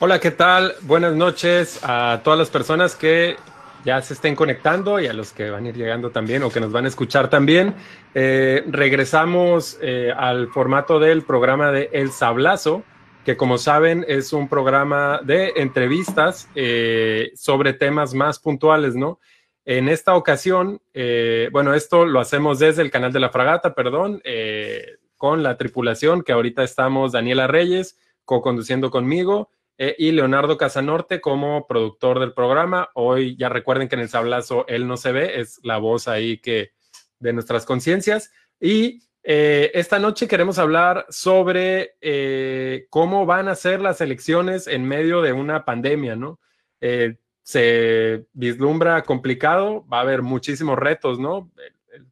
[0.00, 0.76] Hola, ¿qué tal?
[0.82, 3.36] Buenas noches a todas las personas que
[3.84, 6.60] ya se estén conectando y a los que van a ir llegando también o que
[6.60, 7.74] nos van a escuchar también.
[8.14, 12.84] Eh, regresamos eh, al formato del programa de El Sablazo,
[13.24, 19.18] que como saben es un programa de entrevistas eh, sobre temas más puntuales, ¿no?
[19.64, 20.80] En esta ocasión,
[21.52, 24.22] bueno, esto lo hacemos desde el canal de la fragata, perdón,
[25.18, 31.66] con la tripulación que ahorita estamos Daniela Reyes co-conduciendo conmigo eh, y Leonardo Casanorte como
[31.68, 32.90] productor del programa.
[32.94, 36.38] Hoy ya recuerden que en el sablazo él no se ve, es la voz ahí
[36.38, 36.72] que
[37.20, 38.32] de nuestras conciencias.
[38.60, 44.84] Y eh, esta noche queremos hablar sobre eh, cómo van a ser las elecciones en
[44.84, 46.40] medio de una pandemia, ¿no?
[47.42, 51.50] se vislumbra complicado, va a haber muchísimos retos, ¿no?
[51.56, 52.06] El,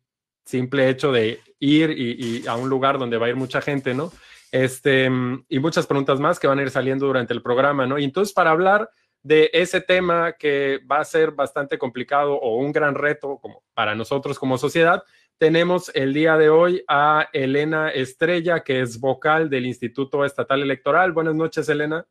[0.47, 4.13] simple hecho de ir y, a un lugar donde va a ir mucha gente, ¿no?
[4.57, 5.11] Este,
[5.51, 7.99] y muchas preguntas más que van a ir saliendo durante el programa, ¿no?
[7.99, 8.89] Y entonces, para hablar
[9.23, 13.95] de ese tema que va a ser bastante complicado o un gran reto como para
[13.95, 15.03] nosotros como sociedad,
[15.37, 21.13] tenemos el día de hoy a Elena Estrella, que es vocal del Instituto Estatal Electoral.
[21.13, 22.07] Buenas noches, Elena.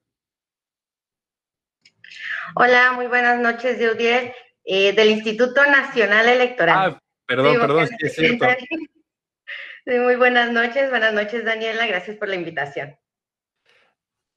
[2.54, 6.92] Hola, muy buenas noches, Diodier, eh, del Instituto Nacional Electoral.
[6.94, 8.46] Ah, perdón, perdón, es cierto.
[9.86, 10.90] Muy buenas noches.
[10.90, 11.86] Buenas noches, Daniela.
[11.88, 12.98] Gracias por la invitación.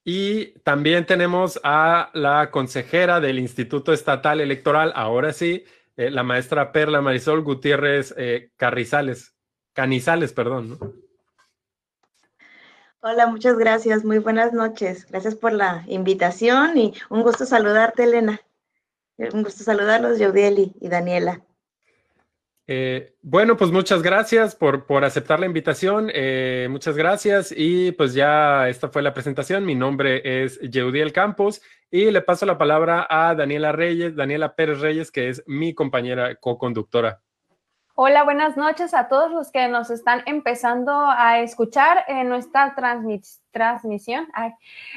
[0.05, 5.65] Y también tenemos a la consejera del Instituto Estatal Electoral, ahora sí,
[5.97, 9.35] eh, la maestra Perla Marisol Gutiérrez eh, Carrizales,
[9.75, 10.79] Canizales, perdón.
[13.01, 14.05] Hola, muchas gracias.
[14.05, 15.07] Muy buenas noches.
[15.11, 18.41] Gracias por la invitación y un gusto saludarte, Elena.
[19.19, 21.43] Un gusto saludarlos, Yodieli y Daniela.
[22.71, 26.11] Eh, bueno, pues muchas gracias por, por aceptar la invitación.
[26.13, 27.53] Eh, muchas gracias.
[27.57, 29.65] Y pues ya esta fue la presentación.
[29.65, 34.81] Mi nombre es Yeudiel Campos y le paso la palabra a Daniela Reyes, Daniela Pérez
[34.81, 37.23] Reyes, que es mi compañera co-conductora.
[38.01, 42.77] Hola, buenas noches a todos los que nos están empezando a escuchar en nuestra
[43.51, 44.29] transmisión.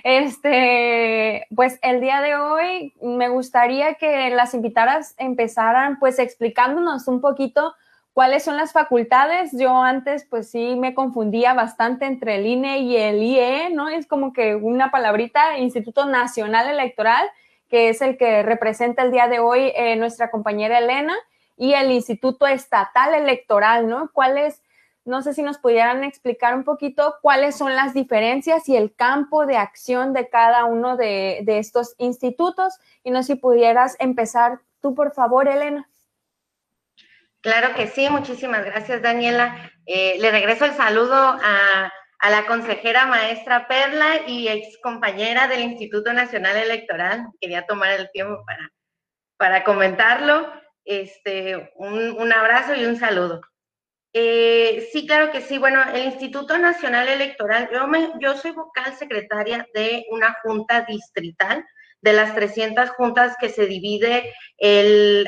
[0.03, 7.22] este, pues el día de hoy me gustaría que las invitadas empezaran pues explicándonos un
[7.22, 7.73] poquito
[8.13, 9.50] cuáles son las facultades.
[9.51, 13.90] Yo antes pues sí me confundía bastante entre el INE y el IE, ¿no?
[13.90, 17.28] Es como que una palabrita, Instituto Nacional Electoral,
[17.67, 21.16] que es el que representa el día de hoy eh, nuestra compañera Elena
[21.57, 24.09] y el Instituto Estatal Electoral, ¿no?
[24.13, 24.62] ¿Cuáles,
[25.06, 29.45] no sé si nos pudieran explicar un poquito cuáles son las diferencias y el campo
[29.45, 32.79] de acción de cada uno de, estos institutos?
[33.03, 35.88] Y no sé si pudieras empezar tú, por favor, Elena.
[37.41, 39.72] Claro que sí, muchísimas gracias, Daniela.
[39.85, 41.91] Eh, le regreso el saludo a,
[42.29, 47.25] la consejera maestra Perla y ex compañera del Instituto Nacional Electoral.
[47.40, 48.69] Quería tomar el tiempo para,
[49.38, 53.41] para comentarlo este, un, abrazo y un saludo.
[54.13, 55.57] Eh, sí, claro que sí.
[55.57, 61.65] Bueno, el Instituto Nacional Electoral, yo, me, yo soy vocal secretaria de una junta distrital
[62.01, 64.33] de las 300 juntas que se divide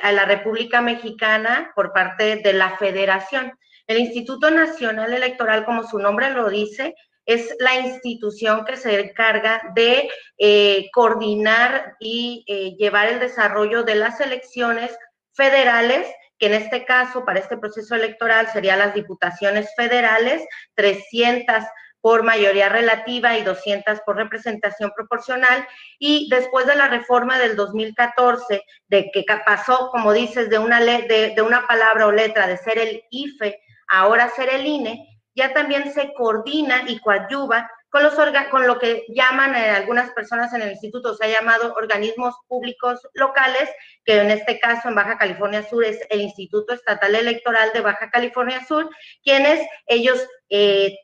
[0.02, 3.54] a la República Mexicana por parte de la Federación.
[3.88, 9.62] El Instituto Nacional Electoral, como su nombre lo dice, es la institución que se encarga
[9.76, 14.98] de eh, coordinar y eh, llevar el desarrollo de las elecciones
[15.34, 16.08] federales,
[16.40, 20.46] que en este caso, para este proceso electoral, serían las diputaciones federales,
[20.76, 21.64] 300
[22.02, 25.66] por mayoría relativa y 200 por representación proporcional.
[26.00, 31.34] Y después de la reforma del 2014, de que pasó, como dices, de una, de,
[31.34, 33.58] de una palabra o letra de ser el IFE,
[33.88, 38.16] ahora ser el INE, ya también se coordina y coadyuva con, los
[38.50, 43.08] con lo que llaman eh, algunas personas en el instituto, se ha llamado organismos públicos
[43.14, 43.70] locales,
[44.04, 48.10] que en este caso en Baja California Sur es el Instituto Estatal Electoral de Baja
[48.10, 48.90] California Sur,
[49.24, 50.98] quienes ellos eh,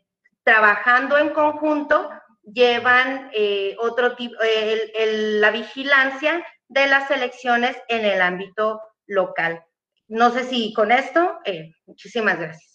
[0.43, 2.09] trabajando en conjunto
[2.41, 9.63] llevan eh, otro tipo, la vigilancia de las elecciones en el ámbito local.
[10.07, 11.37] No sé si con esto,
[11.85, 12.68] muchísimas gracias.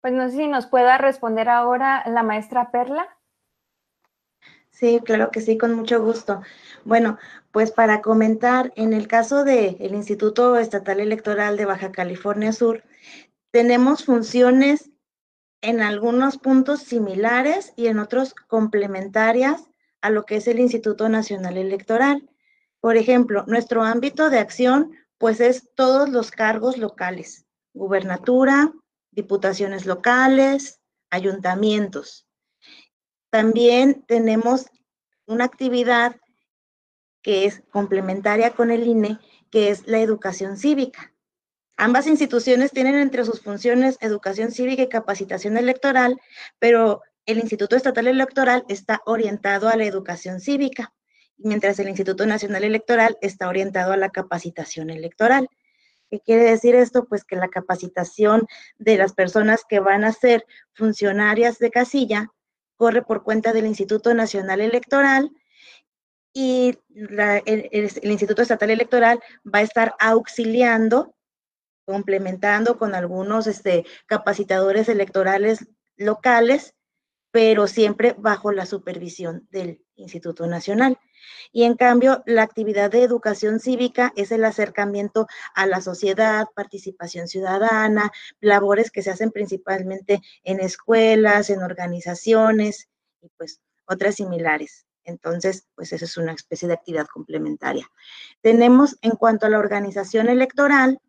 [0.00, 3.06] Pues no sé si nos pueda responder ahora la maestra Perla.
[4.70, 6.40] Sí, claro que sí, con mucho gusto.
[6.84, 7.18] Bueno,
[7.52, 12.82] pues para comentar, en el caso del Instituto Estatal Electoral de Baja California Sur,
[13.50, 14.90] tenemos funciones
[15.60, 19.68] en algunos puntos similares y en otros complementarias
[20.00, 22.30] a lo que es el Instituto Nacional Electoral.
[22.80, 27.44] Por ejemplo, nuestro ámbito de acción, pues es todos los cargos locales,
[27.74, 28.72] gubernatura,
[29.20, 30.80] diputaciones locales,
[31.10, 32.26] ayuntamientos.
[33.30, 34.66] También tenemos
[35.26, 36.16] una actividad
[37.22, 39.18] que es complementaria con el INE,
[39.50, 41.12] que es la educación cívica.
[41.76, 46.18] Ambas instituciones tienen entre sus funciones educación cívica y capacitación electoral,
[46.58, 50.92] pero el Instituto Estatal Electoral está orientado a la educación cívica,
[51.36, 55.48] mientras el Instituto Nacional Electoral está orientado a la capacitación electoral.
[56.10, 57.04] ¿Qué quiere decir esto?
[57.04, 58.46] Pues que la capacitación
[58.78, 62.28] de las personas que van a ser funcionarias de casilla
[62.76, 65.30] corre por cuenta del Instituto Nacional Electoral
[66.32, 71.14] y el, Instituto Estatal Electoral va a estar auxiliando,
[71.84, 76.74] complementando con algunos este, capacitadores electorales locales,
[77.30, 80.98] pero siempre bajo la supervisión del Instituto Nacional.
[81.52, 87.28] Y en cambio, la actividad de educación cívica es el acercamiento a la sociedad, participación
[87.28, 88.10] ciudadana,
[88.40, 92.88] labores que se hacen principalmente en escuelas, en organizaciones
[93.20, 94.86] y pues otras similares.
[95.04, 97.90] Entonces, pues esa es una especie de actividad complementaria.
[98.40, 101.00] Tenemos en cuanto a la organización electoral,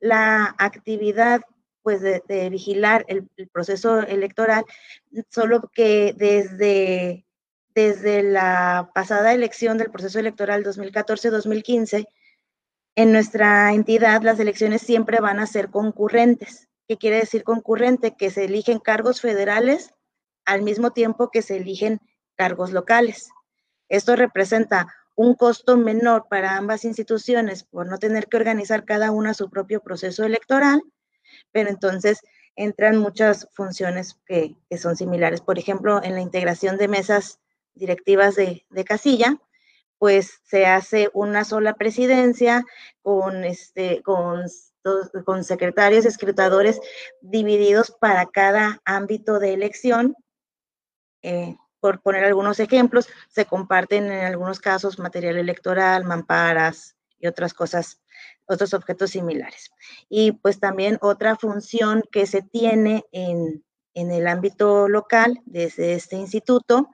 [0.00, 1.40] la actividad
[1.82, 4.64] pues de, vigilar el, proceso electoral,
[5.30, 7.24] solo que desde,
[7.74, 12.06] desde la pasada elección del proceso electoral 2014-2015,
[12.96, 16.68] en nuestra entidad las elecciones siempre van a ser concurrentes.
[16.88, 18.16] ¿Qué quiere decir concurrente?
[18.16, 19.94] Que se eligen cargos federales
[20.44, 22.00] al mismo tiempo que se eligen
[22.34, 23.28] cargos locales.
[23.88, 29.34] Esto representa un costo menor para ambas instituciones por no tener que organizar cada una
[29.34, 30.80] su propio proceso electoral,
[31.52, 32.20] pero entonces
[32.54, 35.40] entran muchas funciones que, son similares.
[35.40, 37.40] Por ejemplo, en la integración de mesas
[37.78, 39.36] directivas de, casilla,
[39.98, 42.64] pues se hace una sola presidencia
[43.02, 44.44] con, este, con,
[45.24, 46.80] con secretarios, escritadores
[47.20, 50.14] divididos para cada ámbito de elección.
[51.22, 57.54] Eh, por poner algunos ejemplos, se comparten en algunos casos material electoral, mamparas y otras
[57.54, 58.00] cosas,
[58.46, 59.70] otros objetos similares.
[60.08, 63.64] Y pues también otra función que se tiene en,
[64.10, 66.90] el ámbito local desde este instituto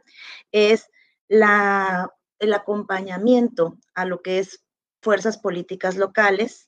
[0.52, 0.90] es
[1.28, 4.64] la, el acompañamiento a lo que es
[5.02, 6.66] fuerzas políticas locales.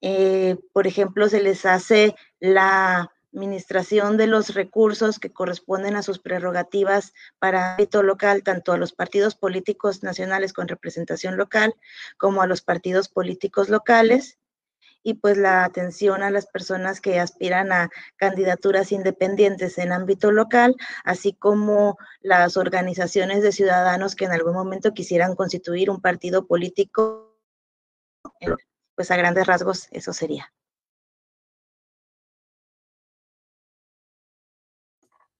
[0.00, 6.18] Eh, por ejemplo, se les hace la administración de los recursos que corresponden a sus
[6.18, 11.74] prerrogativas para ámbito local, tanto a los partidos políticos nacionales con representación local
[12.16, 14.38] como a los partidos políticos locales
[15.04, 20.74] y pues la atención a las personas que aspiran a candidaturas independientes en ámbito local,
[21.04, 27.38] así como las organizaciones de ciudadanos que en algún momento quisieran constituir un partido político,
[28.96, 30.50] pues a grandes rasgos eso sería.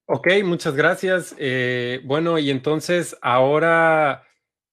[0.07, 1.35] Ok, muchas gracias.
[1.39, 4.25] Eh, bueno, y entonces ahora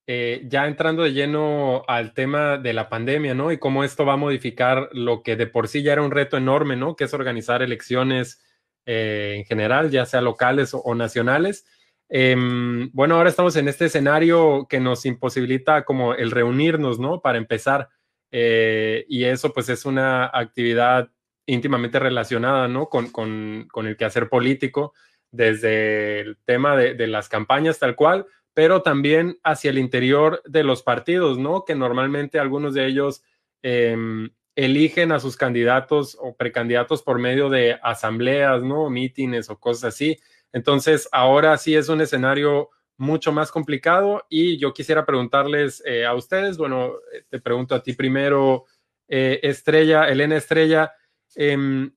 [0.07, 3.51] eh, ya entrando de lleno al tema de la pandemia, ¿no?
[3.51, 6.37] Y cómo esto va a modificar lo que de por sí ya era un reto
[6.37, 6.95] enorme, ¿no?
[6.95, 8.43] Que es organizar elecciones
[8.85, 11.65] eh, en general, ya sea locales o, nacionales.
[12.09, 17.21] Em, bueno, ahora estamos en este escenario que nos imposibilita como el reunirnos, ¿no?
[17.21, 17.89] Para empezar.
[18.31, 21.09] y eso pues es una actividad
[21.45, 22.87] íntimamente relacionada, ¿no?
[22.87, 24.93] Con, con, con el quehacer político
[25.31, 30.83] desde el tema de, las campañas tal cual, pero también hacia el interior de los
[30.83, 31.63] partidos, ¿no?
[31.65, 33.23] Que normalmente algunos de ellos
[33.61, 38.89] em, eligen a sus candidatos o precandidatos por medio de asambleas, ¿no?
[38.89, 40.19] Mítines o cosas así.
[40.51, 46.13] Entonces, ahora sí es un escenario mucho más complicado y yo quisiera preguntarles eh, a
[46.13, 48.65] ustedes, bueno, eh, te pregunto a ti primero,
[49.07, 50.93] eh, Estrella, Elena Estrella,
[51.35, 51.93] em,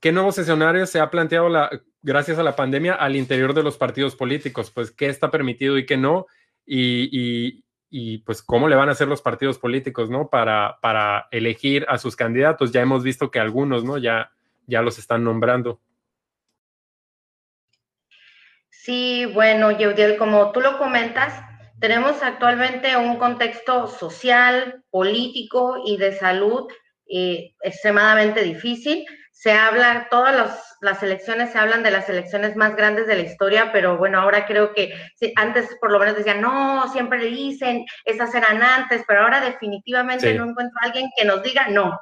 [0.00, 1.70] ¿qué nuevos escenarios se ha planteado la,
[2.02, 5.86] gracias a la pandemia al interior de los partidos políticos, pues qué está permitido y
[5.86, 6.26] qué no,
[6.66, 7.62] y,
[8.24, 10.28] pues cómo le van a hacer los partidos políticos, ¿no?
[10.28, 12.72] Para, para elegir a sus candidatos.
[12.72, 13.96] Ya hemos visto que algunos, ¿no?
[13.96, 14.30] Ya,
[14.66, 15.80] ya los están nombrando.
[18.68, 21.42] Sí, bueno, Yeudiel, como tú lo comentas,
[21.80, 26.68] tenemos actualmente un contexto social, político y de salud
[27.06, 29.06] eh, extremadamente difícil
[29.38, 33.70] se habla, todas las elecciones se hablan de las elecciones más grandes de la historia,
[33.70, 34.92] pero bueno, ahora creo que
[35.36, 40.50] antes por lo menos decían, no, siempre dicen, esas eran antes, pero ahora definitivamente no
[40.50, 41.96] encuentro a alguien que nos diga, no,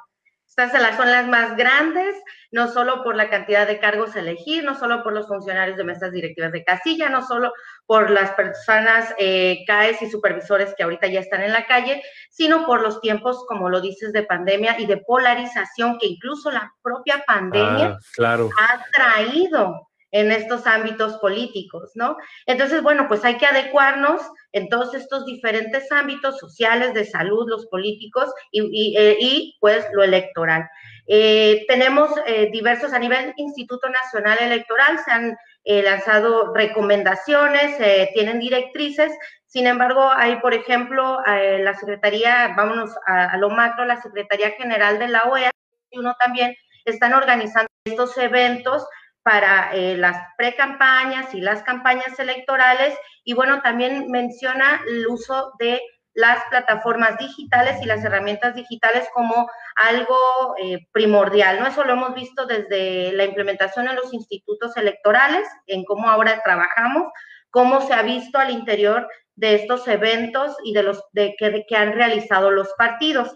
[0.57, 2.15] estas son las más grandes,
[2.51, 5.83] no solo por la cantidad de cargos a elegir, no solo por los funcionarios de
[5.83, 7.53] mesas directivas de casilla, no solo
[7.85, 12.65] por las personas eh, CAES y supervisores que ahorita ya están en la calle, sino
[12.65, 17.23] por los tiempos, como lo dices, de pandemia y de polarización que incluso la propia
[17.27, 18.49] pandemia ah, claro.
[18.59, 19.87] ha traído.
[20.09, 22.15] en estos ámbitos políticos, ¿no?
[22.45, 24.21] Entonces, bueno, pues hay que adecuarnos
[24.57, 30.69] en todos estos diferentes ámbitos sociales, de salud, los políticos y, eh, pues lo electoral.
[31.07, 37.77] Eh, tenemos eh, diversos, a nivel Instituto Nacional Electoral, se han lanzado recomendaciones,
[38.13, 39.11] tienen directrices,
[39.47, 44.97] sin embargo, hay, por ejemplo, la Secretaría, vámonos a, a lo macro, la Secretaría General
[44.97, 45.51] de la OEA,
[45.91, 48.87] y uno también están organizando estos eventos
[49.27, 52.97] para eh, las precampañas y las campañas electorales.
[53.25, 55.81] Y bueno, también menciona el uso de
[56.13, 60.15] las plataformas digitales y las herramientas digitales como algo
[60.63, 61.67] eh, primordial, ¿no?
[61.67, 67.11] Eso lo hemos visto desde la implementación en los institutos electorales, en cómo ahora trabajamos,
[67.49, 71.75] cómo se ha visto al interior de estos eventos y de los de que, que
[71.75, 73.35] han realizado los partidos.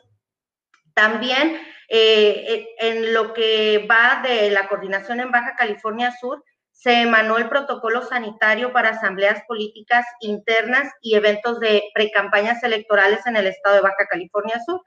[0.93, 1.60] También
[1.93, 7.50] eh, en lo que va de la coordinación en Baja California Sur, se emanó el
[7.50, 13.81] protocolo sanitario para asambleas políticas internas y eventos de precampañas electorales en el estado de
[13.81, 14.81] Baja California Sur.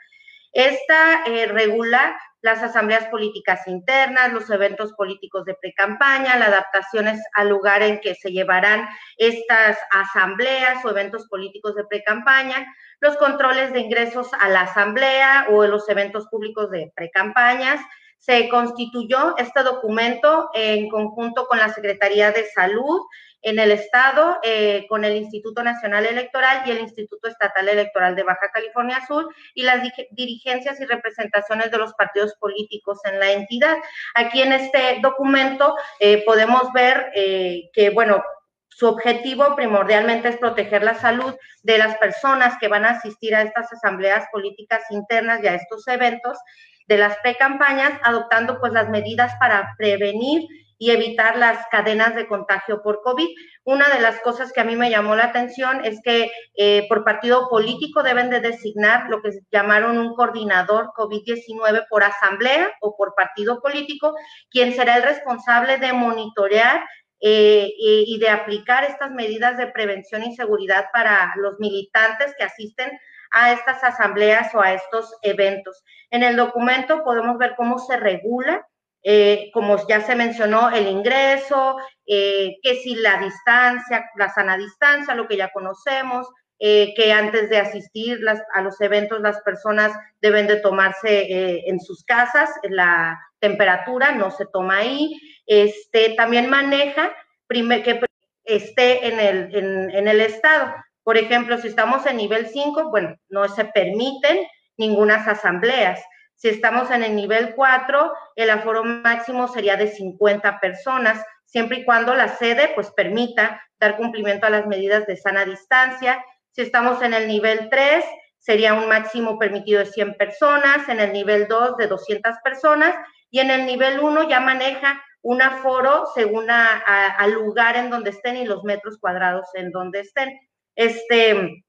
[0.53, 7.49] Esta eh, regula las asambleas políticas internas, los eventos políticos de precampaña, las adaptaciones al
[7.49, 8.87] lugar en que se llevarán
[9.17, 12.67] estas asambleas o eventos políticos de precampaña,
[13.01, 17.81] los controles de ingresos a la asamblea o los eventos públicos de precampañas.
[18.25, 23.03] Se constituyó este documento en conjunto con la Secretaría de Salud
[23.43, 28.23] en el Estado, eh, con el Instituto Nacional Electoral y el Instituto Estatal Electoral de
[28.23, 33.77] Baja California Sur y las dirigencias y representaciones de los partidos políticos en la entidad.
[34.15, 38.25] Aquí en este documento eh, podemos ver eh, que, bueno,
[38.69, 43.43] su objetivo primordialmente es proteger la salud de las personas que van a asistir a
[43.43, 46.39] estas asambleas políticas internas y a estos eventos
[46.87, 50.43] de las pre-campañas, adoptando pues las medidas para prevenir
[50.79, 53.29] y evitar las cadenas de contagio por COVID.
[53.65, 57.05] Una de las cosas que a mí me llamó la atención es que eh, por
[57.05, 63.15] partido político deben de designar lo que llamaron un coordinador COVID-19 por asamblea o por
[63.15, 64.15] partido político,
[64.51, 66.85] quien será el responsable de monitorear
[67.21, 72.91] eh, y de aplicar estas medidas de prevención y seguridad para los militantes que asisten
[73.35, 75.83] a estas asambleas o a estos eventos.
[76.11, 78.67] En el documento podemos ver cómo se regula,
[79.03, 81.77] eh, como ya se mencionó, el ingreso,
[82.07, 86.27] eh, que si la distancia, la sana distancia, lo que ya conocemos,
[86.57, 88.21] que antes de asistir
[88.55, 94.47] a los eventos las personas deben de tomarse en sus casas la temperatura, no se
[94.47, 97.13] toma ahí, este, también maneja
[97.49, 98.01] que
[98.45, 100.75] esté en el, en, el estado.
[101.05, 104.47] Por ejemplo, si estamos en nivel 5, bueno, no se permiten
[104.77, 106.03] ninguna asambleas.
[106.35, 111.85] Si estamos en el nivel 4, el aforo máximo sería de 50 personas, siempre y
[111.85, 116.25] cuando la sede pues permita dar cumplimiento a las medidas de sana distancia.
[116.51, 118.05] Si estamos en el nivel 3,
[118.39, 122.95] sería un máximo permitido de 100 personas, en el nivel 2 de 200 personas
[123.31, 128.37] y en el nivel 1 ya maneja un aforo según al lugar en donde estén
[128.37, 130.29] y los metros cuadrados en donde estén.
[130.77, 131.65] Este,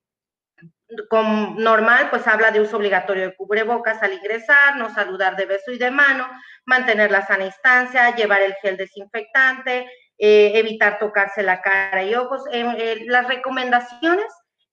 [1.09, 5.71] con normal, pues habla de uso obligatorio de cubrebocas al ingresar, no saludar de beso
[5.71, 6.27] y de mano,
[6.65, 12.43] mantener la sana distancia, llevar el gel desinfectante, eh, evitar tocarse la cara y ojos.
[12.51, 14.27] Eh, las recomendaciones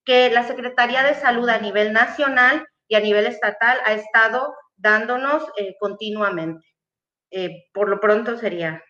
[0.04, 5.44] que la Secretaría de Salud a nivel nacional y a nivel estatal ha estado dándonos
[5.56, 6.66] eh, continuamente.
[7.30, 8.82] Eh, por lo pronto sería.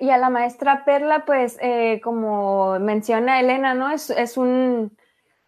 [0.00, 3.90] Y a la maestra Perla, pues eh, como menciona Elena, ¿no?
[3.90, 4.96] Es, un,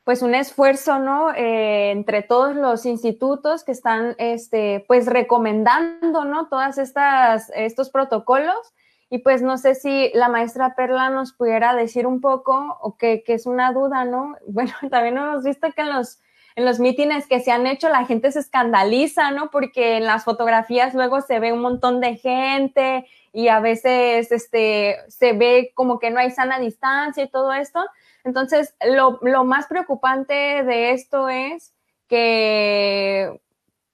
[0.04, 1.30] pues un esfuerzo, ¿no?
[1.34, 6.48] Eh, entre todos los institutos que están, este, pues recomendando, ¿no?
[6.48, 8.74] Todas estas, estos protocolos.
[9.10, 13.22] Y pues no sé si la maestra Perla nos pudiera decir un poco, o que,
[13.22, 14.36] que es una duda, ¿no?
[14.46, 16.22] Bueno, también hemos visto que en los
[16.54, 19.50] en los mítines que se han hecho la gente se escandaliza, ¿no?
[19.50, 24.98] Porque en las fotografías luego se ve un montón de gente y a veces este,
[25.08, 27.80] se ve como que no hay sana distancia y todo esto.
[28.24, 31.74] Entonces, lo, lo más preocupante de esto es
[32.08, 33.40] que,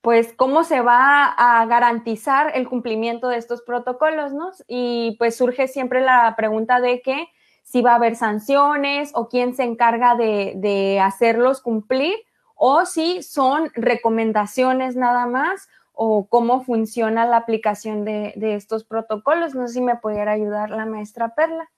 [0.01, 4.51] pues, cómo se va a garantizar el cumplimiento de estos protocolos, ¿no?
[4.67, 7.29] Y pues surge siempre la pregunta de que
[7.63, 12.17] si va a haber sanciones o quién se encarga de, de hacerlos cumplir
[12.55, 15.69] o si son recomendaciones nada más
[16.01, 19.57] o cómo funciona la aplicación de, estos protocolos.
[19.57, 21.69] No sé si me pudiera ayudar la maestra Perla.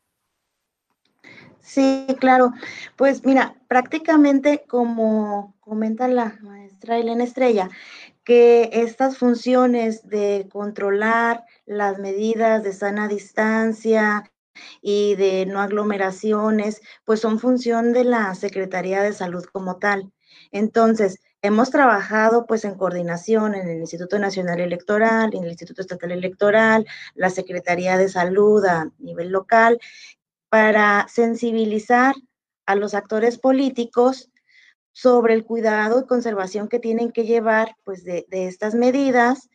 [1.60, 2.52] Sí, claro.
[2.96, 7.70] Pues mira, prácticamente como comenta la maestra Elena Estrella,
[8.22, 14.30] que estas funciones de controlar las medidas de sana distancia
[14.82, 20.12] y de no aglomeraciones, pues son función de la Secretaría de Salud como tal.
[20.52, 26.12] Entonces, hemos trabajado pues en coordinación en el Instituto Nacional Electoral, en el Instituto Estatal
[26.12, 29.80] Electoral, la Secretaría de Salud a nivel local,
[30.48, 32.14] para sensibilizar
[32.66, 34.30] a los actores políticos
[34.92, 39.48] sobre el cuidado y conservación que tienen que llevar pues de, estas medidas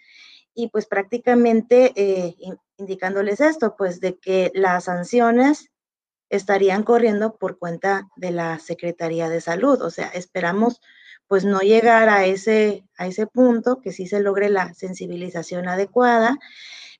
[0.53, 2.35] y pues prácticamente eh,
[2.77, 5.69] indicándoles esto, pues de que las sanciones
[6.29, 9.81] estarían corriendo por cuenta de la Secretaría de Salud.
[9.81, 10.81] O sea, esperamos
[11.27, 16.37] pues no llegar a ese, a ese punto, que sí se logre la sensibilización adecuada,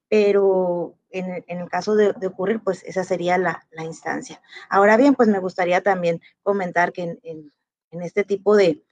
[0.10, 4.42] pero en, el caso de, ocurrir, pues esa sería la, instancia.
[4.70, 7.52] Ahora bien, pues me gustaría también comentar que en,
[7.92, 8.84] este tipo de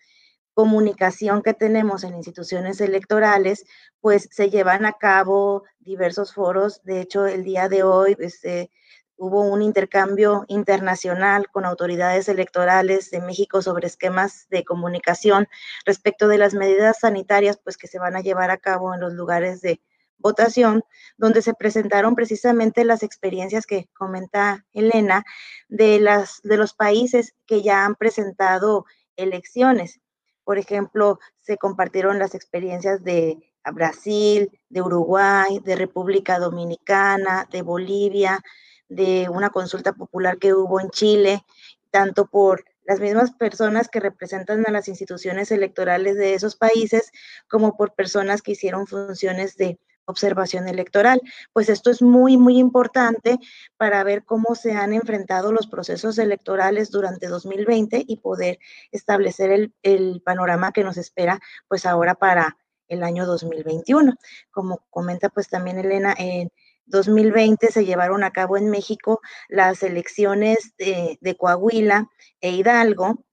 [0.53, 3.65] comunicación que tenemos en instituciones electorales,
[3.99, 6.81] pues se llevan a cabo diversos foros.
[6.83, 8.71] De hecho, el día de hoy, este,
[9.17, 15.47] hubo un intercambio internacional con autoridades electorales de México sobre esquemas de comunicación
[15.85, 19.13] respecto de las medidas sanitarias pues que se van a llevar a cabo en los
[19.13, 19.81] lugares de
[20.17, 20.83] votación,
[21.17, 25.25] donde se presentaron precisamente las experiencias que comenta Elena
[25.67, 28.85] de las de los países que ya han presentado
[29.17, 29.99] elecciones.
[30.43, 33.37] Por ejemplo, se compartieron las experiencias de
[33.71, 38.41] Brasil, de Uruguay, de República Dominicana, de Bolivia,
[38.89, 41.43] de una consulta popular que hubo en Chile,
[41.91, 47.11] tanto por las mismas personas que representan a las instituciones electorales de esos países,
[47.47, 51.21] como por personas que hicieron funciones de observación electoral.
[51.53, 53.39] Pues esto es muy, muy importante
[53.77, 58.59] para ver cómo se han enfrentado los procesos electorales durante 2020 y poder
[58.91, 64.15] establecer el, el panorama que nos espera pues ahora para el año 2021.
[64.51, 66.51] Como comenta pues también Elena, en
[66.85, 72.09] 2020 se llevaron a cabo en México las elecciones de, Coahuila
[72.41, 73.23] e Hidalgo,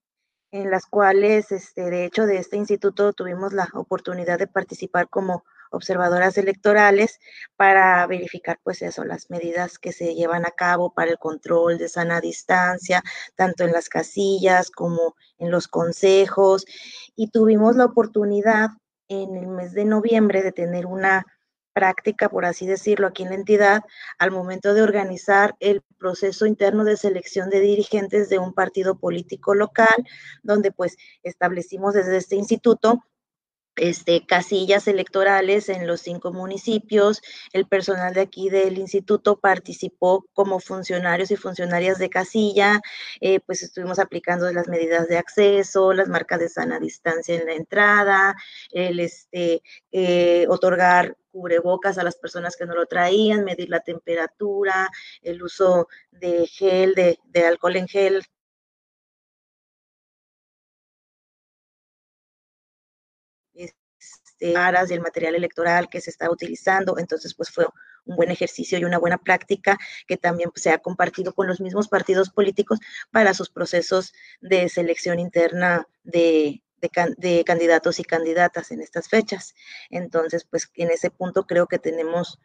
[0.52, 5.44] en las cuales, este, de hecho, de este instituto tuvimos la oportunidad de participar como
[5.70, 7.20] observadoras electorales
[7.56, 11.88] para verificar, pues eso, las medidas que se llevan a cabo para el control de
[11.88, 13.02] sana distancia,
[13.36, 16.66] tanto en las casillas como en los consejos.
[17.14, 18.70] Y tuvimos la oportunidad
[19.08, 21.24] en el mes de noviembre de tener una
[21.72, 23.82] práctica, por así decirlo, aquí en la entidad
[24.18, 29.54] al momento de organizar el proceso interno de selección de dirigentes de un partido político
[29.54, 30.06] local,
[30.42, 33.04] donde pues establecimos desde este instituto
[33.76, 37.22] este, casillas electorales en los cinco municipios.
[37.52, 42.80] El personal de aquí del instituto participó como funcionarios y funcionarias de casilla,
[43.20, 47.54] eh, pues estuvimos aplicando las medidas de acceso, las marcas de sana distancia en la
[47.54, 48.36] entrada,
[48.72, 54.90] el este, eh, otorgar cubrebocas a las personas que no lo traían, medir la temperatura,
[55.22, 58.22] el uso de gel, de, de alcohol en gel
[64.40, 66.98] este, y el material electoral que se está utilizando.
[66.98, 67.66] Entonces, pues fue
[68.04, 71.88] un buen ejercicio y una buena práctica que también se ha compartido con los mismos
[71.88, 72.78] partidos políticos
[73.10, 79.54] para sus procesos de selección interna de, de, candidatos y candidatas en estas fechas.
[79.90, 82.38] Entonces, pues en ese punto creo que tenemos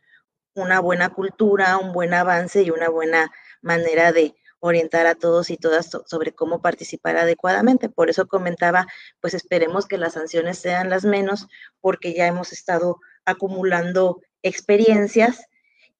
[0.54, 5.58] una buena cultura, un buen avance y una buena manera de orientar a todos y
[5.58, 7.90] todas sobre cómo participar adecuadamente.
[7.90, 8.88] Por eso comentaba,
[9.20, 11.48] pues esperemos que las sanciones sean las menos,
[11.82, 15.46] porque ya hemos estado acumulando experiencias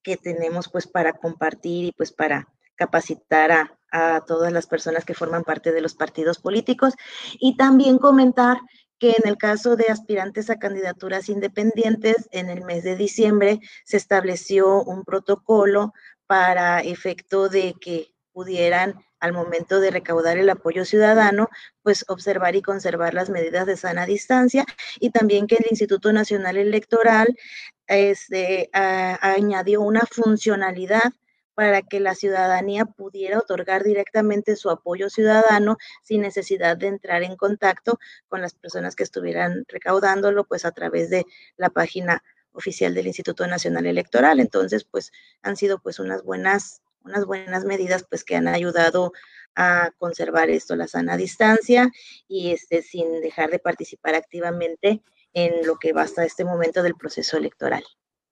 [0.02, 5.14] que tenemos pues para compartir y pues para capacitar a, a todas las personas que
[5.14, 6.94] forman parte de los partidos políticos.
[7.38, 8.58] Y también comentar
[8.98, 13.96] que en el caso de aspirantes a candidaturas independientes, en el mes de diciembre se
[13.96, 15.92] estableció un protocolo
[16.26, 21.48] para efecto de que pudieran al momento de recaudar el apoyo ciudadano,
[21.82, 24.64] pues observar y conservar las medidas de sana distancia.
[25.00, 27.34] Y también que el Instituto Nacional Electoral
[27.86, 31.12] este, añadió una funcionalidad
[31.56, 37.34] para que la ciudadanía pudiera otorgar directamente su apoyo ciudadano sin necesidad de entrar en
[37.34, 41.24] contacto con las personas que estuvieran recaudándolo, pues a través de
[41.56, 44.38] la página oficial del Instituto Nacional Electoral.
[44.38, 49.12] Entonces, pues han sido pues unas buenas unas buenas medidas pues que han ayudado
[49.54, 51.90] a conservar esto, la sana distancia
[52.28, 56.96] y este, sin dejar de participar activamente en lo que va hasta este momento del
[56.96, 57.84] proceso electoral.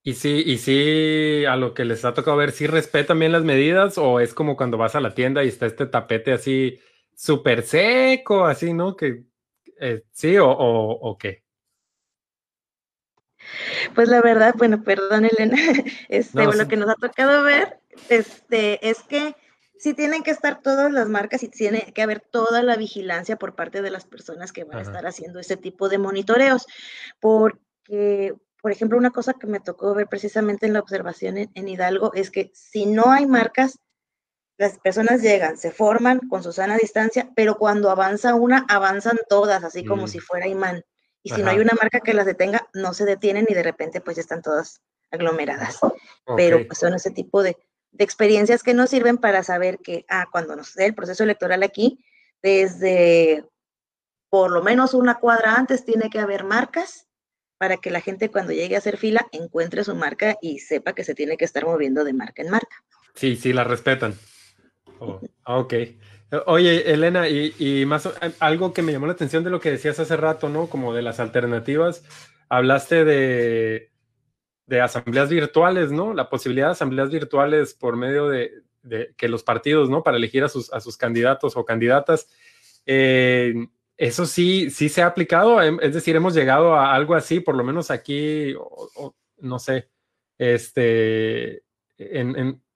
[0.06, 3.42] Y sí, y sí, a lo que les ha tocado ver, ¿sí respetan bien las
[3.42, 6.78] medidas o es como cuando vas a la tienda y está este tapete así
[7.16, 8.96] súper seco, así, ¿no?
[8.96, 9.24] Que
[9.80, 11.42] eh, sí o, o, o qué?
[13.94, 15.56] Pues la verdad, bueno, perdón Elena,
[16.08, 19.34] este, lo que nos ha tocado ver este, es que
[19.78, 23.54] sí tienen que estar todas las marcas y tiene que haber toda la vigilancia por
[23.54, 26.66] parte de las personas que van a estar haciendo ese tipo de monitoreos,
[27.20, 32.14] porque, por ejemplo, una cosa que me tocó ver precisamente en la observación en, Hidalgo
[32.14, 33.78] es que si no hay marcas,
[34.56, 39.64] las personas llegan, se forman con su sana distancia, pero cuando avanza una, avanzan todas,
[39.64, 40.08] así como mm.
[40.08, 40.82] si fuera imán.
[41.22, 44.00] Y si no hay una marca que las detenga, no se detienen y de repente
[44.00, 45.80] pues ya están todas aglomeradas.
[46.34, 47.58] Pero pues, son ese tipo de,
[47.90, 51.62] de experiencias que nos sirven para saber que, ah, cuando nos dé el proceso electoral
[51.64, 52.02] aquí,
[52.42, 53.44] desde
[54.30, 57.08] por lo menos una cuadra antes tiene que haber marcas
[57.58, 61.04] para que la gente cuando llegue a hacer fila encuentre su marca y sepa que
[61.04, 62.84] se tiene que estar moviendo de marca en marca.
[63.14, 64.14] Sí, sí, la respetan.
[64.98, 65.74] Oh, ok.
[66.46, 68.08] Oye, Elena, y, más
[68.40, 70.68] algo que me llamó la atención de lo que decías hace rato, ¿no?
[70.68, 72.02] Como de las alternativas.
[72.48, 73.92] Hablaste de,
[74.66, 76.14] de asambleas virtuales, ¿no?
[76.14, 78.64] La posibilidad de asambleas virtuales por medio de,
[79.16, 80.02] que los partidos, ¿no?
[80.02, 82.28] Para elegir a sus, a sus candidatos o candidatas.
[82.86, 83.54] Eh,
[83.96, 87.64] eso sí, sí se ha aplicado, es decir, hemos llegado a algo así, por lo
[87.64, 88.54] menos aquí,
[89.38, 89.88] no sé,
[90.38, 91.62] este,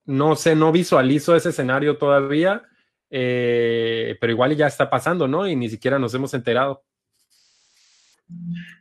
[0.05, 2.63] no sé, no visualizo ese escenario todavía,
[3.11, 5.47] eh, pero igual ya está pasando, ¿no?
[5.47, 6.85] Y ni siquiera nos hemos enterado.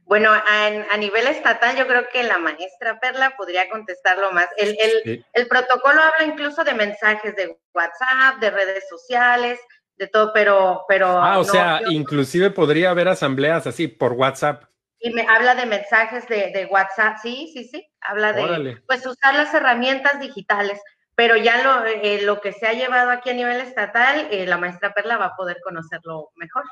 [0.04, 4.48] Bueno, a, nivel estatal yo creo que la maestra Perla podría contestarlo más.
[4.58, 4.78] El,
[5.34, 9.60] el, protocolo habla incluso de mensajes de WhatsApp, de redes sociales,
[9.98, 10.86] de todo, pero...
[10.88, 14.64] pero ah, o sea, inclusive podría haber asambleas así por WhatsApp.
[15.00, 19.54] Y me habla de mensajes de, WhatsApp, sí, sí, sí, habla de, pues usar las
[19.54, 20.82] herramientas digitales,
[21.14, 24.58] pero ya lo, eh, lo que se ha llevado aquí a nivel estatal, eh, la
[24.58, 26.64] maestra Perla va a poder conocerlo mejor.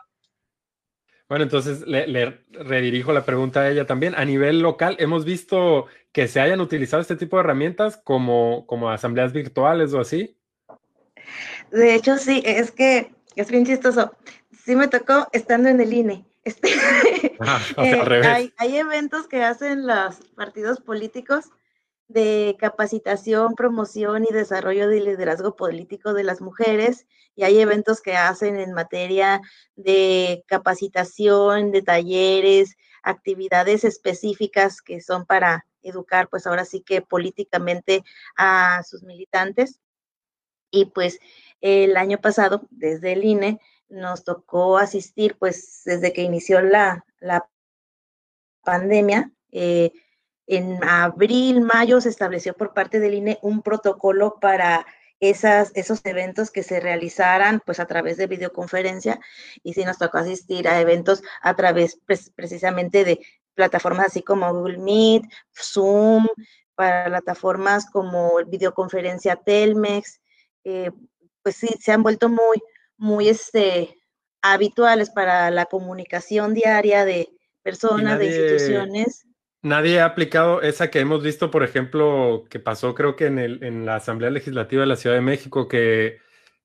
[1.27, 4.13] Bueno, entonces le, redirijo la pregunta a ella también.
[4.15, 8.91] A nivel local, hemos visto que se hayan utilizado este tipo de herramientas como, como
[8.91, 10.37] asambleas virtuales o así.
[11.71, 14.11] De hecho, sí, es que es bien chistoso.
[14.63, 16.25] Sí me tocó estando en el INE.
[16.43, 16.69] Este,
[17.39, 18.27] ah, al revés.
[18.27, 21.45] Hay, hay, eventos que hacen los partidos políticos
[22.07, 28.15] de capacitación, promoción y desarrollo de liderazgo político de las mujeres y hay eventos que
[28.15, 29.41] hacen en materia
[29.75, 38.03] de capacitación, de talleres, actividades específicas que son para educar, pues ahora sí que políticamente
[38.37, 39.79] a sus militantes.
[40.71, 41.19] Y pues
[41.65, 47.49] el año pasado, desde el INE, nos tocó asistir, pues desde que inició la, la
[48.63, 49.91] pandemia, eh,
[50.45, 54.85] en abril, mayo se estableció por parte del INE un protocolo para
[55.19, 59.19] esas, esos eventos que se realizaran pues a través de videoconferencia
[59.63, 61.99] y sí nos tocó asistir a eventos a través
[62.35, 63.19] precisamente de
[63.55, 65.23] plataformas así como Google Meet,
[65.55, 66.27] Zoom,
[66.75, 70.21] para plataformas como videoconferencia Telmex,
[70.63, 70.91] eh,
[71.45, 72.59] pues sí, se han vuelto muy,
[72.97, 73.99] muy este,
[74.41, 77.29] habituales para la comunicación diaria de
[77.61, 79.27] personas, de instituciones.
[79.61, 83.63] Nadie ha aplicado esa que hemos visto, por ejemplo, que pasó creo que en, el,
[83.63, 86.17] en la Asamblea Legislativa de la Ciudad de México, que,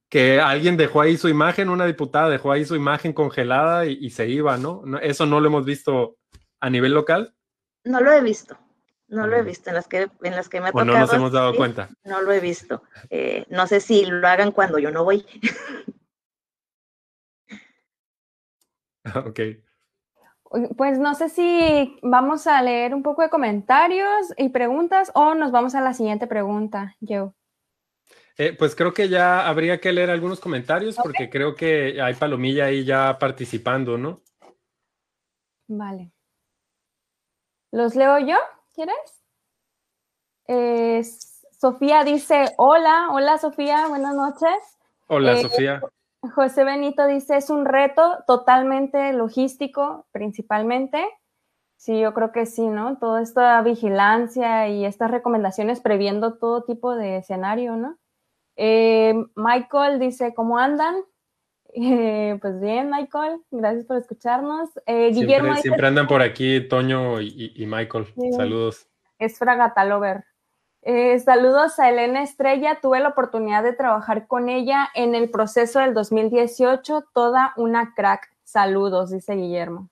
[0.08, 4.28] que alguien dejó ahí su imagen, una diputada dejó ahí su imagen congelada y, se
[4.28, 4.82] iba, ¿no?
[5.02, 6.16] ¿Eso no lo hemos visto
[6.58, 7.34] a nivel local?
[7.84, 8.56] No lo he visto,
[9.10, 10.92] no lo he visto en las que, en las que me ha tocado.
[10.92, 11.88] no nos hemos dado cuenta.
[12.04, 12.82] No lo he visto.
[13.10, 15.26] Eh, no sé si lo hagan cuando yo no voy.
[19.14, 19.40] ok.
[20.76, 25.52] Pues no sé si vamos a leer un poco de comentarios y preguntas o nos
[25.52, 27.30] vamos a la siguiente pregunta, Joe.
[28.36, 32.66] Eh, pues creo que ya habría que leer algunos comentarios porque creo que hay Palomilla
[32.66, 34.22] ahí ya participando, ¿no?
[35.68, 36.10] Vale.
[37.72, 38.36] ¿Los leo yo?
[38.80, 39.22] ¿Quieres?
[40.46, 41.02] Eh,
[41.50, 44.78] Sofía dice, hola, hola Sofía, buenas noches.
[45.06, 45.82] Hola eh, Sofía.
[46.34, 51.06] José Benito dice, es un reto totalmente logístico, principalmente.
[51.76, 52.96] Sí, yo creo que sí, ¿no?
[52.96, 57.98] Toda esta vigilancia y estas recomendaciones previendo todo tipo de escenario, ¿no?
[58.56, 60.94] Eh, Michael dice, ¿cómo andan?
[61.72, 64.70] Eh, pues bien, Michael, gracias por escucharnos.
[64.86, 68.06] Eh, Guillermo siempre, andan por aquí Toño y, Michael.
[68.36, 68.88] Saludos.
[69.18, 70.24] Es Fragatalover.
[70.82, 72.78] Eh, saludos a Elena Estrella.
[72.80, 77.04] Tuve la oportunidad de trabajar con ella en el proceso del 2018.
[77.12, 78.30] Toda una crack.
[78.44, 79.90] Saludos, dice Guillermo.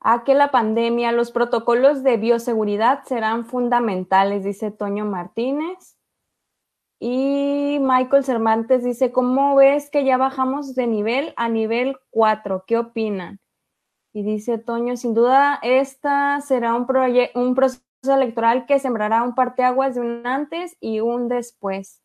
[0.00, 5.95] A que la pandemia, los protocolos de bioseguridad serán fundamentales, dice Toño Martínez.
[7.08, 12.64] Y Michael Cervantes dice, ¿cómo ves que ya bajamos de nivel a nivel 4?
[12.66, 13.38] ¿Qué opinan?
[14.12, 16.84] Y dice Toño, sin duda, esta será un,
[17.36, 22.02] un proceso electoral que sembrará un parteaguas de un antes y un después.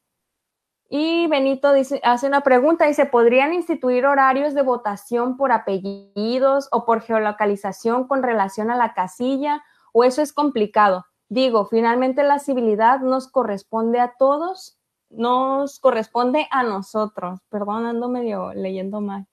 [0.87, 6.85] Y Benito dice, hace una pregunta, dice, ¿podrían instituir horarios de votación por apellidos o
[6.85, 9.63] por geolocalización con relación a la casilla?
[9.93, 11.05] ¿O eso es complicado?
[11.27, 14.77] Digo, finalmente la civilidad nos corresponde a todos,
[15.11, 17.39] nos corresponde a nosotros.
[17.49, 19.27] Perdón, ando medio leyendo mal.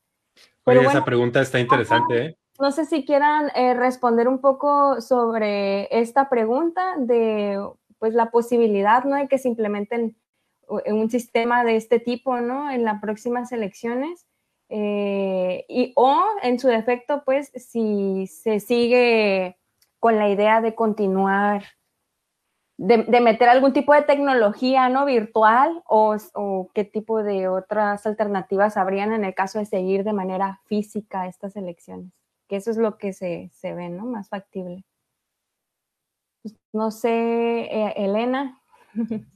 [0.65, 2.39] Pero esa pregunta está interesante, ¿eh?
[2.59, 7.59] No sé si quieran eh, responder un poco sobre esta pregunta de
[7.99, 9.17] pues la posibilidad, ¿no?
[9.17, 10.17] De que se implementen
[10.69, 12.71] un sistema de este tipo, ¿no?
[12.71, 14.27] En las próximas elecciones.
[14.69, 19.57] Eh, y o en su defecto, pues, si se sigue
[19.99, 21.65] con la idea de continuar,
[22.79, 25.05] de, meter algún tipo de tecnología, ¿no?
[25.05, 26.17] Virtual o,
[26.75, 31.57] qué tipo de otras alternativas habrían en el caso de seguir de manera física estas
[31.57, 32.13] elecciones
[32.49, 34.07] que eso es lo que se, ve, ¿no?
[34.07, 34.85] Más factible.
[36.43, 38.61] Pues, no sé, eh, Elena.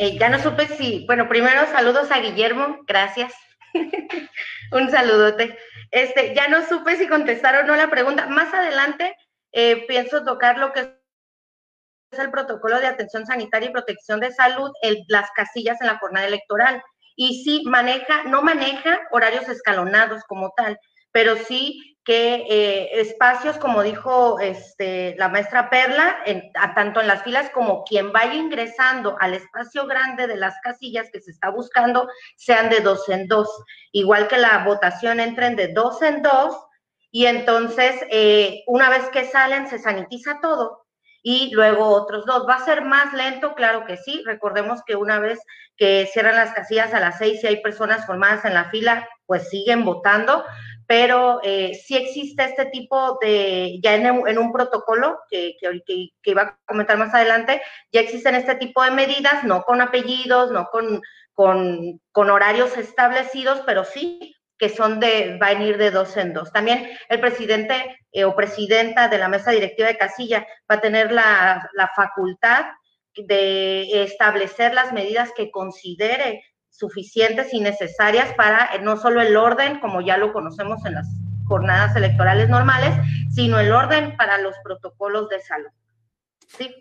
[0.00, 3.34] Eh, ya no supe si, bueno, primero saludos a Guillermo, gracias.
[4.70, 5.58] Un saludote.
[5.90, 8.28] Este, ya no supe si contestar o no la pregunta.
[8.28, 9.16] Más adelante
[9.50, 10.97] eh, pienso tocar lo que
[12.10, 14.70] es el protocolo de atención sanitaria y protección de salud,
[15.08, 16.82] las casillas en la jornada electoral.
[17.16, 20.78] Y sí maneja, no maneja horarios escalonados como tal,
[21.10, 26.16] pero sí que eh, espacios, como dijo este, la maestra Perla,
[26.74, 31.20] tanto en las filas como quien vaya ingresando al espacio grande de las casillas que
[31.20, 33.48] se está buscando, sean de dos en dos.
[33.92, 36.56] Igual que la votación entren de dos en dos,
[37.10, 40.87] y entonces eh, una vez que salen se sanitiza todo
[41.22, 42.46] y luego otros dos.
[42.48, 43.54] ¿Va a ser más lento?
[43.54, 44.22] Claro que sí.
[44.24, 45.38] Recordemos que una vez
[45.76, 49.48] que cierran las casillas a las seis y hay personas formadas en la fila, pues
[49.48, 50.44] siguen votando,
[50.88, 56.58] pero eh, sí existe este tipo de, ya en, un protocolo que, que, iba a
[56.66, 57.60] comentar más adelante,
[57.92, 61.02] ya existen este tipo de medidas, no con apellidos, no con,
[61.34, 66.52] con, horarios establecidos, pero sí que son de, va a venir de dos en dos.
[66.52, 71.12] También el presidente eh, o presidenta de la mesa directiva de casilla va a tener
[71.12, 72.66] la, la facultad
[73.16, 79.80] de establecer las medidas que considere suficientes y necesarias para eh, no solo el orden,
[79.80, 81.08] como ya lo conocemos en las
[81.46, 82.94] jornadas electorales normales,
[83.30, 85.70] sino el orden para los protocolos de salud.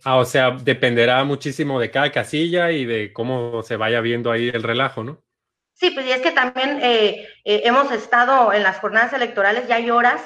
[0.03, 4.49] Ah, o sea, dependerá muchísimo de cada casilla y de cómo se vaya viendo ahí
[4.49, 5.23] el relajo, ¿no?
[5.79, 9.75] Sí, pues y es que también eh, eh, hemos estado en las jornadas electorales, ya
[9.75, 10.21] hay horas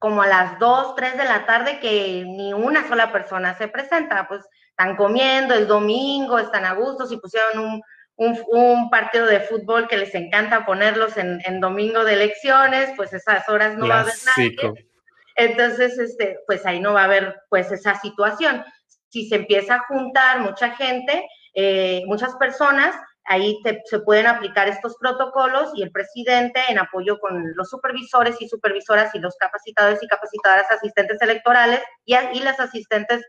[0.00, 4.26] como a las 2, 3 de la tarde que ni una sola persona se presenta,
[4.26, 7.80] pues están comiendo el domingo, están a gusto, si pusieron
[8.16, 13.48] un, un, partido de fútbol que les encanta ponerlos en, domingo de elecciones, pues esas
[13.48, 14.88] horas no va a haber nadie.
[15.36, 18.64] Entonces, este, pues ahí no va a haber pues esa situación.
[19.10, 22.96] Si se empieza a juntar mucha gente, eh, muchas personas,
[23.28, 28.48] ahí se pueden aplicar estos protocolos y el presidente, en apoyo con los supervisores y
[28.48, 33.22] supervisoras y los capacitadores y capacitadoras asistentes electorales y, las asistentes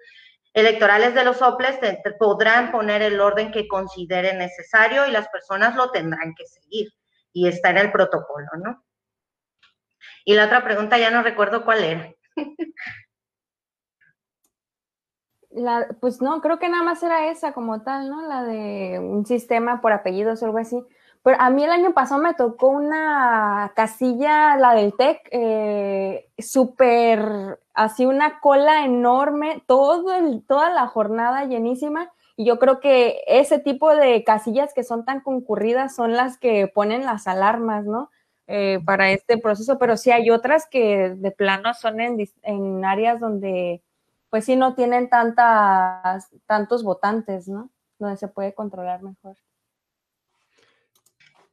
[0.53, 1.79] electorales de los OPLES
[2.17, 6.87] podrán poner el orden que consideren necesario y las personas lo tendrán que seguir.
[7.31, 8.83] Y está en el protocolo, ¿no?
[10.25, 12.13] Y la otra pregunta ya no recuerdo cuál era.
[15.99, 18.21] pues no, creo que nada más era esa como tal, ¿no?
[18.27, 20.83] La de un sistema por apellidos o algo así.
[21.23, 27.59] Pero a mí el año pasado me tocó una casilla, la del TEC, eh, súper,
[27.73, 32.11] así una cola enorme, todo el, toda la jornada llenísima.
[32.37, 36.67] Y yo creo que ese tipo de casillas que son tan concurridas son las que
[36.67, 38.11] ponen las alarmas, ¿no?
[38.47, 43.19] Eh, para este proceso, pero sí hay otras que de plano son en, en áreas
[43.19, 43.83] donde,
[44.29, 47.71] pues sí, no tienen tantas, tantos votantes, ¿no?
[47.97, 49.35] Donde se puede controlar mejor.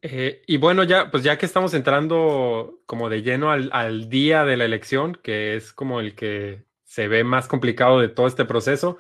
[0.02, 4.56] Eh, y bueno, ya, pues ya que estamos entrando como de lleno al, día de
[4.56, 8.98] la elección, que es como el que se ve más complicado de todo este proceso,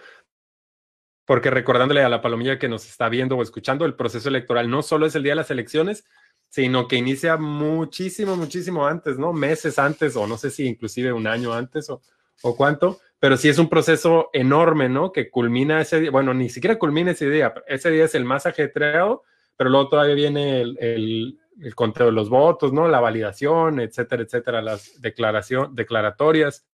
[1.24, 4.82] porque recordándole a la palomilla que nos está viendo o escuchando, el proceso electoral no
[4.82, 6.04] solo es el día de las elecciones,
[6.48, 9.32] sino que inicia muchísimo, muchísimo antes, ¿no?
[9.32, 12.00] Meses antes, o no sé si inclusive un año antes o,
[12.42, 15.10] o cuánto, pero sí es un proceso enorme, ¿no?
[15.10, 18.46] Que culmina ese día, bueno, ni siquiera culmina ese día, ese día es el más
[18.46, 19.24] ajetreado
[19.56, 21.36] pero luego todavía viene el,
[21.74, 22.86] conteo de los votos, ¿no?
[22.86, 26.68] La validación, etcétera, etcétera, las declaración, declaratorias,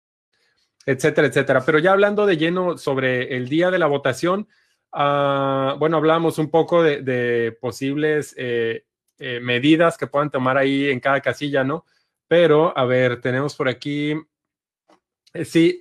[0.86, 1.64] etcétera, etcétera.
[1.66, 4.50] Pero ya hablando de lleno sobre el día de la votación,
[4.92, 8.84] ah, bueno, hablamos un poco de, posibles eh,
[9.20, 11.86] eh, medidas que puedan tomar ahí en cada casilla, ¿no?
[12.28, 14.18] Pero, a ver, tenemos por aquí
[15.34, 15.80] Eh, sí,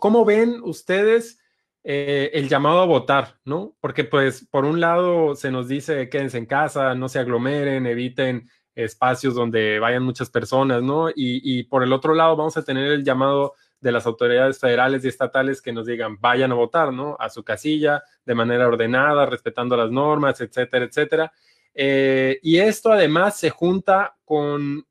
[0.00, 1.38] ¿cómo, ven ustedes
[1.82, 3.76] eh, el llamado a votar, ¿no?
[3.80, 8.48] Porque pues por un lado se nos dice quédense en casa, no se aglomeren, eviten
[8.74, 11.10] espacios donde vayan muchas personas, ¿no?
[11.10, 15.04] Y, y por el otro lado vamos a tener el llamado de las autoridades federales
[15.04, 17.16] y estatales que nos digan vayan a votar, ¿no?
[17.18, 21.32] A su casilla de manera ordenada, respetando las normas, etcétera, etcétera.
[21.74, 24.84] y esto además se junta con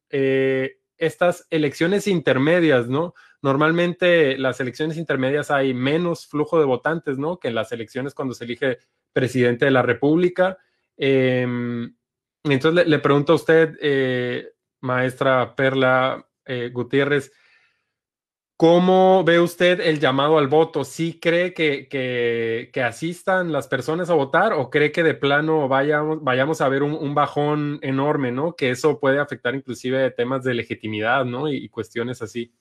[0.99, 3.13] estas elecciones intermedias, ¿no?
[3.41, 7.39] Normalmente las elecciones intermedias hay menos flujo de votantes, ¿no?
[7.39, 8.79] Que en las elecciones cuando se elige
[9.13, 10.57] presidente de la República.
[10.97, 11.95] Em,
[12.43, 17.31] entonces le, pregunto a usted, eh, maestra Perla eh, Gutiérrez,
[18.61, 20.83] ¿Cómo ve usted el llamado al voto?
[20.83, 26.21] ¿Sí cree que, que, asistan las personas a votar o cree que de plano vayamos,
[26.21, 28.57] vayamos a ver un, bajón enorme, ¿no?
[28.57, 31.47] Que eso puede afectar inclusive temas de legitimidad, ¿no?
[31.49, 32.53] Y, cuestiones así.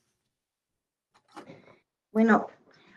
[2.18, 2.48] Bueno,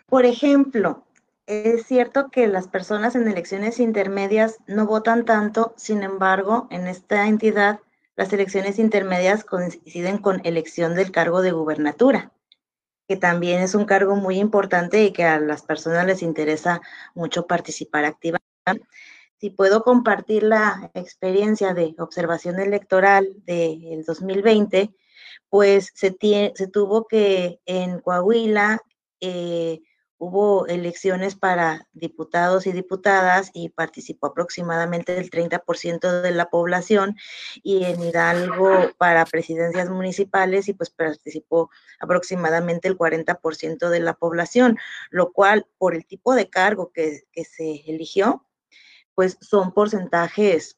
[0.08, 1.06] por ejemplo,
[1.46, 7.28] es cierto que las personas en elecciones intermedias no votan tanto, sin embargo, en esta
[7.28, 7.82] entidad,
[8.16, 12.32] las elecciones intermedias coinciden con elección del cargo de gubernatura
[13.08, 16.82] que también es un cargo muy importante y que a las personas les interesa
[17.14, 18.88] mucho participar activamente.
[19.38, 24.96] Si puedo compartir la experiencia de observación electoral del 2020,
[25.50, 26.16] pues se,
[26.56, 28.82] se, tuvo que en Coahuila
[29.22, 29.82] eh,
[30.22, 37.18] hubo elecciones para diputados y diputadas y participó aproximadamente el 30% de la población
[37.64, 44.78] y en Hidalgo para presidencias municipales y pues participó aproximadamente el 40% de la población,
[45.10, 48.46] lo cual por el tipo de cargo que, que se eligió,
[49.16, 50.78] pues son porcentajes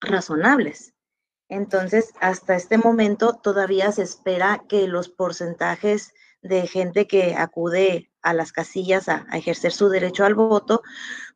[0.00, 0.92] razonables.
[1.48, 6.12] Entonces, hasta este momento todavía se espera que los porcentajes
[6.48, 10.82] de gente que acude a las casillas a, ejercer su derecho al voto,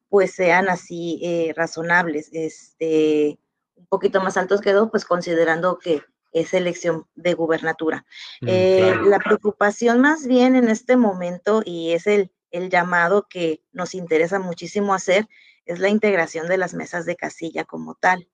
[0.09, 3.38] pues sean así eh, razonables, este,
[3.77, 8.05] un poquito más altos que dos, pues considerando que es elección de gubernatura.
[8.40, 13.62] Mm, eh, la preocupación más bien en este momento, y es el, el llamado que
[13.73, 15.29] nos interesa muchísimo hacer,
[15.64, 18.29] es la integración de las mesas de casilla como tal,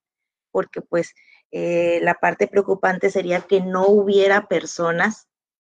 [0.51, 1.13] porque pues
[1.51, 5.26] eh, la parte preocupante sería que no hubiera personas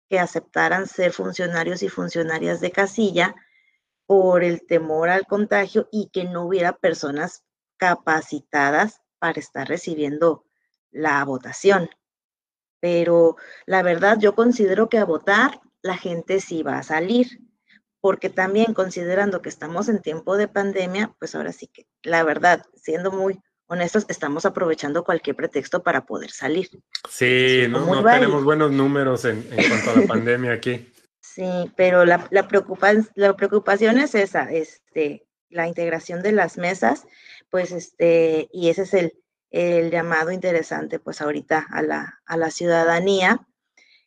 [0.10, 3.36] que aceptaran ser funcionarios y funcionarias de casilla
[4.06, 7.44] por el temor al contagio y que no hubiera personas
[7.78, 10.46] capacitadas para estar recibiendo
[10.92, 11.90] la votación.
[12.80, 17.40] Pero la verdad, yo considero que a votar la gente sí va a salir,
[18.00, 22.64] porque también considerando que estamos en tiempo de pandemia, pues ahora sí que, la verdad,
[22.76, 26.70] siendo muy honestos, estamos aprovechando cualquier pretexto para poder salir.
[27.10, 30.92] Sí, no, tenemos buenos números en, cuanto a la pandemia aquí.
[31.22, 32.48] Sí, pero la, la,
[33.16, 37.06] la preocupación es esa, este, la integración de las mesas,
[37.50, 39.14] pues este, y ese es el,
[39.52, 43.46] el llamado interesante, pues ahorita a la, a la ciudadanía.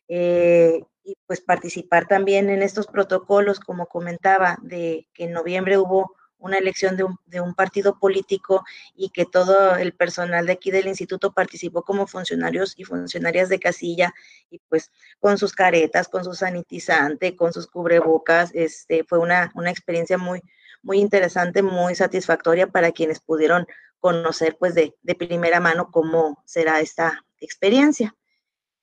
[0.07, 6.15] Eh, y pues participar también en estos protocolos, como comentaba, de que en noviembre hubo
[6.39, 8.63] una elección de un, partido político
[8.95, 13.59] y que todo el personal de aquí del instituto participó como funcionarios y funcionarias de
[13.59, 14.13] casilla
[14.49, 19.69] y pues con sus caretas, con su sanitizante, con sus cubrebocas, este, fue una, una
[19.69, 20.41] experiencia muy,
[20.81, 23.67] muy interesante, muy satisfactoria para quienes pudieron
[23.99, 28.15] conocer pues de, de primera mano cómo será esta experiencia.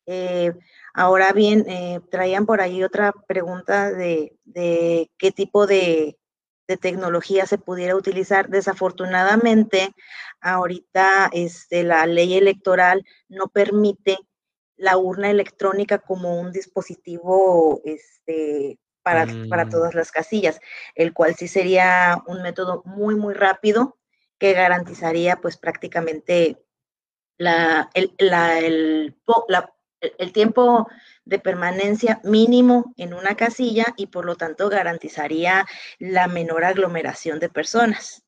[0.06, 0.52] Eh,
[0.94, 6.16] ahora bien, eh, traían por ahí otra pregunta de, de qué tipo de
[6.68, 8.48] de tecnología se pudiera utilizar.
[8.48, 9.94] Desafortunadamente,
[10.40, 14.18] ahorita este, la ley electoral no permite
[14.76, 19.70] la urna electrónica como un dispositivo este, para, para mm.
[19.70, 20.60] todas las casillas,
[20.94, 23.96] el cual sí sería un método muy, muy rápido
[24.38, 26.62] que garantizaría pues prácticamente
[27.38, 29.16] la, el, la, el,
[29.48, 30.88] la, el tiempo
[31.26, 35.66] de permanencia mínimo en una casilla y por lo tanto garantizaría
[35.98, 38.24] la menor aglomeración de personas.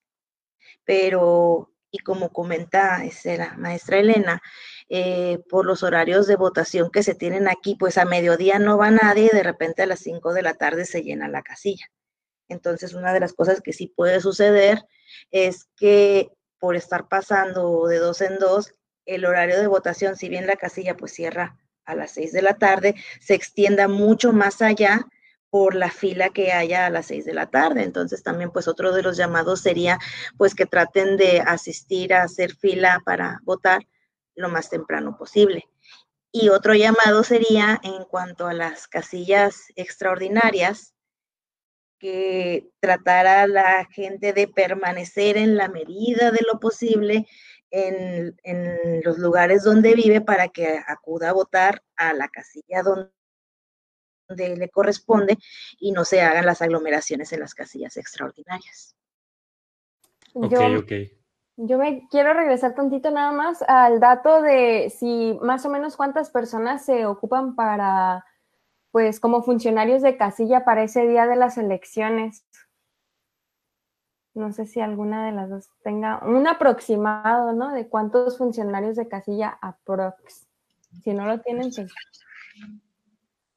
[0.84, 4.42] Pero, y como comenta este, la maestra Elena,
[4.88, 8.90] eh, por los horarios de votación que se tienen aquí, pues a mediodía no va
[8.90, 11.86] nadie y de repente a las 5 de la tarde se llena la casilla.
[12.48, 14.84] Entonces, una de las cosas que sí puede suceder
[15.30, 18.74] es que por estar pasando de dos en dos,
[19.04, 21.56] el horario de votación, si bien la casilla pues cierra
[21.88, 25.06] a las seis de la tarde, se extienda mucho más allá
[25.50, 27.82] por la fila que haya a las seis de la tarde.
[27.82, 29.98] Entonces también pues otro de los llamados sería
[30.36, 33.86] pues que traten de asistir a hacer fila para votar
[34.34, 35.68] lo más temprano posible.
[36.30, 40.94] Y otro llamado sería en cuanto a las casillas extraordinarias,
[41.98, 47.26] que tratara a la gente de permanecer en la medida de lo posible
[47.70, 48.36] en,
[49.04, 53.10] los lugares donde vive para que acuda a votar a la casilla donde,
[54.56, 55.38] le corresponde
[55.78, 58.94] y no se hagan las aglomeraciones en las casillas extraordinarias.
[60.34, 60.92] Ok, ok.
[61.60, 66.30] Yo me quiero regresar tantito nada más al dato de si más o menos cuántas
[66.30, 68.24] personas se ocupan para,
[68.92, 72.44] pues, como funcionarios de casilla para ese día de las elecciones.
[74.38, 77.72] No sé si alguna de las dos tenga un aproximado, ¿no?
[77.72, 80.46] De cuántos funcionarios de casilla aprox.
[81.02, 81.92] Si no lo tienen, pues.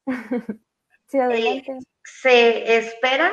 [1.06, 1.78] sí, adelante.
[2.02, 3.30] se espera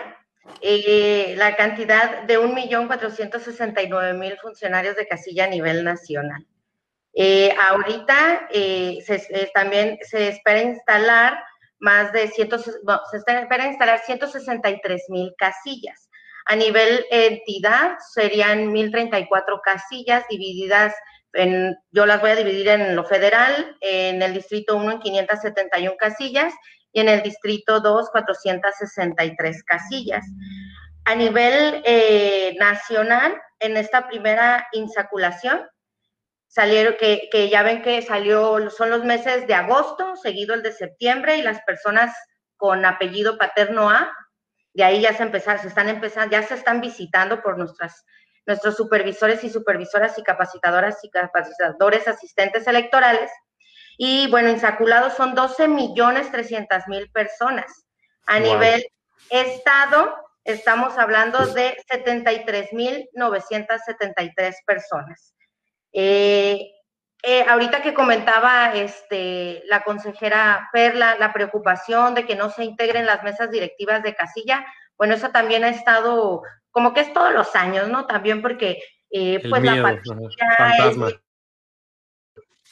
[0.62, 6.45] eh, la cantidad de 1.469.000 funcionarios de casilla a nivel nacional.
[7.16, 9.04] Eh, ahorita eh,
[9.56, 11.43] también se espera instalar
[11.80, 12.74] más de 100, se
[13.18, 16.09] espera instalar 163.000 casillas.
[16.50, 20.95] A nivel entidad serían 1.034 casillas divididas
[21.34, 25.95] en, yo las voy a dividir en lo federal, en el distrito 1 en 571
[26.00, 26.52] casillas
[26.91, 30.26] y en el distrito 2, 463 casillas.
[31.06, 35.62] A nivel eh, nacional, en esta primera insaculación,
[36.47, 40.72] salieron, que, que, ya ven que salió, son los meses de agosto, seguido el de
[40.72, 42.12] septiembre, y las personas
[42.58, 44.12] con apellido paterno A,
[44.80, 48.05] de ahí ya se empezaron, se están empezando, ya se están visitando por nuestras,
[48.45, 53.30] nuestros supervisores y supervisoras y capacitadoras y capacitadores asistentes electorales,
[53.97, 57.86] y bueno, insaculados son 12 millones 300 mil personas.
[58.25, 58.86] A nivel
[59.30, 60.15] estado,
[60.45, 65.36] estamos hablando de 73 mil 973 personas.
[65.91, 66.71] Eh,
[67.22, 73.05] eh, ahorita que comentaba este, la consejera Perla la preocupación de que no se integren
[73.05, 74.65] las mesas directivas de casilla,
[74.97, 76.41] bueno, eso también ha estado,
[76.72, 78.05] como que es todos los años, ¿no?
[78.05, 80.15] También porque, eh, pues la apatía,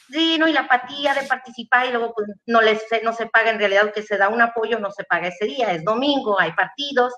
[0.10, 3.50] Sí, no, y la apatía de participar y luego pues, no, les, no se paga
[3.50, 6.54] en realidad, que se da un apoyo, no se paga ese día, es domingo, hay
[6.54, 7.14] partidos.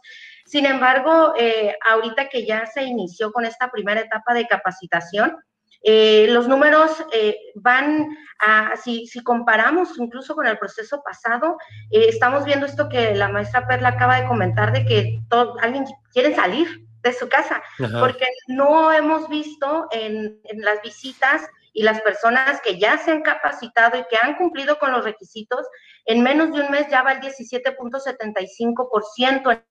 [0.45, 5.37] Sin embargo, eh, ahorita que ya se inició con esta primera etapa de capacitación,
[5.81, 8.09] eh, los números eh, van
[8.39, 11.57] a, si, si, comparamos incluso con el proceso pasado,
[11.89, 16.35] estamos viendo esto que la maestra Perla acaba de comentar de que todo, alguien quiere
[16.35, 17.63] salir de su casa,
[17.99, 23.21] porque no hemos visto en, en las visitas y las personas que ya se han
[23.21, 25.65] capacitado y que han cumplido con los requisitos,
[26.05, 29.63] en menos de un mes ya va el 17.75%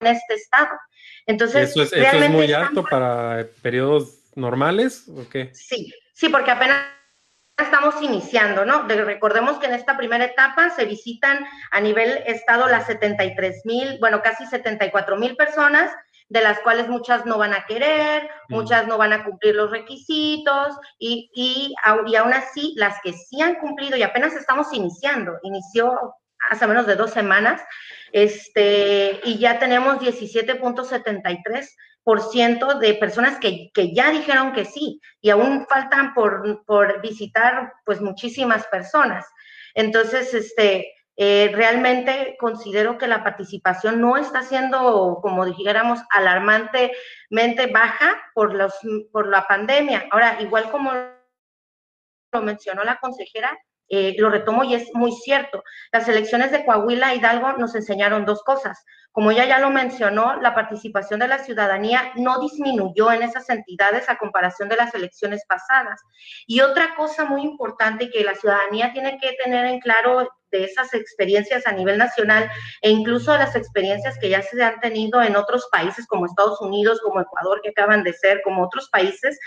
[0.00, 0.76] en este estado.
[1.26, 5.50] Entonces, ¿Eso es, ¿eso es muy alto para periodos normales o qué?
[5.54, 6.84] Sí, sí, porque apenas
[7.58, 8.88] estamos iniciando, ¿no?
[8.88, 14.22] recordemos que en esta primera etapa se visitan a nivel estado las 73 mil, bueno,
[14.22, 15.92] casi 74 mil personas
[16.30, 18.54] de las cuales muchas no van a querer, mm.
[18.54, 21.74] muchas no van a cumplir los requisitos y, y,
[22.06, 26.14] y aún así las que sí han cumplido y apenas estamos iniciando, inició
[26.48, 27.62] hace menos de dos semanas,
[28.12, 31.68] este, y ya tenemos 17.73%
[32.80, 38.00] de personas que, que, ya dijeron que sí, y aún faltan por, por visitar pues
[38.00, 39.26] muchísimas personas.
[39.74, 48.18] Entonces, este, eh, realmente considero que la participación no está siendo, como dijéramos, alarmantemente baja
[48.34, 48.74] por, los,
[49.12, 50.06] por la pandemia.
[50.10, 50.92] Ahora, igual como
[52.32, 53.56] lo mencionó la consejera,
[53.90, 55.64] eh, lo retomo y es muy cierto.
[55.92, 58.84] Las elecciones de Coahuila Hidalgo nos enseñaron dos cosas.
[59.10, 64.08] Como ella ya lo mencionó, la participación de la ciudadanía no disminuyó en esas entidades
[64.08, 66.00] a comparación de las elecciones pasadas.
[66.46, 70.94] Y otra cosa muy importante que la ciudadanía tiene que tener en claro de esas
[70.94, 72.48] experiencias a nivel nacional
[72.82, 76.60] e incluso de las experiencias que ya se han tenido en otros países como Estados
[76.60, 79.38] Unidos, como Ecuador, que acaban de ser, como otros países,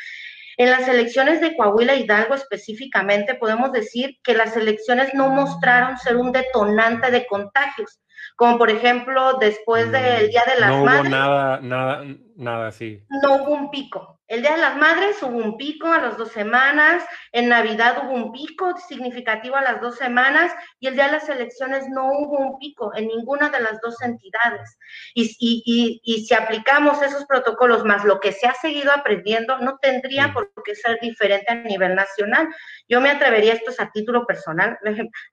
[0.57, 6.17] en las elecciones de Coahuila Hidalgo específicamente podemos decir que las elecciones no mostraron ser
[6.17, 8.01] un detonante de contagios,
[8.35, 11.01] como por ejemplo después del Día de las no Madres.
[11.01, 12.03] Hubo nada, nada,
[12.35, 13.03] nada así.
[13.21, 14.19] No hubo un pico.
[14.33, 17.03] El Día de las Madres hubo un pico a las dos semanas,
[17.33, 21.29] en Navidad hubo un pico significativo a las dos semanas y el día de las
[21.29, 24.75] elecciones no hubo un pico en ninguna de las dos entidades.
[25.13, 29.77] Y, y, y, si aplicamos esos protocolos más lo que se ha seguido aprendiendo, no
[29.79, 32.47] tendría por qué ser diferente a nivel nacional.
[32.89, 34.79] Yo me atrevería, esto es a título personal,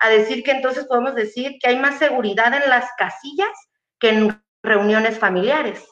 [0.00, 3.48] a decir que entonces podemos decir que hay más seguridad en las casillas
[3.98, 5.88] que en reuniones familiares.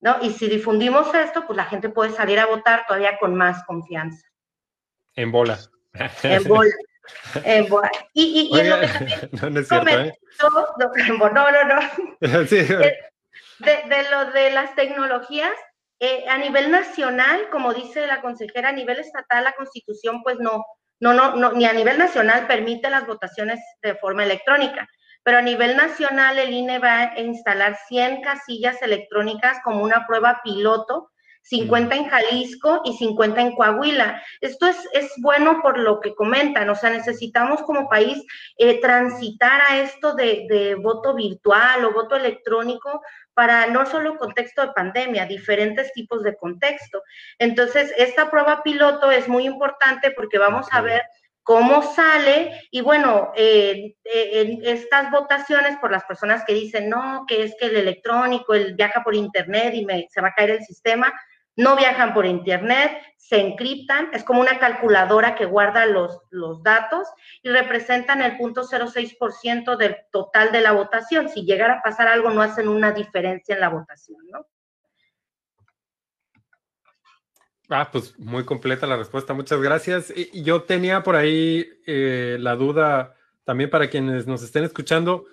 [0.00, 0.16] ¿No?
[0.22, 4.26] Y si difundimos esto, pues la gente puede salir a votar todavía con más confianza.
[5.14, 5.58] En bola.
[6.22, 6.70] En bola.
[7.44, 7.66] Eh,
[8.14, 8.62] y, y,
[9.42, 10.12] no, no es cierto, ¿eh?
[10.42, 11.80] no, no, no.
[13.60, 15.52] De, lo de las tecnologías,
[15.98, 20.64] eh, a nivel nacional, como dice la consejera, a nivel estatal, la constitución, pues no,
[20.98, 24.88] no, no, no, ni a nivel nacional permite las votaciones de forma electrónica,
[25.22, 30.40] pero a nivel nacional el INE va a instalar 100 casillas electrónicas como una prueba
[30.42, 31.10] piloto
[31.42, 34.22] 50 en Jalisco y 50 en Coahuila.
[34.40, 38.22] Esto es, es bueno por lo que comentan, o sea, necesitamos como país
[38.56, 43.02] eh, transitar a esto de, de, voto virtual o voto electrónico
[43.34, 47.02] para no solo contexto de pandemia, diferentes tipos de contexto.
[47.38, 51.02] Entonces, esta prueba piloto es muy importante porque vamos a ver
[51.42, 57.24] cómo sale y bueno, eh, eh, en estas votaciones por las personas que dicen, no,
[57.26, 60.50] que es que el electrónico, el viaja por internet y me, se va a caer
[60.50, 61.12] el sistema,
[61.56, 67.08] no viajan por internet, se encriptan, es como una calculadora que guarda los, los datos
[67.42, 71.28] y representan el 0.06% del total de la votación.
[71.28, 74.46] Si llegara a pasar algo, no hacen una diferencia en la votación, ¿no?
[77.72, 80.12] Ah, pues muy completa la respuesta, muchas gracias.
[80.34, 83.14] Yo tenía por ahí eh, la duda
[83.44, 85.26] también para quienes nos estén escuchando.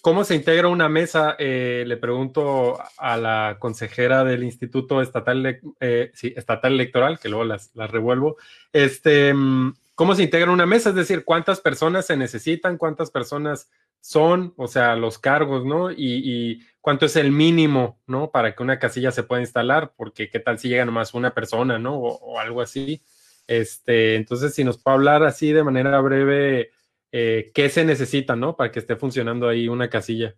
[0.00, 1.36] ¿Cómo se integra una mesa?
[1.38, 7.70] Eh, le pregunto a la consejera del Instituto Estatal, eh, Estatal Electoral, que luego las,
[7.74, 8.38] revuelvo.
[8.72, 10.90] Este, mm, ¿Cómo se integra una mesa?
[10.90, 12.78] Es decir, ¿cuántas personas se necesitan?
[12.78, 13.68] ¿Cuántas personas
[14.00, 14.54] son?
[14.56, 15.90] O sea, los cargos, ¿no?
[15.90, 18.30] Y, cuánto es el mínimo, ¿no?
[18.30, 21.80] Para que una casilla se pueda instalar, porque qué tal si llega nomás una persona,
[21.80, 21.96] ¿no?
[21.98, 23.02] O, algo así.
[23.48, 26.70] Este, entonces, si nos puede hablar así de manera breve
[27.10, 28.54] eh, qué se necesita, ¿no?
[28.54, 30.36] Para que esté funcionando ahí una casilla.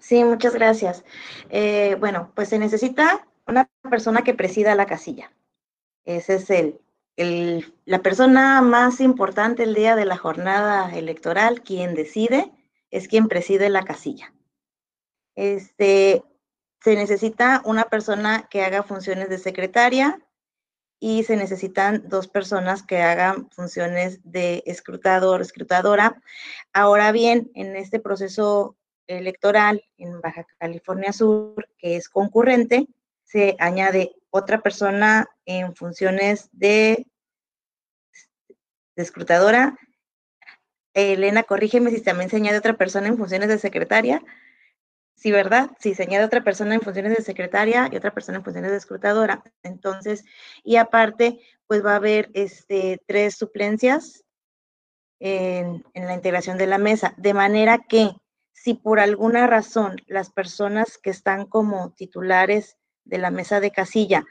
[0.00, 1.04] Sí, muchas gracias.
[1.50, 5.30] Eh, bueno, pues se necesita una persona que presida la casilla.
[6.04, 6.80] Ese es el,
[7.16, 12.52] la persona más importante el día de la jornada electoral, quien decide,
[12.90, 14.34] es quien preside la casilla.
[15.34, 16.22] Este,
[16.80, 20.24] se necesita una persona que haga funciones de secretaria,
[21.06, 26.18] y se necesitan dos personas que hagan funciones de escrutador, escrutadora.
[26.72, 32.88] Ahora bien, en este proceso electoral en Baja California Sur, que es concurrente,
[33.24, 37.06] se añade otra persona en funciones de,
[38.96, 39.78] de escrutadora.
[40.92, 44.22] Elena, corrígeme si también se añade otra persona en funciones de secretaria.
[45.16, 45.70] Sí, ¿verdad?
[45.78, 48.76] Sí, se añade otra persona en funciones de secretaria y otra persona en funciones de
[48.76, 49.42] escrutadora.
[49.62, 50.24] Entonces,
[50.62, 54.24] y aparte, pues va a haber este, tres suplencias
[55.20, 58.10] en, en la integración de la mesa, de manera que
[58.52, 64.24] si por alguna razón las personas que están como titulares de la mesa de casilla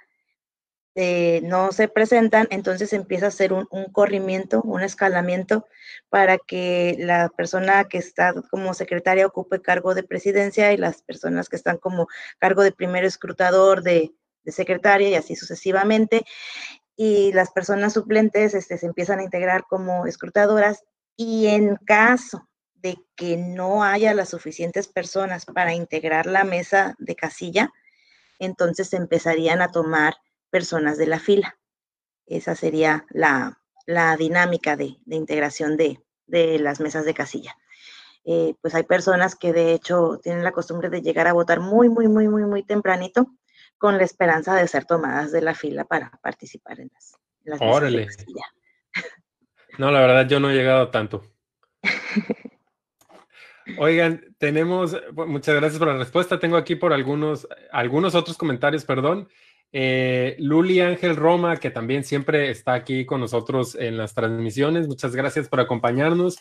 [0.96, 5.66] eh, no se presentan, entonces empieza a hacer un, corrimiento, un escalamiento
[6.10, 11.50] para que la persona que está como secretaria ocupe cargo de presidencia y las personas
[11.50, 12.08] que están como
[12.38, 14.12] cargo de primer escrutador de,
[14.46, 16.26] secretaria y así sucesivamente.
[16.96, 20.84] Y las personas suplentes este, se empiezan a integrar como escrutadoras
[21.16, 27.16] y en caso de que no haya las suficientes personas para integrar la mesa de
[27.16, 27.72] casilla,
[28.46, 30.16] entonces empezarían a tomar
[30.50, 31.58] personas de la fila.
[32.26, 33.60] Esa sería la,
[34.18, 37.58] dinámica de, integración de, las mesas de casilla.
[38.26, 41.90] Eh, pues hay personas que de hecho tienen la costumbre de llegar a votar muy,
[41.90, 43.28] muy, muy, muy, muy tempranito
[43.78, 48.06] con la esperanza de ser tomadas de la fila para participar en las, mesas de
[48.06, 48.46] casilla.
[49.78, 51.24] No, la verdad yo no he llegado tanto.
[53.78, 56.40] Oigan, tenemos, muchas gracias por la respuesta.
[56.40, 59.28] Tengo aquí por algunos, algunos otros comentarios, perdón.
[59.72, 64.88] Eh, Luli Ángel Roma, que también siempre está aquí con nosotros en las transmisiones.
[64.88, 66.38] Muchas gracias por acompañarnos.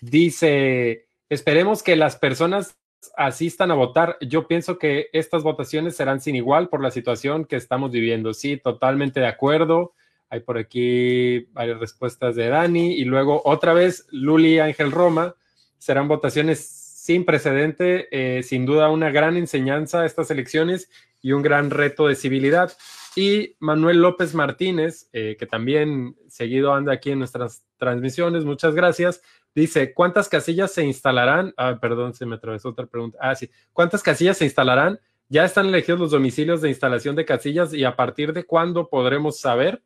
[0.00, 2.78] Dice, esperemos que las personas
[3.16, 4.16] asistan a votar.
[4.20, 8.32] Yo pienso que estas votaciones serán sin igual por la situación que estamos viviendo.
[8.32, 9.92] Sí, totalmente de acuerdo.
[10.30, 12.94] Hay por aquí varias respuestas de Dani.
[12.94, 15.34] Y luego otra vez, Luli Ángel Roma.
[15.80, 20.88] Serán votaciones sin precedente, eh, sin duda una gran enseñanza a estas elecciones
[21.20, 22.72] y un gran reto de civilidad.
[23.16, 29.22] Y Manuel López Martínez, eh, que también seguido anda aquí en nuestras transmisiones, muchas gracias.
[29.54, 31.52] Dice, ¿cuántas casillas se instalarán?
[31.56, 33.18] Ah, perdón, se me atravesó otra pregunta.
[33.20, 33.50] Ah, sí.
[33.72, 35.00] ¿Cuántas casillas se instalarán?
[35.28, 39.40] Ya están elegidos los domicilios de instalación de casillas y a partir de cuándo podremos
[39.40, 39.82] saber.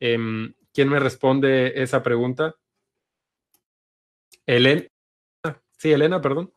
[0.00, 2.56] Em, ¿Quién me responde esa pregunta?
[4.46, 4.86] Elena.
[5.76, 6.52] Sí, Elena, perdón.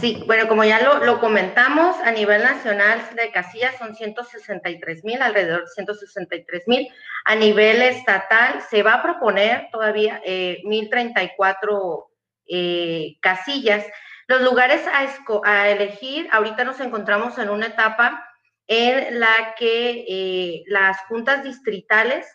[0.00, 5.60] Sí, bueno, como ya lo, comentamos, a nivel nacional de casillas son 163 mil, alrededor
[5.60, 6.88] de 163 mil.
[7.26, 12.10] A nivel estatal se va a proponer todavía eh, 1034
[12.48, 13.86] eh, casillas.
[14.26, 15.06] Los lugares a,
[15.44, 18.26] a, elegir, ahorita nos encontramos en una etapa
[18.66, 22.26] en la que eh, las juntas distritales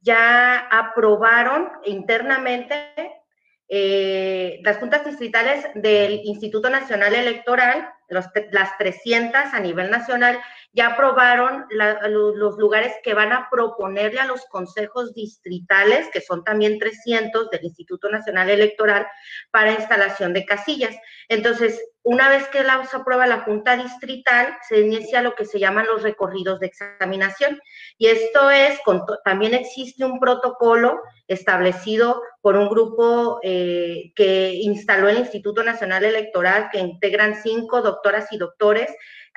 [0.00, 3.17] ya aprobaron internamente
[3.68, 10.40] eh, las juntas distritales del Instituto Nacional Electoral, las 300 a nivel nacional,
[10.78, 16.78] ya aprobaron los lugares que van a proponerle a los consejos distritales, que son también
[16.78, 19.04] 300 del Instituto Nacional Electoral,
[19.50, 20.94] para instalación de casillas.
[21.28, 25.58] Entonces, una vez que la, se aprueba la Junta Distrital, se inicia lo que se
[25.58, 27.60] llaman los recorridos de examinación.
[27.98, 28.78] Y esto es,
[29.24, 36.68] también existe un protocolo establecido por un grupo eh, que instaló el Instituto Nacional Electoral,
[36.70, 38.88] que integran cinco doctoras y doctores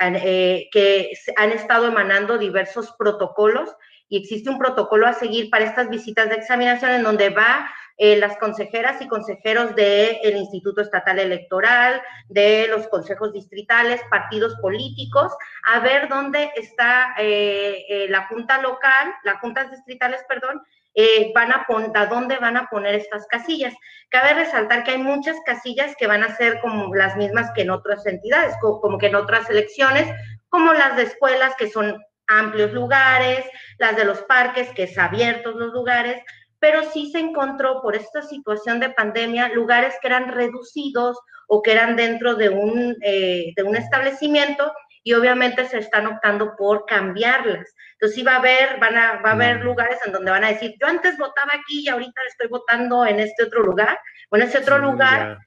[0.02, 3.70] eh, que han estado emanando diversos protocolos
[4.10, 8.18] y existe un protocolo a seguir para estas visitas de examinación en donde va eh,
[8.18, 15.32] las consejeras y consejeros del Instituto Estatal Electoral, de los consejos distritales, partidos políticos,
[15.72, 20.62] a ver dónde está eh, la junta local, las juntas distritales, perdón,
[20.94, 21.66] eh, van a,
[21.96, 23.74] a dónde van a poner estas casillas.
[24.10, 27.72] Cabe resaltar que hay muchas casillas que van a ser como las mismas que en
[27.72, 30.14] otras entidades, como, que en otras elecciones,
[30.50, 33.46] como las de escuelas, que son amplios lugares,
[33.78, 36.22] las de los parques, que es abiertos los lugares,
[36.60, 41.18] pero sí se encontró por esta situación de pandemia lugares que eran reducidos
[41.48, 44.72] o que eran dentro de un, eh, de un establecimiento
[45.04, 47.74] y obviamente se están optando por cambiarlas.
[47.94, 49.64] Entonces sí va a haber, van a, va a haber mm.
[49.64, 53.20] lugares en donde van a decir, yo antes votaba aquí y ahorita estoy votando en
[53.20, 54.00] este otro lugar.
[54.30, 55.40] Bueno, ese otro lugar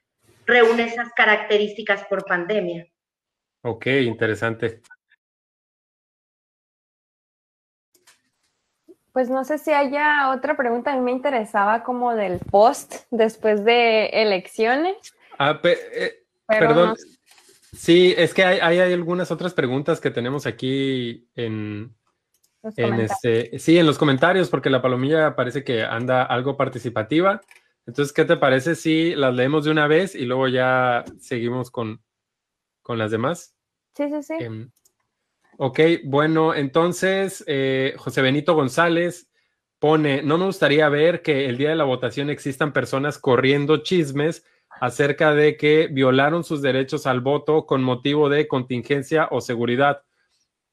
[0.45, 2.85] reúne esas características por pandemia.
[3.61, 4.81] Ok, interesante.
[9.11, 10.91] Pues no sé si haya otra pregunta.
[10.91, 14.97] A mí me interesaba como del post después de elecciones.
[15.39, 16.95] Ah, eh, perdón.
[17.75, 21.95] Sí, es que hay, hay, algunas otras preguntas que tenemos aquí en,
[22.75, 27.41] en este, sí, en los comentarios, porque la palomilla parece que anda algo participativa.
[27.85, 32.01] Entonces, ¿qué te parece si las leemos de una vez y luego ya seguimos con,
[32.81, 33.55] con las demás?
[33.95, 34.33] Sí, sí, sí.
[34.39, 34.71] Em,
[35.57, 39.29] ok, bueno, entonces eh, José Benito González
[39.79, 44.43] pone, no me gustaría ver que el día de la votación existan personas corriendo chismes
[44.79, 50.03] acerca de que violaron sus derechos al voto con motivo de contingencia o seguridad,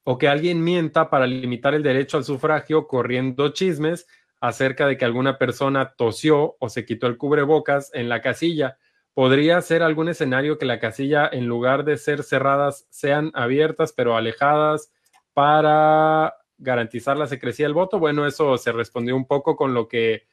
[0.05, 4.07] o que alguien mienta para limitar el derecho al sufragio corriendo chismes
[4.41, 8.77] acerca de que alguna persona tosió o se quitó el cubrebocas en la casilla.
[9.15, 14.17] ¿Podría ser algún escenario que la casilla, en lugar de ser cerradas, sean abiertas pero
[14.17, 14.91] alejadas
[15.33, 18.01] para garantizar la secrecía del voto?
[18.01, 20.25] Bueno, eso se respondió un poco con lo que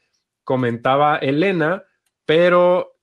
[0.44, 1.84] comentaba Elena,
[2.26, 2.99] pero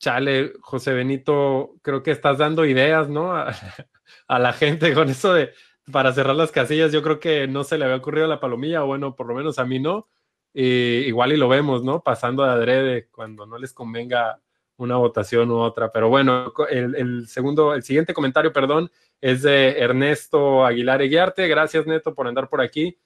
[0.00, 3.32] chale, José Benito, creo que estás dando ideas, ¿no?
[4.26, 5.52] A, la gente con eso de
[5.92, 6.92] para cerrar las casillas.
[6.92, 9.34] Yo creo que no se le había ocurrido a la palomilla, o bueno, por lo
[9.34, 10.08] menos a mí no.
[10.54, 12.02] igual y lo vemos, ¿no?
[12.02, 14.40] Pasando de adrede cuando no les convenga
[14.76, 15.92] una votación u otra.
[15.92, 18.90] Pero bueno, el, segundo, el siguiente comentario, perdón,
[19.20, 21.46] es de Ernesto Aguilar Eguiarte.
[21.48, 22.98] Gracias, Neto, por andar por aquí.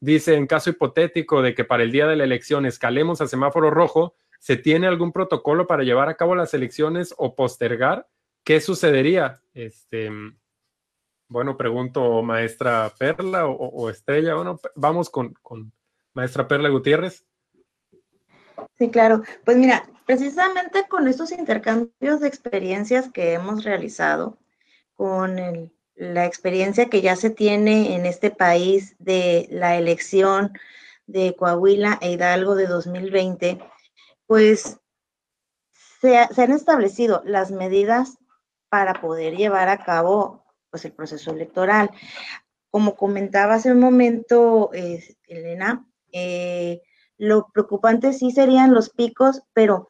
[0.00, 3.70] Dice, en caso hipotético de que para el día de la elección escalemos a semáforo
[3.70, 8.08] rojo, ¿Se tiene algún protocolo para llevar a cabo las elecciones o postergar?
[8.42, 9.42] ¿Qué sucedería?
[9.52, 10.10] Este,
[11.28, 14.34] bueno, pregunto maestra Perla o, Estrella.
[14.34, 15.34] Bueno, vamos con,
[16.14, 17.26] maestra Perla Gutiérrez.
[18.78, 19.22] Sí, claro.
[19.44, 24.38] Pues mira, precisamente con estos intercambios de experiencias que hemos realizado,
[24.94, 30.54] con la experiencia que ya se tiene en este país de la elección
[31.06, 33.60] de Coahuila e Hidalgo de 2020,
[34.30, 34.78] pues
[36.00, 38.16] se, han establecido las medidas
[38.68, 41.90] para poder llevar a cabo pues, el proceso electoral.
[42.70, 44.70] Como comentaba hace un momento
[45.26, 46.80] Elena, eh,
[47.18, 49.88] lo preocupante sí serían los picos, pero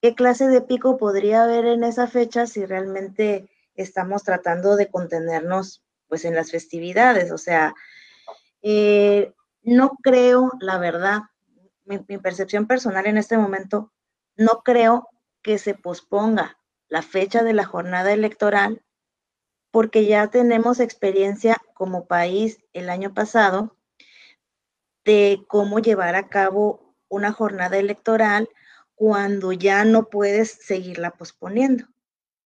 [0.00, 5.84] ¿qué clase de pico podría haber en esa fecha si realmente estamos tratando de contenernos
[6.08, 7.30] pues en las festividades?
[7.30, 7.74] O sea,
[8.62, 11.24] eh, no creo, la verdad,
[11.84, 13.92] mi, percepción personal en este momento,
[14.36, 15.08] no creo
[15.42, 16.58] que se posponga
[16.88, 18.84] la fecha de la jornada electoral
[19.70, 23.76] porque ya tenemos experiencia como país el año pasado
[25.04, 28.48] de cómo llevar a cabo una jornada electoral
[28.94, 31.86] cuando ya no puedes seguirla posponiendo.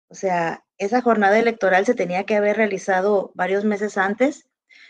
[0.08, 4.46] O sea, esa jornada electoral se tenía que haber realizado varios meses antes.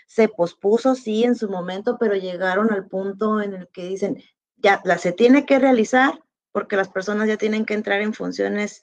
[0.06, 4.22] Se pospuso, sí, en su momento, pero llegaron al punto en el que dicen,
[4.56, 6.20] ya la se tiene que realizar
[6.52, 8.82] porque las personas ya tienen que entrar en funciones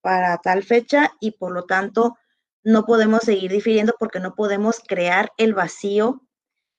[0.00, 2.16] para tal fecha y por lo tanto
[2.62, 6.22] no podemos seguir difiriendo porque no podemos crear el vacío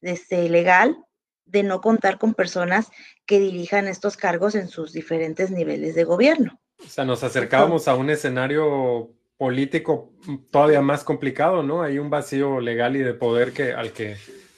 [0.01, 0.97] este, legal
[1.45, 2.89] de no contar con personas
[3.25, 6.59] que dirijan estos cargos en sus diferentes niveles de gobierno.
[6.83, 10.11] O sea, nos acercábamos a un escenario político
[10.51, 11.81] todavía más complicado, ¿no?
[11.81, 14.15] Hay un vacío legal y de poder que, al que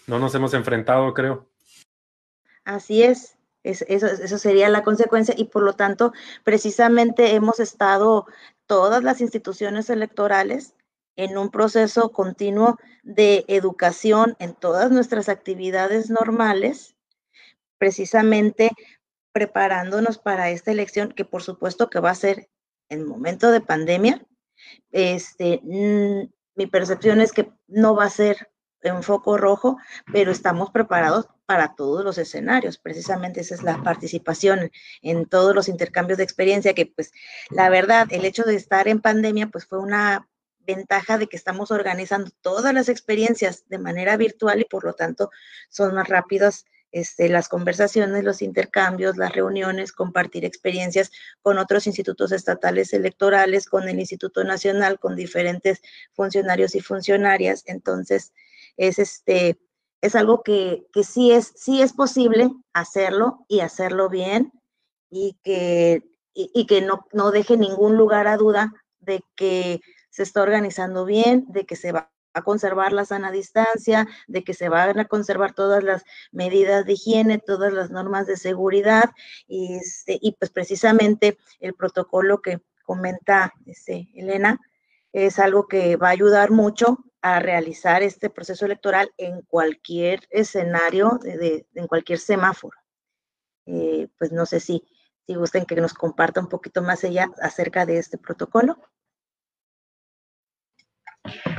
[0.07, 1.47] no nos hemos enfrentado, creo.
[2.65, 6.11] Así es, eso, eso sería la consecuencia y por lo tanto,
[6.43, 8.25] precisamente hemos estado
[8.65, 10.75] todas las instituciones electorales
[11.15, 16.97] en un proceso continuo de educación en todas nuestras actividades normales,
[17.77, 18.71] precisamente
[19.31, 22.49] preparándonos para esta elección, que por supuesto que va a ser
[22.89, 24.27] en momento de pandemia.
[24.91, 28.49] Este, mi percepción es que no va a ser
[28.83, 29.77] en foco rojo,
[30.11, 32.77] pero estamos preparados para todos los escenarios.
[32.77, 34.71] Precisamente esa es la participación
[35.01, 37.11] en todos los intercambios de experiencia, que pues
[37.49, 40.27] la verdad, el hecho de estar en pandemia, pues fue una
[40.65, 45.29] ventaja de que estamos organizando todas las experiencias de manera virtual y por lo tanto
[45.69, 52.31] son más rápidas este, las conversaciones, los intercambios, las reuniones, compartir experiencias con otros institutos
[52.31, 55.81] estatales electorales, con el Instituto Nacional, con diferentes
[56.13, 57.63] funcionarios y funcionarias.
[57.65, 58.31] Entonces,
[58.77, 59.59] es este,
[60.01, 64.53] es algo que, que sí es, sí es posible hacerlo y hacerlo bien
[65.09, 66.03] y que,
[66.35, 69.81] y que no, no deje ningún lugar a duda de que
[70.11, 74.53] se está organizando bien, de que se va a conservar la sana distancia, de que
[74.53, 79.11] se van a conservar todas las medidas de higiene, todas las normas de seguridad
[79.47, 84.59] y, este, y pues precisamente el protocolo que comenta este, Elena
[85.13, 91.19] es algo que va a ayudar mucho a realizar este proceso electoral en cualquier escenario,
[91.21, 92.77] de, en cualquier semáforo.
[93.65, 94.83] Eh, pues no sé si,
[95.25, 98.77] si gusten que nos comparta un poquito más ella acerca de este protocolo.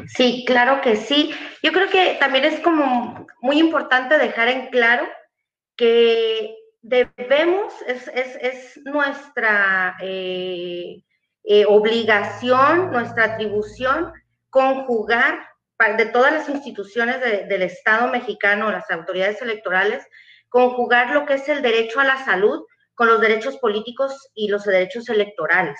[0.08, 1.34] Sí, claro que sí.
[1.62, 5.06] Yo creo que también es como muy importante dejar en claro
[5.76, 11.02] que debemos, es, nuestra eh,
[11.44, 14.12] eh, obligación, nuestra atribución,
[14.50, 15.46] conjugar
[15.98, 20.06] de todas las instituciones del Estado mexicano, las autoridades electorales,
[20.48, 24.64] conjugar lo que es el derecho a la salud con los derechos políticos y los
[24.64, 25.78] derechos electorales.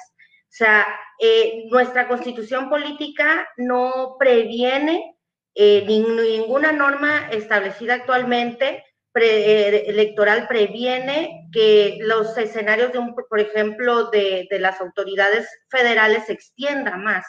[0.55, 0.87] O sea,
[1.19, 5.17] eh, nuestra constitución política no previene
[5.53, 8.85] eh, ninguna norma establecida actualmente
[9.17, 16.35] eh, electoral previene que los escenarios de un, por ejemplo, de, las autoridades federales se
[16.35, 17.27] extienda más.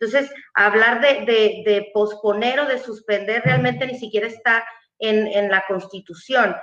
[0.00, 4.64] Entonces, hablar de, posponer o de suspender realmente ni siquiera está
[4.98, 6.56] en, la Constitución.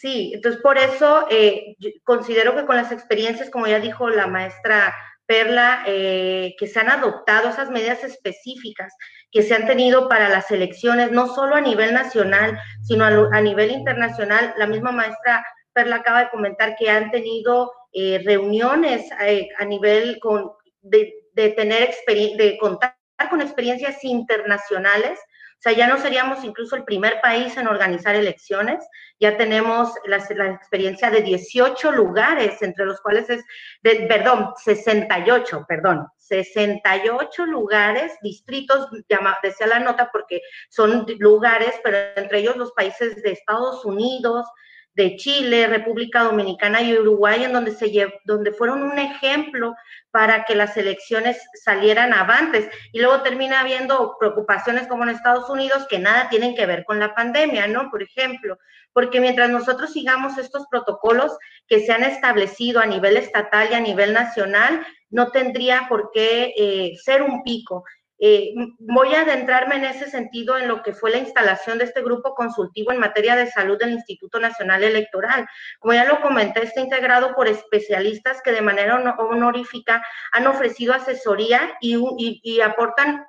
[0.00, 4.94] Sí, entonces por eso eh, considero que con las experiencias, como ya dijo la maestra
[5.26, 8.94] Perla, eh, que se han adoptado esas medidas específicas
[9.30, 13.72] que se han tenido para las elecciones, no solo a nivel nacional, sino a, nivel
[13.72, 14.54] internacional.
[14.56, 15.44] La misma maestra
[15.74, 21.94] Perla acaba de comentar que han tenido eh, reuniones a nivel con, de, de tener
[22.06, 22.96] de contar
[23.28, 25.20] con experiencias internacionales
[25.60, 28.82] o sea, ya no seríamos incluso el primer país en organizar elecciones,
[29.20, 33.44] ya tenemos la, experiencia de 18 lugares, entre los cuales es,
[33.82, 40.40] de, perdón, 68, perdón, 68 lugares, distritos, llama, decía la nota porque
[40.70, 44.46] son lugares, pero entre ellos los países de Estados Unidos,
[44.94, 47.90] de Chile, República Dominicana y Uruguay, en donde, se
[48.24, 49.74] donde fueron un ejemplo
[50.10, 52.68] para que las elecciones salieran avantes.
[52.92, 56.98] Y luego termina habiendo preocupaciones como en Estados Unidos que nada tienen que ver con
[56.98, 57.90] la pandemia, ¿no?
[57.90, 58.58] Por ejemplo,
[58.92, 61.36] porque mientras nosotros sigamos estos protocolos
[61.68, 66.52] que se han establecido a nivel estatal y a nivel nacional, no tendría por qué
[66.56, 67.84] eh, ser un pico.
[68.22, 72.02] Eh, voy a adentrarme en ese sentido en lo que fue la instalación de este
[72.02, 75.48] grupo consultivo en materia de salud del Instituto Nacional Electoral.
[75.78, 81.78] Como ya lo comenté, está integrado por especialistas que de manera honorífica han ofrecido asesoría
[81.80, 83.24] y, aportan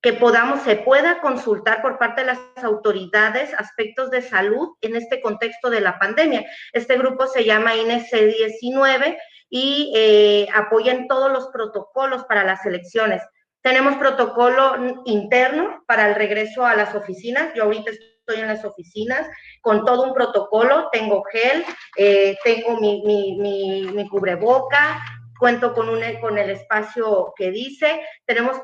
[0.00, 5.20] que podamos, se pueda consultar por parte de las autoridades aspectos de salud en este
[5.20, 6.44] contexto de la pandemia.
[6.72, 9.18] Este grupo se llama INC 19
[9.50, 13.20] y eh, apoya en todos los protocolos para las elecciones.
[13.62, 17.52] Tenemos protocolo interno para el regreso a las oficinas.
[17.54, 19.28] Yo ahorita estoy en las oficinas
[19.60, 20.88] con todo un protocolo.
[20.92, 21.64] Tengo gel,
[21.96, 25.00] eh, tengo mi, cubreboca,
[25.38, 25.88] cuento con,
[26.38, 28.60] el espacio que dice, tenemos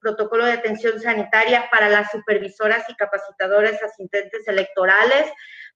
[0.00, 5.26] protocolo de atención sanitaria para las supervisoras y capacitadoras asistentes electorales,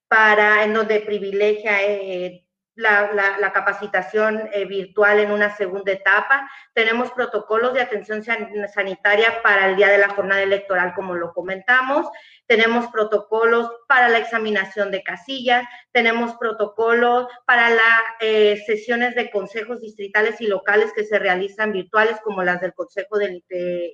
[0.07, 2.45] para en donde privilegia eh,
[2.79, 6.49] la, capacitación eh, virtual en una segunda etapa.
[6.73, 12.07] Tenemos protocolos de atención sanitaria para el día de la jornada electoral, como lo comentamos.
[12.47, 15.65] Tenemos protocolos para la examinación de casillas.
[15.91, 22.17] Tenemos protocolos para las eh, sesiones de consejos distritales y locales que se realizan virtuales,
[22.23, 23.43] como las del Consejo de,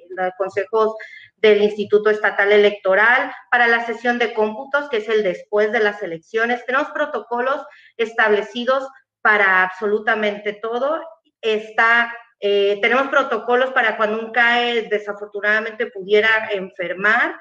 [0.09, 0.95] los consejos
[1.37, 6.01] del Instituto Estatal Electoral, para la sesión de cómputos, que es el después de las
[6.01, 6.65] elecciones.
[6.65, 7.65] Tenemos protocolos
[7.97, 8.87] establecidos
[9.21, 11.01] para absolutamente todo.
[11.41, 17.35] Está, eh, tenemos protocolos para cuando un CAE desafortunadamente pudiera enfermar.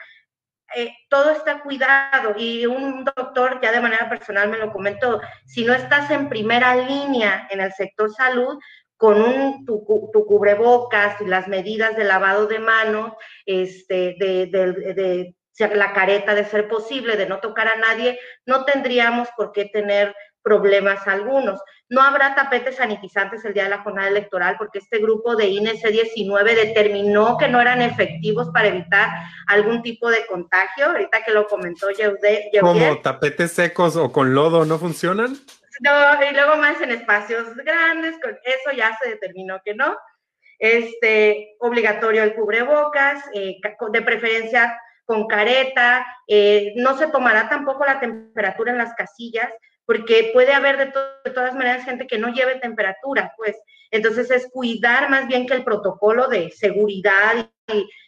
[0.74, 5.64] Eh, todo está cuidado y un doctor ya de manera personal me lo comentó, si
[5.64, 8.58] no estás en primera línea en el sector salud,
[9.04, 13.12] con un, tu, cubrebocas y las medidas de lavado de manos,
[13.44, 15.36] este, de, de,
[15.76, 20.16] la careta de ser posible, de no tocar a nadie, no tendríamos por qué tener
[20.40, 21.60] problemas algunos.
[21.90, 25.74] No habrá tapetes sanitizantes el día de la jornada electoral porque este grupo de INE
[25.74, 29.10] C19 determinó que no eran efectivos para evitar
[29.48, 30.86] algún tipo de contagio.
[30.86, 32.50] Ahorita que lo comentó Yehude.
[32.58, 35.36] ¿Como tapetes secos o con lodo no funcionan?
[35.80, 39.96] No, y luego más en espacios grandes, con eso ya se determinó que no.
[40.58, 43.56] Este, obligatorio el cubrebocas, eh,
[43.90, 49.52] de preferencia con careta, eh, no se tomará tampoco la temperatura en las casillas,
[49.84, 50.86] porque puede haber de,
[51.24, 53.56] de, todas maneras gente que no lleve temperatura, pues.
[53.94, 57.48] Entonces es cuidar más bien que el protocolo de seguridad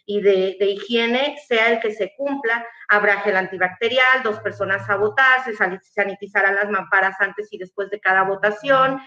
[0.05, 2.67] y, de, higiene sea el que se cumpla.
[2.89, 8.01] Habrá gel antibacterial, dos personas a votar, se sanitizarán las mamparas antes y después de
[8.01, 8.99] cada votación.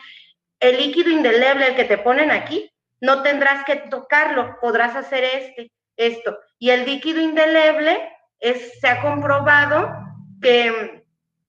[0.59, 2.73] El líquido indeleble, el que te ponen aquí,
[3.03, 6.39] no tendrás que tocarlo, podrás hacer este, esto.
[6.59, 9.93] Y el líquido indeleble es, se ha comprobado
[10.41, 11.05] que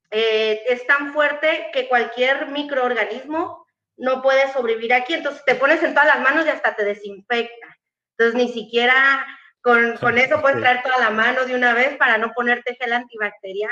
[0.10, 3.61] eh, es tan fuerte que cualquier microorganismo
[4.02, 5.14] no puede sobrevivir aquí.
[5.14, 7.78] Entonces te pones en todas las manos y hasta te desinfecta.
[8.18, 9.26] Entonces ni siquiera
[9.62, 12.94] con, con eso puedes traer toda la mano de una vez para no ponerte gel
[12.94, 13.72] antibacterial.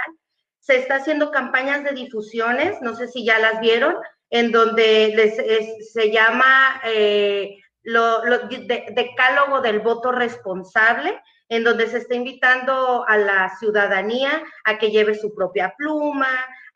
[0.60, 3.96] Se está haciendo campañas de difusiones, no sé si ya las vieron,
[4.30, 12.14] en donde les, se llama eh, lo, decálogo del voto responsable, en donde se está
[12.14, 16.30] invitando a la ciudadanía a que lleve su propia pluma,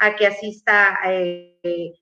[0.03, 1.57] a que asista, eh,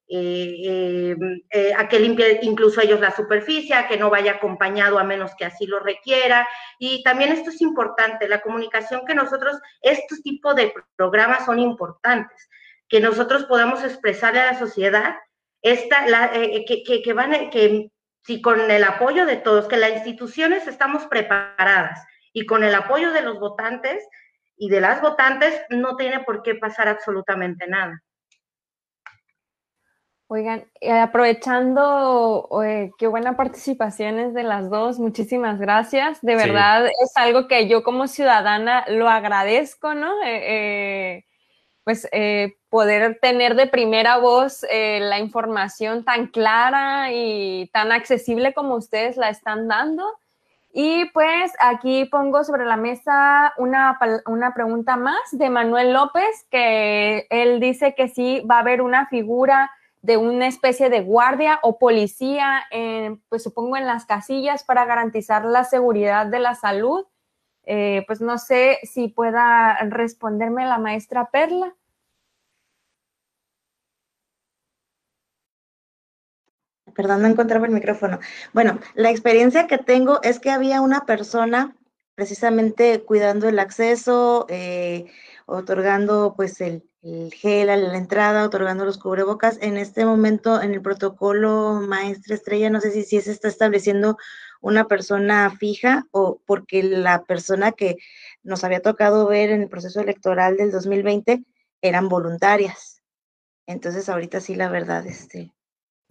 [0.08, 1.16] eh,
[1.52, 5.36] eh, a que limpie incluso ellos la superficie, a que no vaya acompañado a menos
[5.36, 6.47] que así lo requiera.
[6.80, 12.49] Y también esto es importante, la comunicación que nosotros, estos tipos de programas son importantes,
[12.89, 15.16] que nosotros podamos expresarle a la sociedad
[15.62, 17.91] esta, la, que, que, que, van, que
[18.26, 23.12] si con el apoyo de todos, que las instituciones estamos preparadas, y con el apoyo
[23.12, 24.04] de los votantes
[24.62, 27.99] y de las votantes no tiene por qué pasar absolutamente nada.
[30.28, 32.47] Oigan, eh, aprovechando,
[32.99, 36.22] qué buena participación es de las dos, muchísimas gracias.
[36.22, 40.22] De verdad es algo que yo como ciudadana lo agradezco, ¿no?
[40.24, 41.26] Eh, eh,
[41.84, 42.07] pues
[42.70, 49.30] poder tener de primera voz la información tan clara y tan accesible como ustedes la
[49.30, 50.20] están dando.
[50.74, 57.28] Y pues aquí pongo sobre la mesa una, una, pregunta más de Manuel López, que
[57.30, 59.69] él dice que sí va a haber una figura
[60.01, 62.63] de una especie de guardia o policía,
[63.30, 67.05] pues supongo en las casillas para garantizar la seguridad de la salud.
[67.63, 71.76] Eh, pues no sé si pueda responderme la maestra Perla.
[76.96, 78.20] Perdón, no encontraba el micrófono.
[78.54, 81.76] Bueno, la experiencia que tengo es que había una persona
[82.16, 85.06] precisamente cuidando el acceso, eh,
[85.46, 86.84] otorgando pues el,
[87.34, 89.58] gel a la entrada, otorgando los cubrebocas.
[89.62, 94.18] En este momento, en el protocolo maestra estrella, no sé si, si se está estableciendo
[94.62, 97.98] una persona fija o porque la persona que
[98.44, 101.44] nos había tocado ver en el proceso electoral del 2020
[101.82, 103.02] eran voluntarias.
[103.66, 105.52] Entonces, ahorita sí, la verdad, este,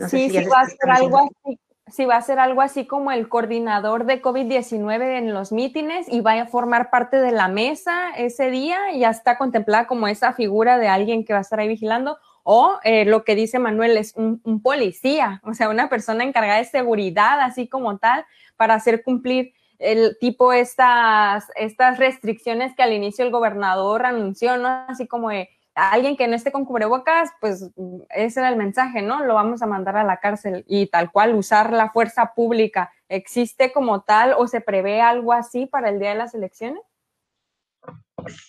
[0.08, 1.58] sí, sí va a ser algo así.
[1.92, 6.20] Sí, va a ser algo así como el coordinador de COVID-19 en los mítines y
[6.20, 10.32] va a formar parte de la mesa ese día y ya está contemplada como esa
[10.32, 12.16] figura de alguien que va a estar ahí vigilando.
[12.44, 16.58] O eh, lo que dice Manuel es un, un, policía, o sea, una persona encargada
[16.58, 18.24] de seguridad, así como tal,
[18.56, 24.68] para hacer cumplir el tipo estas, estas restricciones que al inicio el gobernador anunció, ¿no?
[24.86, 27.70] Así como de alguien que no esté con cubrebocas, pues
[28.10, 29.24] ese era el mensaje, ¿no?
[29.24, 32.92] Lo vamos a mandar a la cárcel y tal cual usar la fuerza pública.
[33.08, 36.82] ¿Existe como tal o se prevé algo así para el día de las elecciones?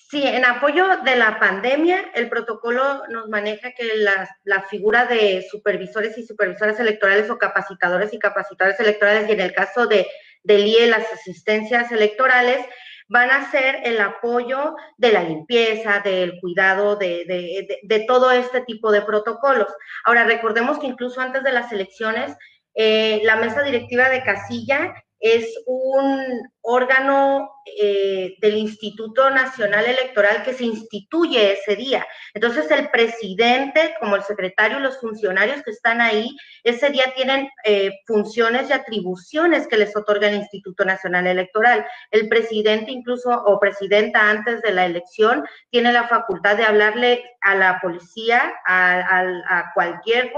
[0.10, 6.18] Sí, en apoyo de la pandemia, el protocolo nos maneja que la, figura de supervisores
[6.18, 10.08] y supervisoras electorales o capacitadores y capacitadores electorales, y en el caso de,
[10.44, 12.66] del IE, las asistencias electorales,
[13.12, 19.02] van a ser el apoyo de la limpieza, del cuidado, de, todo este tipo de
[19.02, 19.68] protocolos.
[20.06, 22.34] Ahora, recordemos que incluso antes de las elecciones,
[22.74, 26.24] eh, la mesa directiva de casilla es un
[26.62, 32.06] órgano eh, del Instituto Nacional Electoral que se instituye ese día.
[32.34, 37.92] Entonces el presidente, como el secretario los funcionarios que están ahí, ese día tienen eh,
[38.06, 41.86] funciones y atribuciones que les otorga el Instituto Nacional Electoral.
[42.12, 47.56] El presidente incluso o presidenta antes de la elección tiene la facultad de hablarle a
[47.56, 50.32] la policía, a, cualquier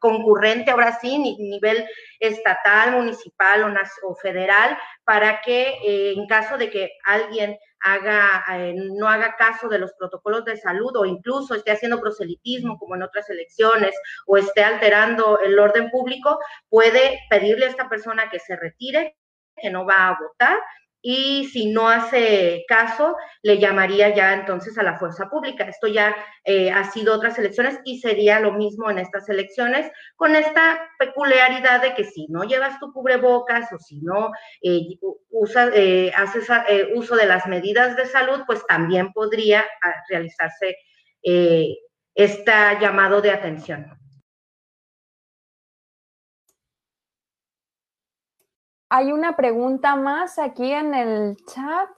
[0.00, 1.86] concurrente, ahora sí, nivel
[2.20, 3.62] estatal, municipal
[4.02, 4.76] o federal,
[5.06, 9.92] para que eh, en caso de que alguien haga, eh, no haga caso de los
[9.92, 13.94] protocolos de salud o incluso esté haciendo proselitismo como en otras elecciones
[14.26, 19.16] o esté alterando el orden público, puede pedirle a esta persona que se retire,
[19.56, 20.58] que no va a votar
[21.08, 25.62] y si no hace caso, le llamaría ya entonces a la fuerza pública.
[25.62, 30.34] Esto ya eh, ha sido otras elecciones y sería lo mismo en estas elecciones, con
[30.34, 34.98] esta peculiaridad de que si no llevas tu cubrebocas o si no eh,
[35.74, 36.48] eh, haces
[36.96, 40.76] uso de las medidas de salud, pues también podría ah, realizarse
[41.22, 43.96] este llamado de atención.
[48.88, 51.90] Hay una pregunta más aquí en el chat.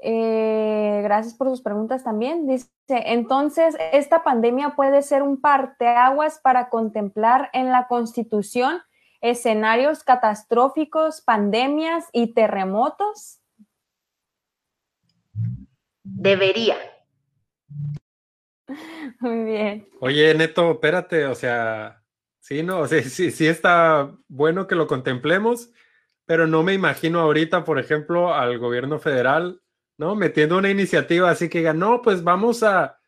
[0.00, 2.46] Eh, gracias por sus preguntas también.
[2.46, 8.80] Dice, entonces, ¿esta pandemia puede ser un parteaguas para contemplar en la Constitución
[9.20, 13.40] escenarios catastróficos, pandemias y terremotos?
[16.04, 16.76] Debería.
[19.20, 19.88] Muy bien.
[20.00, 22.02] Oye, Neto, espérate, o sea,
[22.38, 25.72] sí, no, o sea, sí, sí está bueno que lo contemplemos,
[26.28, 29.62] pero no me imagino ahorita, por ejemplo, al gobierno federal,
[29.96, 30.14] ¿no?
[30.14, 32.98] Metiendo una iniciativa así que diga, no, pues vamos a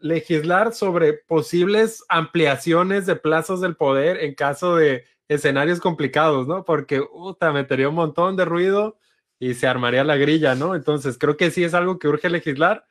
[0.00, 6.64] legislar sobre posibles ampliaciones de plazos del poder en caso de escenarios complicados, ¿no?
[6.64, 8.98] Porque, puta, metería un montón de ruido
[9.38, 10.74] y se armaría la grilla, ¿no?
[10.74, 12.86] Entonces, creo que sí es algo que urge legislar,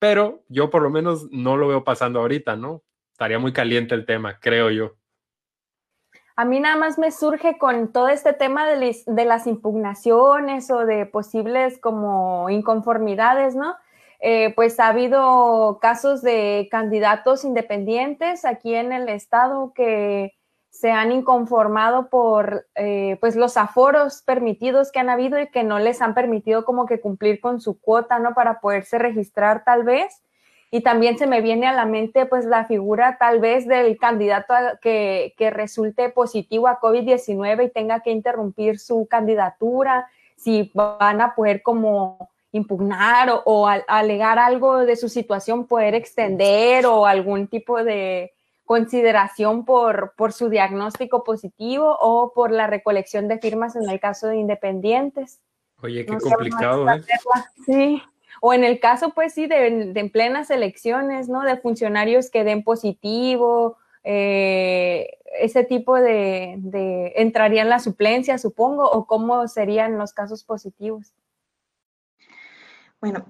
[0.00, 2.82] pero yo por lo menos no lo veo pasando ahorita, ¿no?
[3.12, 4.96] Estaría muy caliente el tema, creo yo.
[6.38, 11.04] A mí nada más me surge con todo este tema de, las impugnaciones o de
[11.04, 13.74] posibles como inconformidades, ¿no?
[14.20, 20.34] Eh, pues ha habido casos de candidatos independientes aquí en el estado que
[20.70, 25.80] se han inconformado por eh, pues los aforos permitidos que han habido y que no
[25.80, 28.34] les han permitido como que cumplir con su cuota, ¿no?
[28.34, 30.22] Para poderse registrar tal vez.
[30.70, 34.54] Y también se me viene a la mente pues la figura tal vez del candidato
[34.82, 41.62] que, resulte positivo a COVID-19 y tenga que interrumpir su candidatura, si van a poder
[41.62, 48.32] como impugnar o, alegar algo de su situación, poder extender o algún tipo de
[48.64, 54.26] consideración por, por su diagnóstico positivo o por la recolección de firmas en el caso
[54.26, 55.40] de independientes.
[55.80, 57.02] Oye, qué complicado, ¿eh?
[57.64, 58.02] Sí.
[58.40, 61.42] O en el caso, pues sí, de, en plenas elecciones, ¿no?
[61.42, 68.90] De funcionarios que den positivo, eh, ese tipo de, de, entraría en la suplencia, supongo,
[68.90, 71.12] o cómo serían los casos positivos.
[73.00, 73.24] Bueno,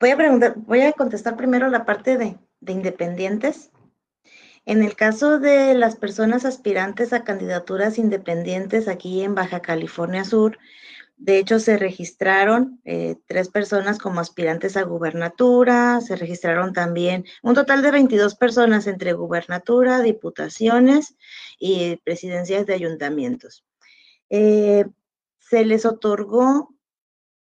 [0.00, 3.70] voy a preguntar, voy a contestar primero la parte de, de independientes.
[4.64, 10.58] En el caso de las personas aspirantes a candidaturas independientes aquí en Baja California Sur,
[11.18, 17.54] de hecho, se registraron eh, tres personas como aspirantes a gubernatura, se registraron también un
[17.54, 21.16] total de 22 personas entre gubernatura, diputaciones
[21.58, 23.64] y presidencias de ayuntamientos.
[24.30, 24.84] Eh,
[25.40, 26.72] se les otorgó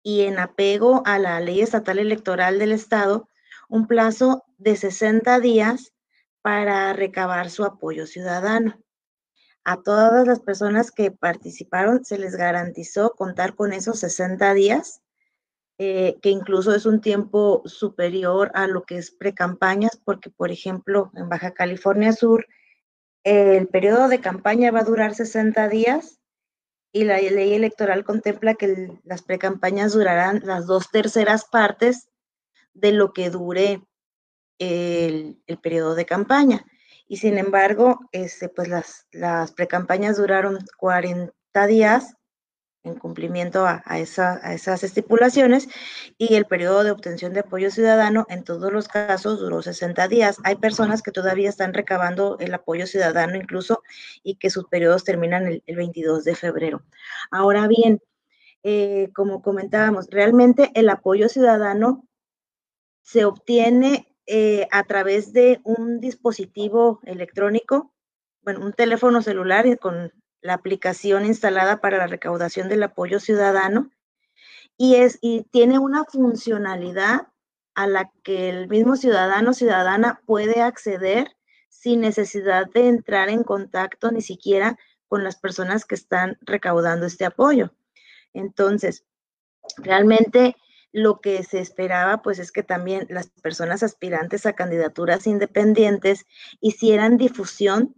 [0.02, 3.30] y en apego a la ley estatal electoral del Estado
[3.68, 5.94] un plazo de 60 días
[6.42, 8.82] para recabar su apoyo ciudadano
[9.68, 15.02] a todas las personas que participaron se les garantizó contar con esos 60 días,
[15.78, 21.12] eh, que incluso es un tiempo superior a lo que es pre-campañas, porque, por ejemplo,
[21.16, 22.48] en Baja California Sur,
[23.26, 26.22] el periodo de campaña va a durar 60 días
[26.94, 32.08] y la ley electoral contempla que las precampañas durarán las dos terceras partes
[32.74, 33.82] de lo que dure
[34.60, 36.66] el, periodo de campaña.
[37.08, 41.32] Y sin embargo, este, pues las, las precampañas duraron 40
[41.68, 42.18] días
[42.88, 45.68] en cumplimiento a, esas estipulaciones
[46.18, 50.38] y el periodo de obtención de apoyo ciudadano en todos los casos duró 60 días.
[50.44, 53.84] Hay personas que todavía están recabando el apoyo ciudadano incluso
[54.24, 56.84] y que sus periodos terminan el, 22 de febrero.
[57.30, 58.02] Ahora bien,
[58.64, 62.08] eh, como comentábamos, realmente el apoyo ciudadano
[63.04, 67.94] se obtiene eh, a través de un dispositivo electrónico,
[68.42, 70.12] bueno, un teléfono celular con
[70.42, 73.90] la aplicación instalada para la recaudación del apoyo ciudadano
[74.78, 77.28] y, es, y tiene una funcionalidad
[77.74, 81.36] a la que el mismo ciudadano o ciudadana puede acceder
[81.70, 87.24] sin necesidad de entrar en contacto ni siquiera con las personas que están recaudando este
[87.26, 87.72] apoyo.
[88.34, 89.06] Entonces,
[89.78, 90.56] realmente
[90.98, 96.26] lo que se esperaba pues es que también las personas aspirantes a candidaturas independientes
[96.60, 97.94] hicieran difusión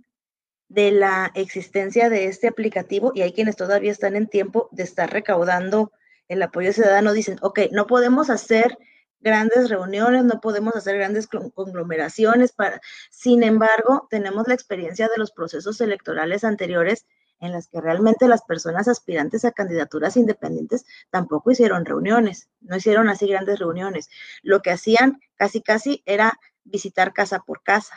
[0.68, 5.10] de la existencia de este aplicativo y hay quienes todavía están en tiempo de estar
[5.12, 5.94] recaudando
[6.28, 7.14] el apoyo ciudadano.
[7.14, 8.78] Dicen, ok, no podemos hacer
[9.22, 15.32] grandes reuniones, no podemos hacer grandes conglomeraciones para, sin embargo, tenemos la experiencia de los
[15.32, 17.06] procesos electorales anteriores
[17.40, 23.10] en las que realmente las personas aspirantes a candidaturas independientes tampoco hicieron reuniones, no hicieron
[23.10, 24.10] así grandes reuniones.
[24.42, 27.96] Lo que hacían casi casi era visitar casa por casa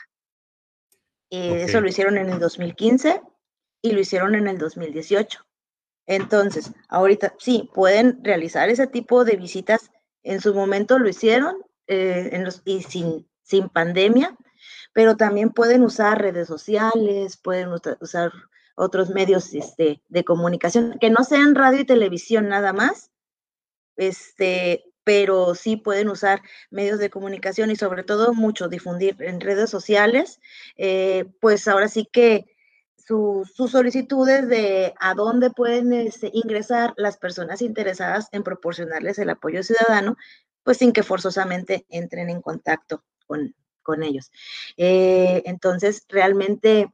[1.32, 3.22] eh, eso lo hicieron en el 2015
[3.80, 5.40] y lo hicieron en el 2018.
[6.06, 9.90] Entonces, ahorita sí, pueden realizar ese tipo de visitas.
[10.22, 14.36] En su momento lo hicieron eh, en los, y sin, sin pandemia,
[14.92, 17.70] pero también pueden usar redes sociales, pueden
[18.00, 18.30] usar
[18.76, 23.10] otros medios este, de comunicación, que no sean radio y televisión nada más,
[23.96, 29.70] este, pero sí pueden usar medios de comunicación y sobre todo mucho difundir en redes
[29.70, 30.40] sociales,
[30.76, 32.46] eh, pues ahora sí que
[33.06, 39.62] sus solicitudes de a dónde pueden este, ingresar las personas interesadas en proporcionarles el apoyo
[39.62, 40.16] ciudadano,
[40.62, 43.54] pues sin que forzosamente entren en contacto con,
[44.02, 44.30] ellos.
[44.76, 46.92] Eh, entonces, realmente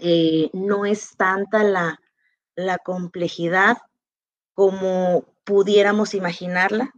[0.00, 2.00] eh, no es tanta la,
[2.84, 3.78] complejidad
[4.54, 6.92] como pudiéramos imaginarla.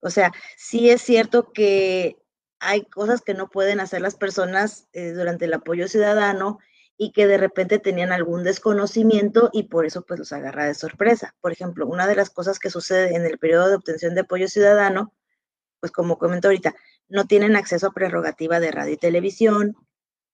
[0.00, 2.16] O sea, sí es cierto que
[2.58, 6.58] hay cosas que no pueden hacer las personas eh, durante el apoyo ciudadano
[6.96, 11.34] y que de repente tenían algún desconocimiento y por eso pues los agarra de sorpresa.
[11.40, 14.48] Por ejemplo, una de las cosas que sucede en el periodo de obtención de apoyo
[14.48, 15.12] ciudadano,
[15.80, 16.74] pues como comento ahorita,
[17.08, 19.76] no tienen acceso a prerrogativa de radio y televisión,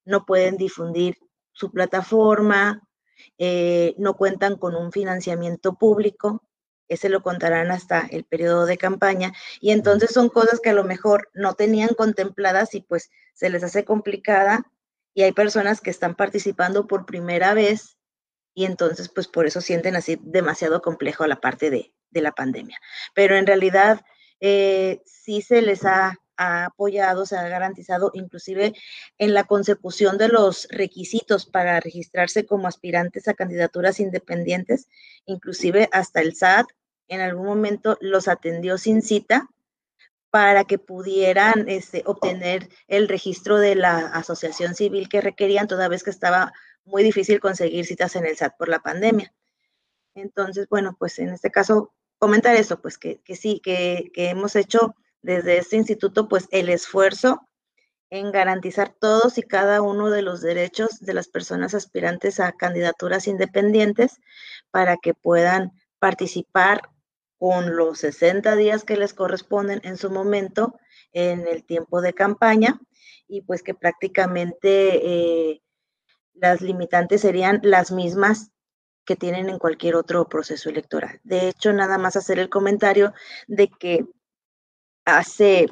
[0.05, 1.19] no pueden difundir
[1.59, 2.89] su plataforma,
[3.37, 6.45] eh, no cuentan con un financiamiento público,
[6.87, 10.85] ese lo contarán hasta el periodo de campaña, y entonces son cosas que a lo
[10.85, 14.71] mejor no tenían contempladas y pues se les hace complicada,
[15.15, 17.99] y hay personas que están participando por primera vez,
[18.55, 22.79] y entonces pues por eso sienten así demasiado complejo la parte de, la pandemia.
[23.15, 24.01] Pero en realidad
[24.41, 28.73] eh, sí se les ha, ha apoyado, se ha garantizado, inclusive
[29.19, 34.89] en la consecución de los requisitos para registrarse como aspirantes a candidaturas independientes,
[35.27, 36.69] inclusive hasta el SAT
[37.09, 39.49] en algún momento los atendió sin cita
[40.31, 46.03] para que pudieran este, obtener el registro de la asociación civil que requerían, toda vez
[46.03, 46.53] que estaba
[46.85, 49.33] muy difícil conseguir citas en el SAT por la pandemia.
[50.15, 54.95] Entonces, bueno, pues en este caso, comentar eso, pues que, sí, que, que hemos hecho
[55.23, 57.49] desde este instituto, pues el esfuerzo
[58.11, 63.27] en garantizar todos y cada uno de los derechos de las personas aspirantes a candidaturas
[63.27, 64.19] independientes
[64.71, 66.83] para que puedan participar
[67.39, 70.79] con los 60 días que les corresponden en su momento
[71.13, 72.81] en el tiempo de campaña
[73.29, 75.63] y pues que prácticamente eh,
[76.35, 78.51] las limitantes serían las mismas
[79.05, 81.21] que tienen en cualquier otro proceso electoral.
[81.25, 83.13] De hecho, nada más hacer el comentario
[83.47, 84.05] de que
[85.17, 85.69] hace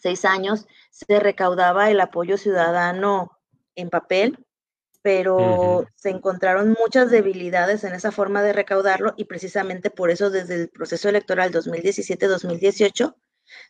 [0.00, 3.38] seis años se recaudaba el apoyo ciudadano
[3.74, 4.38] en papel
[5.02, 10.54] pero se encontraron muchas debilidades en esa forma de recaudarlo y precisamente por eso desde
[10.56, 13.14] el proceso electoral 2017-2018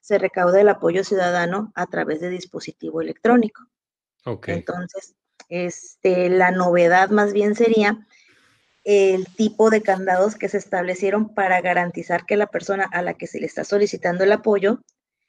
[0.01, 3.63] se recauda el apoyo ciudadano a través de dispositivo electrónico.
[4.25, 4.57] Okay.
[4.57, 5.15] Entonces,
[5.49, 8.07] este, la novedad más bien sería
[8.91, 13.29] el tipo de candados que se establecieron para garantizar que la persona a la que
[13.29, 14.81] se le está solicitando el apoyo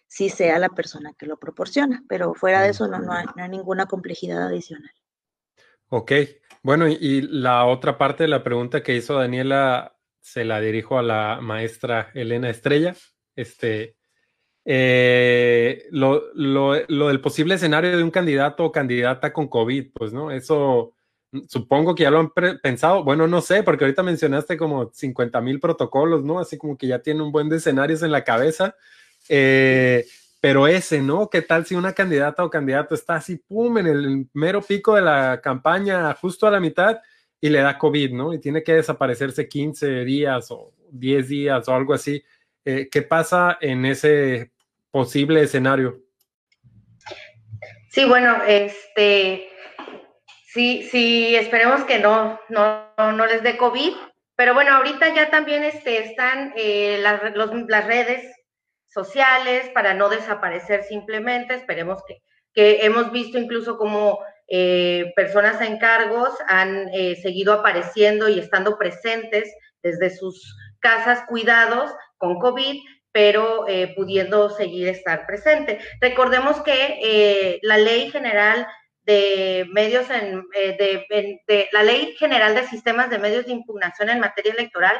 [0.07, 3.85] sí sea la persona que lo proporciona, pero fuera de eso no, no hay ninguna
[3.85, 4.91] complejidad adicional.
[5.89, 6.11] Ok,
[6.63, 11.03] bueno, y, la otra parte de la pregunta que hizo Daniela se la dirijo a
[11.03, 12.95] la maestra Elena Estrella.
[13.35, 13.95] Este,
[14.65, 20.13] eh, lo, lo, lo, del posible escenario de un candidato o candidata con COVID, pues,
[20.13, 20.31] ¿no?
[20.31, 20.93] Eso
[21.47, 22.31] supongo que ya lo han
[22.61, 23.03] pensado.
[23.03, 26.39] Bueno, no sé, porque ahorita mencionaste como 50 mil protocolos, ¿no?
[26.39, 28.75] Así como que ya tiene un buen de en la cabeza.
[29.29, 30.05] Eh,
[30.39, 31.29] pero ese, ¿no?
[31.29, 35.01] ¿Qué tal si una candidata o candidato está así, pum, en el mero pico de
[35.03, 36.99] la campaña, justo a la mitad,
[37.39, 38.33] y le da COVID, ¿no?
[38.33, 42.23] Y tiene que desaparecerse 15 días o 10 días o algo así.
[42.65, 44.51] Eh, ¿Qué pasa en ese
[44.89, 45.99] posible escenario?
[47.89, 49.49] Sí, bueno, este,
[50.53, 53.93] sí, sí, esperemos que no, no, no les dé COVID,
[54.35, 58.25] pero bueno, ahorita ya también este, están eh, las, las redes
[58.87, 61.53] sociales para no desaparecer simplemente.
[61.53, 62.23] Esperemos que,
[62.53, 68.77] que hemos visto incluso como eh, personas en cargos han eh, seguido apareciendo y estando
[68.77, 69.53] presentes
[69.83, 73.65] desde sus casas cuidados con COVID, pero
[73.95, 75.79] pudiendo seguir estar presente.
[75.99, 78.65] Recordemos que la ley general
[79.03, 84.53] de medios en, de, la ley general de sistemas de medios de impugnación en materia
[84.53, 84.99] electoral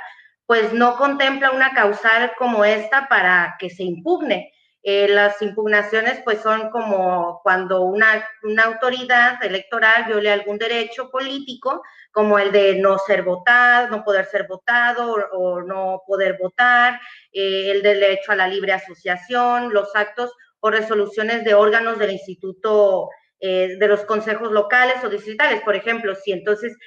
[0.51, 4.51] pues no contempla una causal como esta para que se impugne.
[4.83, 11.83] Eh, las impugnaciones pues son como cuando una, una, autoridad electoral viole algún derecho político,
[12.11, 16.99] como el de no ser votado, no poder ser votado o, no poder votar,
[17.31, 23.09] eh, el derecho a la libre asociación, los actos o resoluciones de órganos del instituto,
[23.43, 26.77] eh, de los consejos locales o distritales, por ejemplo, si entonces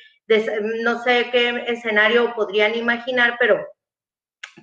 [0.84, 3.66] no sé qué escenario podrían imaginar, pero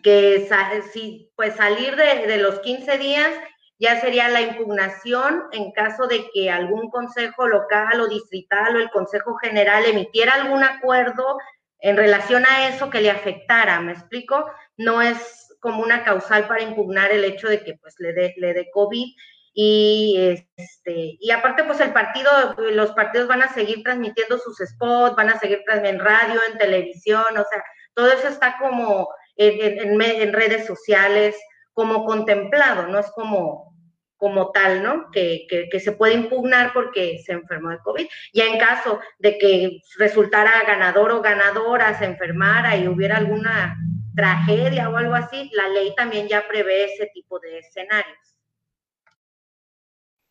[0.02, 0.50] que
[0.92, 3.30] si pues salir de, los 15 días
[3.78, 8.90] ya sería la impugnación en caso de que algún consejo local o distrital o el
[8.90, 11.38] consejo general emitiera algún acuerdo
[11.80, 14.50] en relación a eso que le afectara, ¿me explico?
[14.78, 18.54] No es como una causal para impugnar el hecho de que pues le dé le
[18.54, 19.14] dé COVID,
[19.54, 25.16] y este y aparte pues el partido los partidos van a seguir transmitiendo sus spots
[25.16, 27.64] van a seguir en radio en televisión o sea
[27.94, 31.36] todo eso está como en, en, redes sociales
[31.74, 33.72] como contemplado no es como
[34.16, 35.10] como tal, ¿no?
[35.12, 38.08] Que, que, que, se puede impugnar porque se enfermó de COVID.
[38.36, 43.76] Ya en caso de que resultara ganador o ganadora, se enfermara y hubiera alguna
[44.16, 48.31] tragedia o algo así, la ley también ya prevé ese tipo de escenarios.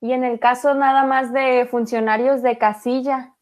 [0.00, 3.34] Y en el caso nada más de funcionarios de casilla,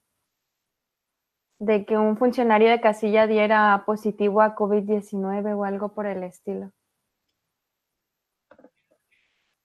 [1.59, 6.73] de que un funcionario de casilla diera positivo a COVID-19 o algo por el estilo.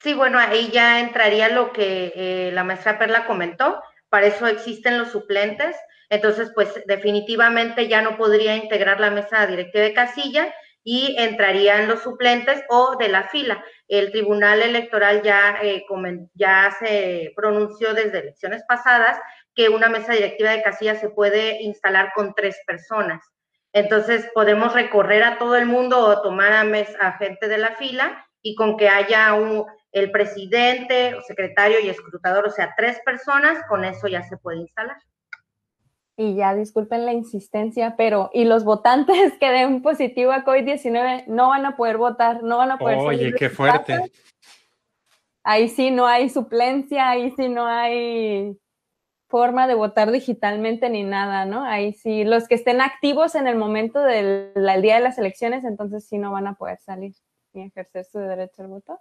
[0.02, 3.82] Sí, bueno, ahí ya entraría lo que eh, la maestra Perla comentó.
[4.10, 5.78] Para eso existen los suplentes.
[6.10, 10.54] Entonces, pues definitivamente ya no podría integrar la mesa directiva de casilla
[10.84, 13.64] y entrarían los suplentes o de la fila.
[13.88, 15.86] El Tribunal Electoral ya, eh,
[16.34, 19.20] ya se pronunció desde elecciones pasadas
[19.56, 23.24] que una mesa directiva de casilla se puede instalar con tres personas.
[23.72, 28.26] Entonces podemos recorrer a todo el mundo o tomar a, a gente de la fila
[28.42, 33.86] y con que haya un, el presidente, secretario y escrutador, o sea, tres personas, con
[33.86, 34.98] eso ya se puede instalar
[36.16, 41.50] y ya disculpen la insistencia, pero y los votantes que den positivo a COVID-19 no
[41.50, 42.98] van a poder votar, no van a poder.
[42.98, 44.12] Oye, qué fuerte.
[45.44, 48.58] Ahí sí no hay suplencia, ahí sí no hay
[49.28, 51.66] forma de votar digitalmente ni nada, ¿no?
[51.66, 56.08] Ahí sí, los que estén activos en el momento del día de las elecciones, entonces
[56.08, 57.14] sí no van a poder salir
[57.52, 59.00] ni ejercer su derecho al voto.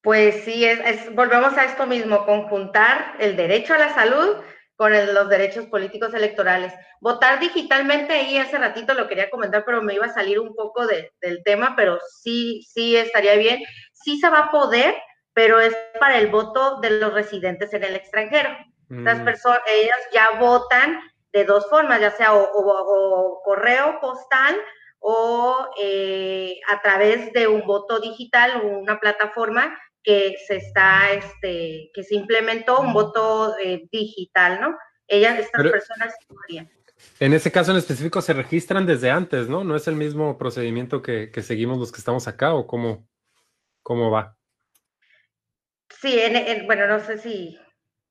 [0.00, 4.36] Pues sí, es, volvemos a esto mismo, conjuntar el derecho a la salud
[4.78, 6.72] con los derechos políticos electorales.
[7.00, 10.86] Votar digitalmente, ahí hace ratito lo quería comentar, pero me iba a salir un poco
[10.86, 13.60] del tema, pero sí, sí estaría bien.
[13.92, 14.94] Sí se va a poder,
[15.32, 18.50] pero es para el voto de los residentes en el extranjero.
[18.88, 19.24] Mm.
[19.24, 21.00] personas, ellas ya votan
[21.32, 24.56] de dos formas, ya sea o, correo postal
[25.00, 29.76] o eh, a través de un voto digital o una plataforma
[30.08, 34.78] que se está, este, que se implementó un voto eh, digital, ¿no?
[35.06, 36.14] Ellas, estas personas
[37.20, 39.64] En ese caso en específico se registran desde antes, ¿no?
[39.64, 43.06] No es el mismo procedimiento que, seguimos los que estamos acá o cómo,
[43.82, 44.34] cómo va.
[45.90, 46.18] Sí,
[46.64, 47.58] bueno, no sé si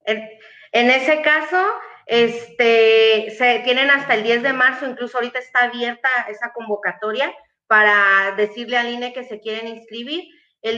[0.06, 0.30] en,
[0.74, 1.66] en, ese caso,
[2.06, 7.34] este, se tienen hasta el 10 de marzo, incluso ahorita está abierta esa convocatoria
[7.66, 10.37] para decirle al INE que se quieren inscribir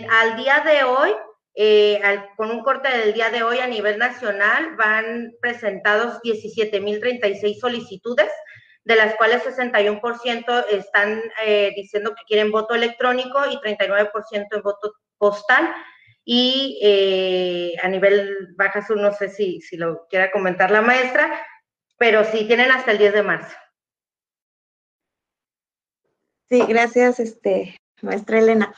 [0.10, 1.12] al día de hoy,
[1.56, 2.02] eh,
[2.38, 8.30] con un corte del día de hoy a nivel nacional, van presentados 17.036 solicitudes
[8.84, 14.94] de las cuales 61% están eh, diciendo que quieren voto electrónico y 39% en voto
[15.18, 15.70] postal.
[16.24, 21.46] Y eh, a nivel Baja Sur, no sé si, si lo quiera comentar la maestra,
[21.98, 23.56] pero sí tienen hasta el 10 de marzo.
[26.50, 28.74] Sí, gracias, este, maestra Elena.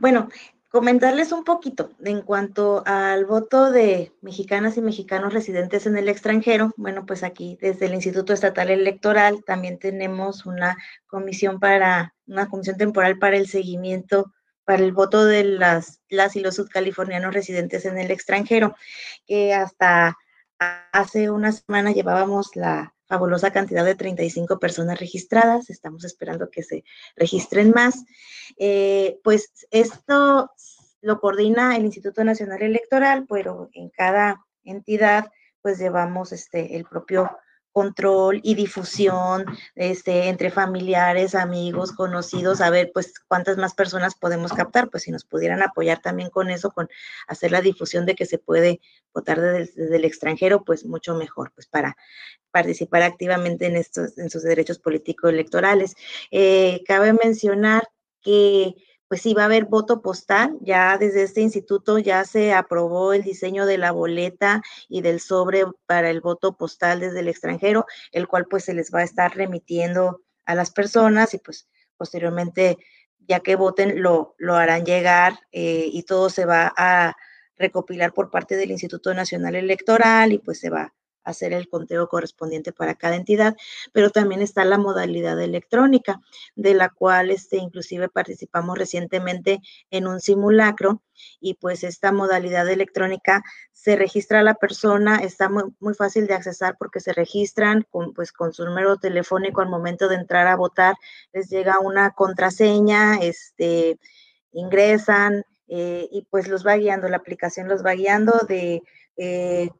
[0.00, 0.28] Bueno,
[0.68, 6.72] comentarles un poquito en cuanto al voto de mexicanas y mexicanos residentes en el extranjero.
[6.76, 10.76] Bueno, pues aquí desde el Instituto Estatal Electoral también tenemos una
[11.06, 14.32] comisión para, una comisión temporal para el seguimiento
[14.64, 18.74] para el voto de las, las y los sudcalifornianos residentes en el extranjero,
[19.26, 20.16] que hasta
[20.58, 26.84] hace una semana llevábamos la fabulosa cantidad de 35 personas registradas, estamos esperando que se
[27.16, 28.04] registren más.
[28.56, 30.50] Eh, pues esto
[31.00, 37.30] lo coordina el Instituto Nacional Electoral, pero en cada entidad pues llevamos este, el propio
[37.74, 39.44] control y difusión
[39.74, 45.10] este, entre familiares, amigos, conocidos, a ver pues cuántas más personas podemos captar, pues si
[45.10, 46.88] nos pudieran apoyar también con eso, con
[47.26, 48.80] hacer la difusión de que se puede
[49.12, 51.96] votar desde, el extranjero, pues mucho mejor, pues para
[52.52, 55.96] participar activamente en estos, en sus derechos políticos electorales.
[56.30, 57.88] Eh, cabe mencionar
[58.20, 58.76] que
[59.14, 60.58] pues sí va a haber voto postal.
[60.60, 65.66] Ya desde este instituto ya se aprobó el diseño de la boleta y del sobre
[65.86, 69.36] para el voto postal desde el extranjero, el cual pues se les va a estar
[69.36, 72.76] remitiendo a las personas y pues posteriormente,
[73.20, 77.14] ya que voten, lo, lo harán llegar eh, y todo se va a
[77.56, 80.92] recopilar por parte del Instituto Nacional Electoral y pues se va
[81.24, 83.56] hacer el conteo correspondiente para cada entidad,
[83.92, 86.20] pero también está la modalidad electrónica,
[86.54, 89.60] de la cual este, inclusive participamos recientemente
[89.90, 91.02] en un simulacro
[91.40, 93.42] y pues esta modalidad electrónica
[93.72, 98.12] se registra a la persona, está muy, muy fácil de accesar porque se registran con,
[98.14, 100.94] pues, con su número telefónico al momento de entrar a votar,
[101.32, 103.98] les llega una contraseña, este,
[104.52, 108.82] ingresan eh, y pues los va guiando, la aplicación los va guiando de...
[109.16, 109.70] Eh,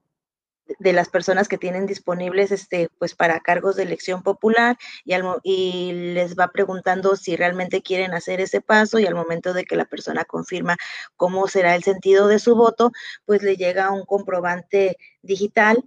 [0.78, 5.92] de las personas que tienen disponibles este pues para cargos de elección popular y, y
[6.14, 9.84] les va preguntando si realmente quieren hacer ese paso y al momento de que la
[9.84, 10.76] persona confirma
[11.16, 12.92] cómo será el sentido de su voto,
[13.26, 15.84] pues le llega un comprobante digital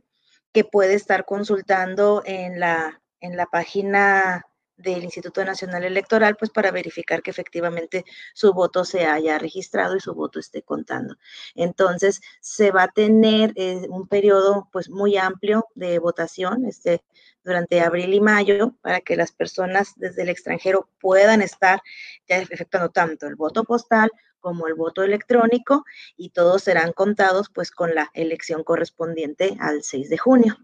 [0.53, 4.46] que puede estar consultando en la en la página
[4.77, 9.99] del Instituto Nacional Electoral, pues para verificar que efectivamente su voto se haya registrado y
[9.99, 11.15] su voto esté contando.
[11.55, 17.03] Entonces, se va a tener eh, un periodo pues muy amplio de votación este,
[17.43, 21.81] durante abril y mayo para que las personas desde el extranjero puedan estar
[22.27, 25.83] ya efectuando tanto el voto postal como el voto electrónico
[26.15, 30.57] y todos serán contados pues con la elección correspondiente al 6 de junio.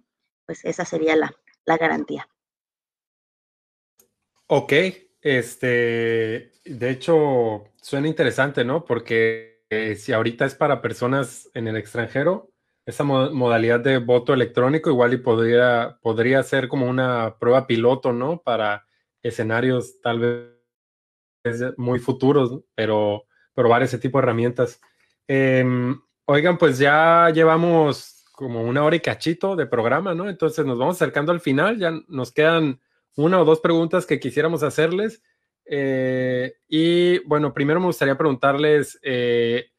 [0.45, 1.33] Pues esa sería la,
[1.65, 2.29] la garantía.
[4.55, 4.71] Ok,
[5.23, 8.85] este, de hecho, suena interesante, ¿no?
[8.85, 12.51] Porque eh, si ahorita es para personas en el extranjero,
[12.85, 18.43] esa modalidad de voto electrónico igual y podría, podría ser como una prueba piloto, ¿no?
[18.43, 18.85] Para
[19.23, 23.25] escenarios tal vez muy futuros, pero
[23.55, 24.79] probar ese tipo de herramientas.
[25.27, 30.29] Em, oigan, pues ya llevamos como una hora y cachito de programa, ¿no?
[30.29, 32.79] Entonces nos vamos acercando al final, ya nos quedan
[33.15, 35.21] una o dos preguntas que quisiéramos hacerles.
[35.65, 39.71] Eh, y bueno, primero me gustaría preguntarles eh,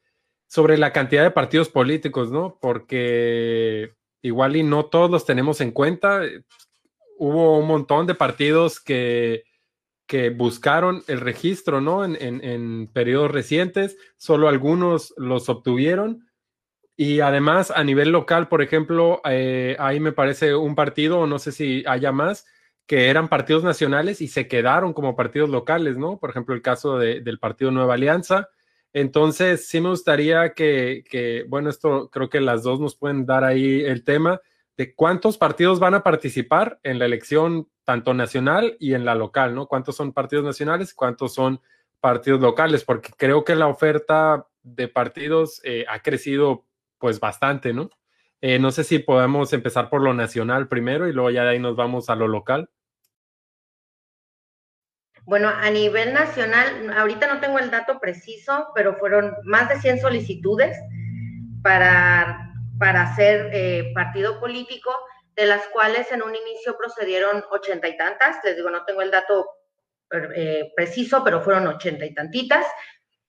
[0.47, 2.59] sobre la cantidad de partidos políticos, ¿no?
[2.61, 6.23] Porque igual y no todos los tenemos en cuenta.
[7.19, 9.45] Hubo un montón de partidos que,
[10.07, 12.05] que buscaron el registro, ¿no?
[12.05, 16.27] En, en, periodos recientes, solo algunos los obtuvieron.
[16.97, 21.51] Y además, a nivel local, por ejemplo, eh, ahí me parece un partido, no sé
[21.51, 22.47] si haya más,
[22.87, 26.19] que eran partidos nacionales y se quedaron como partidos locales, ¿no?
[26.19, 28.49] Por ejemplo, el caso del Partido Nueva Alianza.
[28.93, 33.83] Entonces, sí me gustaría que, bueno, esto creo que las dos nos pueden dar ahí
[33.83, 34.41] el tema
[34.77, 39.55] de cuántos partidos van a participar en la elección tanto nacional y en la local,
[39.55, 39.67] ¿no?
[39.67, 40.95] ¿Cuántos son partidos nacionales?
[40.95, 41.61] ¿Cuántos son
[42.01, 42.85] partidos locales?
[42.85, 46.65] Porque creo que la oferta de partidos eh, ha crecido
[46.99, 47.91] pues bastante, ¿no?
[48.47, 51.59] Eh, no sé si podemos empezar por lo nacional primero y luego ya de ahí
[51.59, 52.69] nos vamos a lo local.
[55.23, 59.99] Bueno, a nivel nacional, ahorita no tengo el dato preciso, pero fueron más de 100
[59.99, 60.77] solicitudes
[61.63, 64.95] para, para hacer eh, partido político,
[65.37, 68.45] de las cuales en un inicio procedieron ochenta y tantas.
[68.45, 69.49] Les digo, no tengo el dato
[70.37, 72.67] eh, preciso, pero fueron ochenta y tantitas.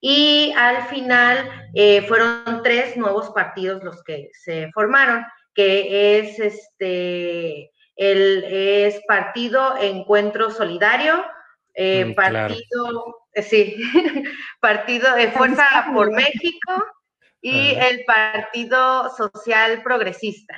[0.07, 5.25] Y al final eh, fueron tres nuevos partidos los que se formaron,
[5.55, 11.25] que es este el, es Partido Encuentro Solidario,
[11.73, 13.77] eh, mm, Partido, eh, sí,
[14.59, 16.85] Partido de Fuerza por México
[17.41, 20.55] y el Partido Social Progresista.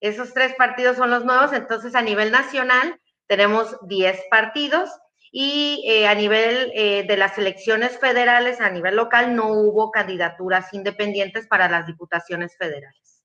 [0.00, 4.90] Esos tres partidos son los nuevos, entonces a nivel nacional tenemos 10 partidos
[5.30, 11.46] y eh, a nivel de las elecciones federales, a nivel local, no hubo candidaturas independientes
[11.46, 13.22] para las diputaciones federales.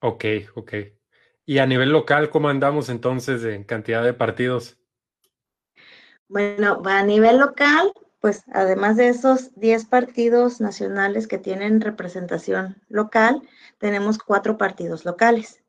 [0.00, 0.74] Ok, ok.
[1.46, 4.78] Y a nivel local, ¿cómo andamos entonces en cantidad de partidos?
[6.28, 13.42] Bueno, a nivel local, pues además de esos 10 partidos nacionales que tienen representación local,
[13.78, 15.62] tenemos cuatro partidos locales.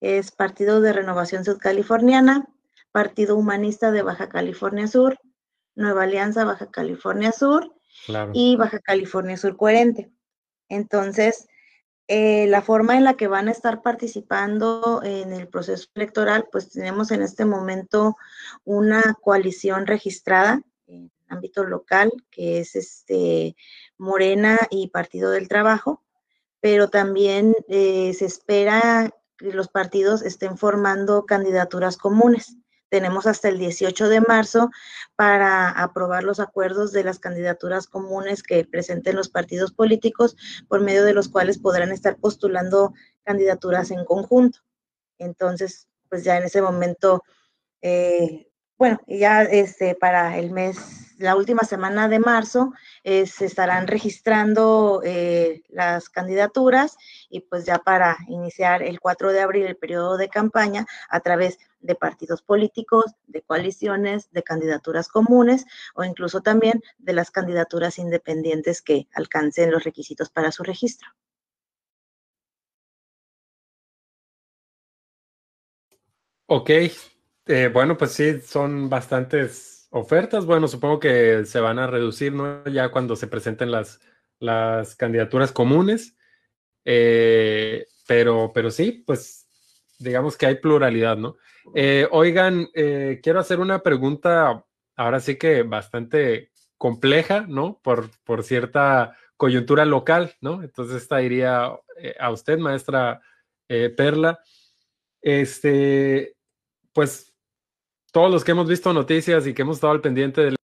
[0.00, 2.46] Es Partido de Renovación Sudcaliforniana,
[2.94, 5.18] Partido Humanista de Baja California Sur,
[5.74, 7.74] Nueva Alianza Baja California Sur
[8.32, 10.12] y Baja California Sur Coherente.
[10.68, 11.48] Entonces,
[12.06, 16.70] eh, la forma en la que van a estar participando en el proceso electoral, pues
[16.70, 18.16] tenemos en este momento
[18.62, 23.56] una coalición registrada en ámbito local, que es este
[23.98, 26.04] Morena y Partido del Trabajo,
[26.60, 32.56] pero también eh, se espera que los partidos estén formando candidaturas comunes.
[32.88, 34.70] Tenemos hasta el 18 de marzo
[35.16, 40.36] para aprobar los acuerdos de las candidaturas comunes que presenten los partidos políticos,
[40.68, 42.94] por medio de los cuales podrán estar postulando
[43.24, 44.60] candidaturas en conjunto.
[45.18, 47.22] Entonces, pues ya en ese momento,
[47.82, 48.48] eh,
[48.84, 55.00] bueno, ya este, para el mes la última semana de marzo eh, se estarán registrando
[55.02, 56.98] eh, las candidaturas
[57.30, 61.56] y pues ya para iniciar el 4 de abril el periodo de campaña a través
[61.80, 68.82] de partidos políticos, de coaliciones, de candidaturas comunes o incluso también de las candidaturas independientes
[68.82, 71.08] que alcancen los requisitos para su registro.
[76.46, 76.68] Ok,
[77.46, 82.64] eh, bueno, pues sí, son bastantes Ofertas, bueno, supongo que se van a reducir, ¿no?
[82.64, 84.00] Ya cuando se presenten las,
[84.40, 86.16] las candidaturas comunes.
[86.84, 89.46] Eh, pero, pero sí, pues
[90.00, 91.36] digamos que hay pluralidad, ¿no?
[91.76, 92.66] Eh, oigan,
[93.22, 94.64] quiero hacer una pregunta,
[94.96, 97.80] ahora sí que bastante compleja, ¿no?
[97.80, 100.64] Por, por cierta coyuntura local, ¿no?
[100.64, 101.70] Entonces esta iría
[102.18, 103.20] a usted, maestra
[103.68, 104.40] Perla.
[105.22, 106.34] Este,
[106.92, 107.33] pues
[108.14, 110.54] todos los que hemos visto noticias y que hemos estado al pendiente del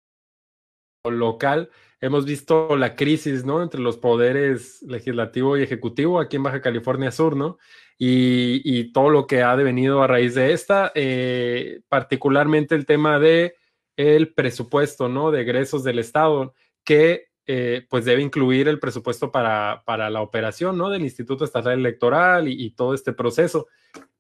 [1.05, 1.69] local,
[2.01, 3.61] hemos visto la crisis, ¿no?
[3.61, 7.59] Entre los poderes legislativo y ejecutivo aquí en Baja California Sur, ¿no?
[7.99, 13.57] Y, todo lo que ha devenido a raíz de esta, eh, particularmente el tema de
[13.97, 15.33] el presupuesto, ¿no?
[15.33, 16.55] De egresos del Estado,
[16.85, 20.89] que eh, pues debe incluir el presupuesto para, para, la operación, ¿no?
[20.89, 23.67] Del Instituto Estatal Electoral y, todo este proceso.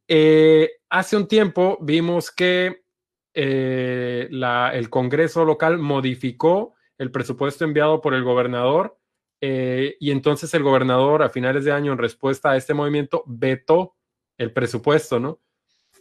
[0.08, 2.79] Eh, hace un tiempo vimos que
[3.34, 8.98] eh, el Congreso local modificó el presupuesto enviado por el gobernador
[9.40, 13.94] eh, y entonces el gobernador a finales de año en respuesta a este movimiento vetó
[14.36, 15.40] el presupuesto, ¿no?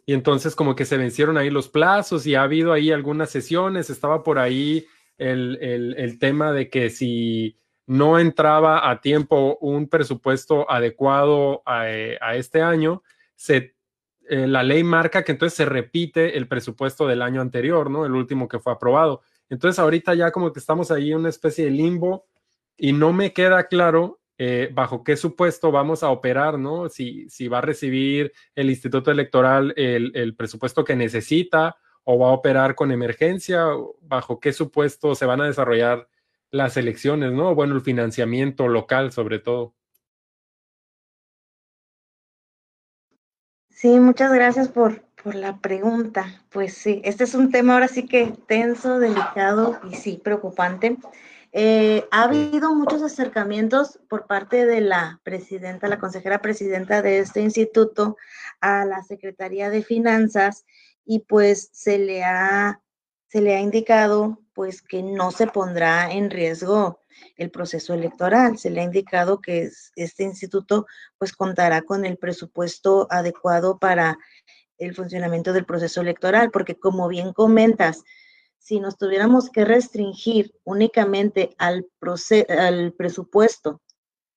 [0.06, 3.89] Y entonces como que se vencieron ahí los plazos y ha habido ahí algunas sesiones,
[3.89, 4.88] estaba por ahí
[5.18, 12.35] el, tema de que si no entraba a tiempo un presupuesto adecuado a, eh, a
[12.35, 13.03] este año,
[13.35, 13.76] se
[14.30, 18.06] eh, la ley marca que entonces se repite el presupuesto del año anterior, ¿no?
[18.06, 19.22] El último que fue aprobado.
[19.49, 22.26] Entonces ahorita ya como que estamos ahí en una especie de limbo
[22.77, 26.88] y no me queda claro eh, bajo qué supuesto vamos a operar, ¿no?
[26.89, 32.30] Si, si va a recibir el Instituto Electoral el, el presupuesto que necesita o va
[32.30, 33.65] a operar con emergencia,
[34.01, 36.07] bajo qué supuesto se van a desarrollar
[36.51, 37.53] las elecciones, ¿no?
[37.56, 39.73] Bueno, el financiamiento local sobre todo.
[43.80, 46.43] Sí, muchas gracias por, la pregunta.
[46.49, 50.97] Pues sí, este es un tema ahora sí que tenso, delicado y sí, preocupante.
[51.53, 57.39] Eh, ha habido muchos acercamientos por parte de la presidenta, la consejera presidenta de este
[57.39, 58.18] instituto
[58.60, 60.65] a la Secretaría de Finanzas
[61.06, 62.81] y pues se le ha,
[63.27, 66.99] se le ha indicado pues que no se pondrá en riesgo
[67.38, 68.58] el proceso electoral.
[68.58, 70.86] Se le ha indicado que este instituto
[71.18, 74.18] pues contará con el presupuesto adecuado para
[74.78, 78.04] el funcionamiento del proceso electoral, porque como bien comentas,
[78.58, 81.88] si nos tuviéramos que restringir únicamente al,
[82.50, 83.82] al presupuesto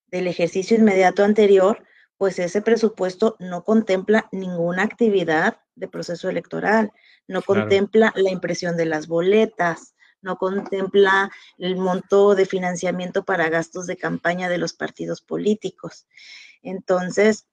[0.07, 1.85] del ejercicio inmediato anterior,
[2.17, 6.93] pues ese presupuesto no contempla ninguna actividad de proceso electoral,
[7.27, 13.87] no contempla la impresión de las boletas, no contempla el monto de financiamiento para gastos
[13.87, 16.07] de campaña de los partidos políticos.
[16.63, 17.47] Entonces,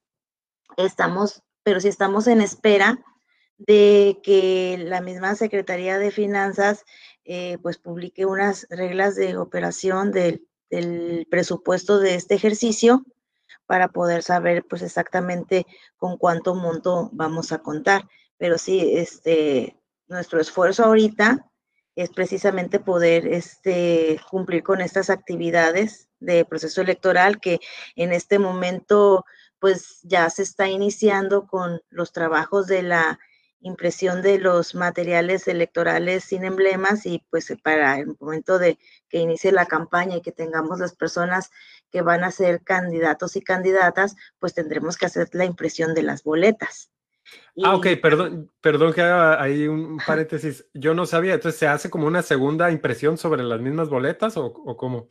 [0.78, 3.04] estamos, pero si estamos en espera
[3.58, 6.86] de que la misma Secretaría de Finanzas
[7.26, 13.04] eh, pues publique unas reglas de operación del, del presupuesto de este ejercicio
[13.66, 15.68] para poder saber pues exactamente
[15.98, 18.08] con cuánto monto vamos a contar.
[18.38, 19.78] Pero sí, este,
[20.08, 21.46] nuestro esfuerzo ahorita
[22.00, 27.60] es precisamente poder este, cumplir con estas actividades de proceso electoral que
[27.98, 29.26] en este momento
[29.60, 33.20] pues ya se está iniciando con los trabajos de la
[33.60, 39.52] impresión de los materiales electorales sin emblemas y pues para el momento de que inicie
[39.52, 41.52] la campaña y que tengamos las personas
[41.92, 46.24] que van a ser candidatos y candidatas, pues tendremos que hacer la impresión de las
[46.24, 46.92] boletas.
[47.64, 50.68] Ah, ok, perdón, perdón que haga ahí un paréntesis.
[50.74, 54.46] Yo no sabía, entonces se hace como una segunda impresión sobre las mismas boletas o,
[54.46, 55.10] o cómo?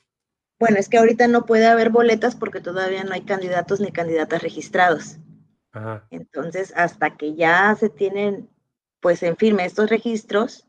[0.58, 4.42] Bueno, es que ahorita no puede haber boletas porque todavía no hay candidatos ni candidatas
[4.42, 5.18] registrados.
[6.10, 8.48] Entonces, hasta que ya se tienen,
[9.00, 10.66] pues en firme estos registros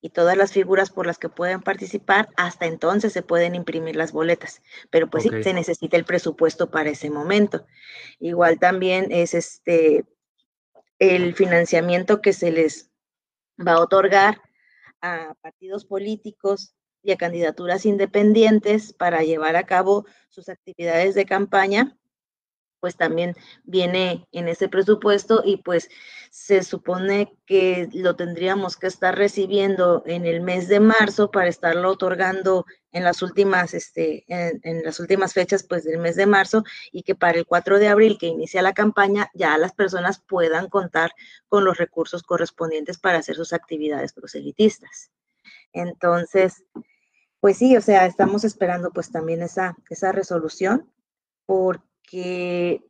[0.00, 4.12] y todas las figuras por las que pueden participar, hasta entonces se pueden imprimir las
[4.12, 4.62] boletas.
[4.90, 7.66] Pero pues sí, se necesita el presupuesto para ese momento.
[8.18, 10.04] Igual también es este
[11.00, 12.90] el financiamiento que se les
[13.58, 14.40] va a otorgar
[15.00, 21.98] a partidos políticos y a candidaturas independientes para llevar a cabo sus actividades de campaña
[22.80, 25.88] pues también viene en ese presupuesto y pues
[26.30, 31.90] se supone que lo tendríamos que estar recibiendo en el mes de marzo para estarlo
[31.90, 37.02] otorgando en las últimas, este, en, las últimas fechas pues del mes de marzo y
[37.02, 41.12] que para el 4 de abril que inicia la campaña ya las personas puedan contar
[41.48, 45.10] con los recursos correspondientes para hacer sus actividades proselitistas.
[45.72, 46.64] Entonces,
[47.40, 50.90] pues sí, o sea, estamos esperando pues también esa, esa resolución
[51.46, 52.84] porque que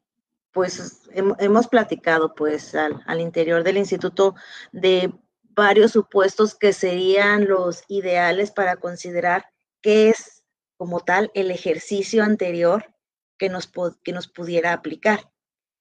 [0.50, 4.34] pues hemos platicado pues al, interior del instituto
[4.72, 5.12] de
[5.50, 9.44] varios supuestos que serían los ideales para considerar
[9.82, 10.42] qué es
[10.76, 12.94] como tal el ejercicio anterior
[13.36, 13.70] que nos,
[14.02, 15.30] que nos pudiera aplicar.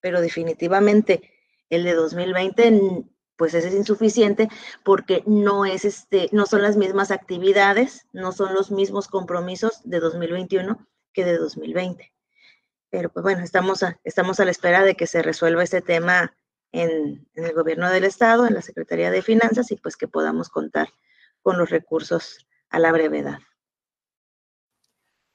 [0.02, 1.32] Pero definitivamente
[1.70, 3.06] el de 2020
[3.38, 4.50] pues ese es insuficiente
[4.84, 10.02] porque no es este, no son las mismas actividades, no son los mismos compromisos de
[10.02, 12.12] 2021 que de 2020
[12.90, 16.34] pero pues bueno, estamos a, estamos a la espera de que se resuelva este tema
[16.72, 20.90] en, el gobierno del estado, en la Secretaría de Finanzas y pues que podamos contar
[21.42, 23.40] con los recursos a la brevedad.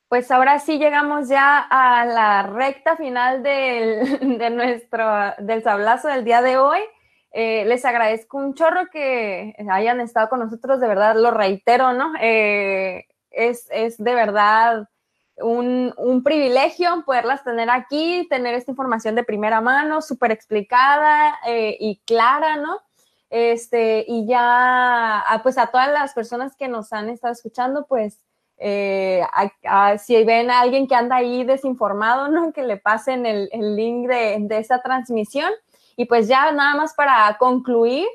[0.09, 6.25] Pues ahora sí llegamos ya a la recta final del, de nuestro, del sablazo del
[6.25, 6.81] día de hoy.
[7.33, 12.13] Eh, les agradezco un chorro que hayan estado con nosotros, de verdad, lo reitero, ¿no?
[12.21, 14.89] Eh, es, es de verdad
[15.39, 22.01] un, privilegio poderlas tener aquí, tener esta información de primera mano, súper explicada eh, y
[22.07, 22.81] clara, ¿no?
[23.31, 28.23] Este, y ya, pues a todas las personas que nos han estado escuchando, pues,
[28.59, 29.23] eh,
[29.99, 32.53] si ven a alguien que anda ahí desinformado, ¿no?
[32.53, 35.51] Que le pasen el, link de, de esta transmisión.
[35.97, 38.07] Y pues ya nada más para concluir,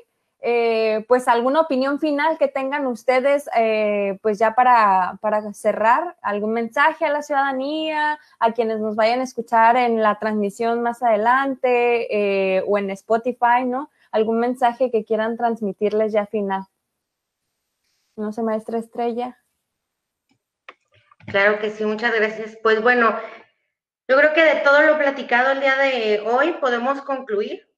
[0.42, 6.52] eh, pues alguna opinión final que tengan ustedes, eh, pues ya para, para, cerrar, algún
[6.52, 12.56] mensaje a la ciudadanía, a quienes nos vayan a escuchar en la transmisión más adelante
[12.56, 13.90] eh, o en Spotify, ¿no?
[14.12, 16.62] Algún mensaje que quieran transmitirles ya final.
[18.16, 19.38] No sé, maestra Estrella.
[21.26, 22.56] Claro que sí, muchas gracias.
[22.62, 23.14] Pues bueno,
[24.08, 27.69] yo creo que de todo lo platicado el día de hoy podemos concluir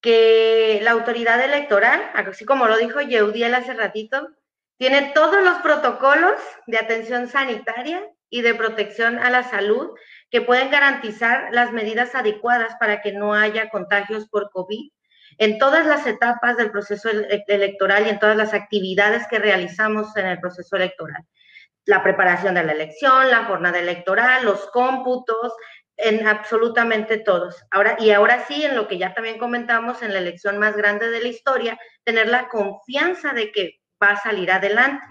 [0.00, 4.28] que la autoridad electoral, así como lo dijo Yeudiel hace ratito,
[4.78, 9.90] tiene todos los protocolos de atención sanitaria y de protección a la salud
[10.30, 14.90] que pueden garantizar las medidas adecuadas para que no haya contagios por COVID
[15.38, 20.26] en todas las etapas del proceso electoral y en todas las actividades que realizamos en
[20.26, 21.24] el proceso electoral.
[21.86, 25.52] La preparación de la elección, la jornada electoral, los cómputos,
[26.02, 27.62] en absolutamente todos.
[27.70, 31.10] Ahora, y ahora sí, en lo que ya también comentamos, en la elección más grande
[31.10, 35.04] de la historia, tener la confianza de que va a salir adelante.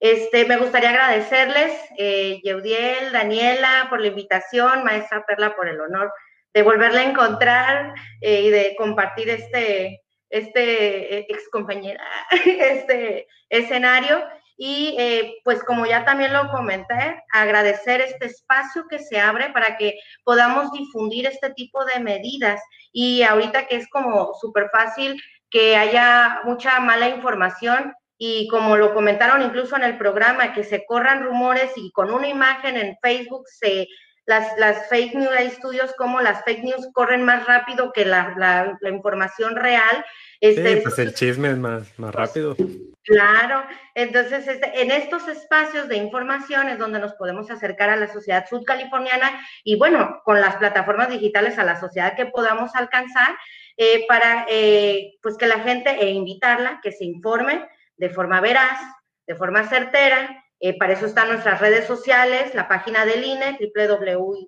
[0.00, 6.12] Este, me gustaría agradecerles, eh, Yeudiel, Daniela, por la invitación, maestra Perla, por el honor
[6.54, 12.04] de volverla a encontrar eh, y de compartir este, este eh, ex compañera,
[12.44, 14.22] este escenario.
[14.64, 19.76] Y eh, pues como ya también lo comenté, agradecer este espacio que se abre para
[19.76, 22.62] que podamos difundir este tipo de medidas.
[22.92, 25.20] Y ahorita que es como súper fácil
[25.50, 30.86] que haya mucha mala información y como lo comentaron incluso en el programa, que se
[30.86, 33.88] corran rumores y con una imagen en Facebook se
[34.26, 38.34] las, las fake news, hay estudios como las fake news corren más rápido que la,
[38.36, 40.04] la, la información real.
[40.40, 42.56] Este, sí, pues el chisme es más, más rápido.
[43.04, 48.06] Claro, entonces este, en estos espacios de información es donde nos podemos acercar a la
[48.06, 53.36] sociedad sudcaliforniana y bueno, con las plataformas digitales a la sociedad que podamos alcanzar
[53.76, 58.78] eh, para eh, pues que la gente e invitarla que se informe de forma veraz,
[59.26, 64.44] de forma certera eh, para eso están nuestras redes sociales, la página del INE, www.ine.com,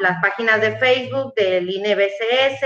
[0.00, 2.62] las páginas de Facebook del INE BCS,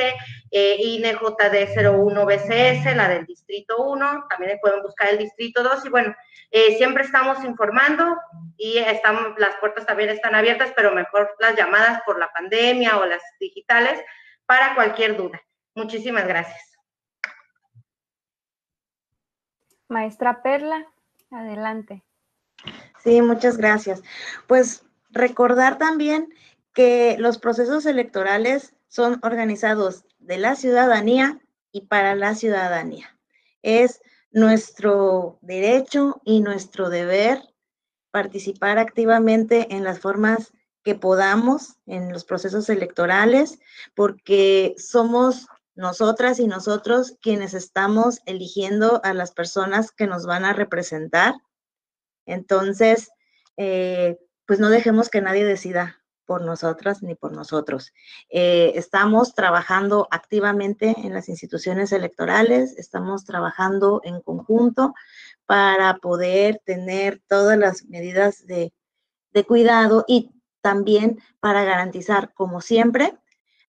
[0.50, 6.12] eh, INEJD01BCS, la del Distrito 1, también pueden buscar el Distrito 2 y bueno,
[6.50, 8.16] eh, siempre estamos informando
[8.56, 13.06] y estamos, las puertas también están abiertas, pero mejor las llamadas por la pandemia o
[13.06, 14.02] las digitales
[14.46, 15.40] para cualquier duda.
[15.76, 16.76] Muchísimas gracias.
[19.86, 20.88] Maestra Perla.
[21.32, 22.04] Adelante.
[23.02, 24.02] Sí, muchas gracias.
[24.46, 26.32] Pues recordar también
[26.74, 31.40] que los procesos electorales son organizados de la ciudadanía
[31.72, 33.18] y para la ciudadanía.
[33.62, 37.42] Es nuestro derecho y nuestro deber
[38.10, 40.52] participar activamente en las formas
[40.84, 43.58] que podamos en los procesos electorales,
[43.94, 50.52] porque somos nosotras y nosotros quienes estamos eligiendo a las personas que nos van a
[50.52, 51.34] representar.
[52.26, 53.10] Entonces,
[53.56, 57.92] eh, pues no dejemos que nadie decida por nosotras ni por nosotros.
[58.30, 64.94] Eh, estamos trabajando activamente en las instituciones electorales, estamos trabajando en conjunto
[65.46, 68.72] para poder tener todas las medidas de,
[69.32, 70.30] de cuidado y
[70.60, 73.18] también para garantizar, como siempre,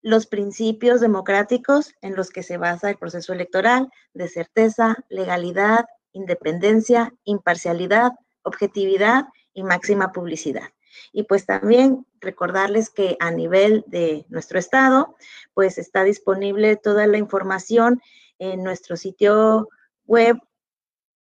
[0.03, 7.15] los principios democráticos en los que se basa el proceso electoral de certeza, legalidad, independencia,
[7.25, 8.11] imparcialidad,
[8.43, 10.71] objetividad y máxima publicidad.
[11.13, 15.15] Y pues también recordarles que a nivel de nuestro estado,
[15.55, 18.03] pues está disponible toda la información
[18.39, 19.69] en nuestro sitio
[20.07, 20.37] web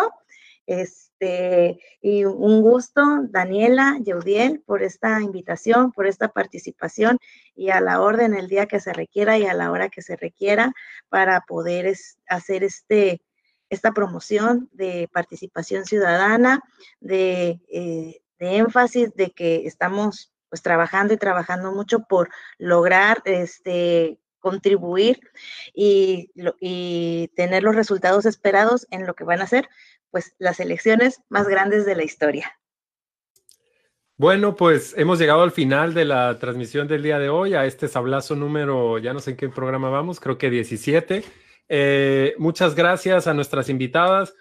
[0.65, 7.17] Este, y un gusto, Daniela, Yeudiel, por esta invitación, por esta participación
[7.55, 10.15] y a la orden el día que se requiera y a la hora que se
[10.15, 10.73] requiera
[11.09, 11.93] para poder
[12.27, 13.21] hacer este,
[13.69, 16.61] esta promoción de participación ciudadana,
[17.01, 24.19] de eh, de énfasis de que estamos pues trabajando y trabajando mucho por lograr este
[24.39, 25.19] contribuir
[25.73, 26.29] y,
[26.59, 29.69] y tener los resultados esperados en lo que van a ser
[30.11, 32.59] pues las elecciones más grandes de la historia.
[34.17, 37.87] Bueno, pues hemos llegado al final de la transmisión del día de hoy, a este
[37.87, 41.23] sablazo número, ya no sé en qué programa vamos, creo que 17.
[41.69, 44.35] Eh, muchas gracias a nuestras invitadas.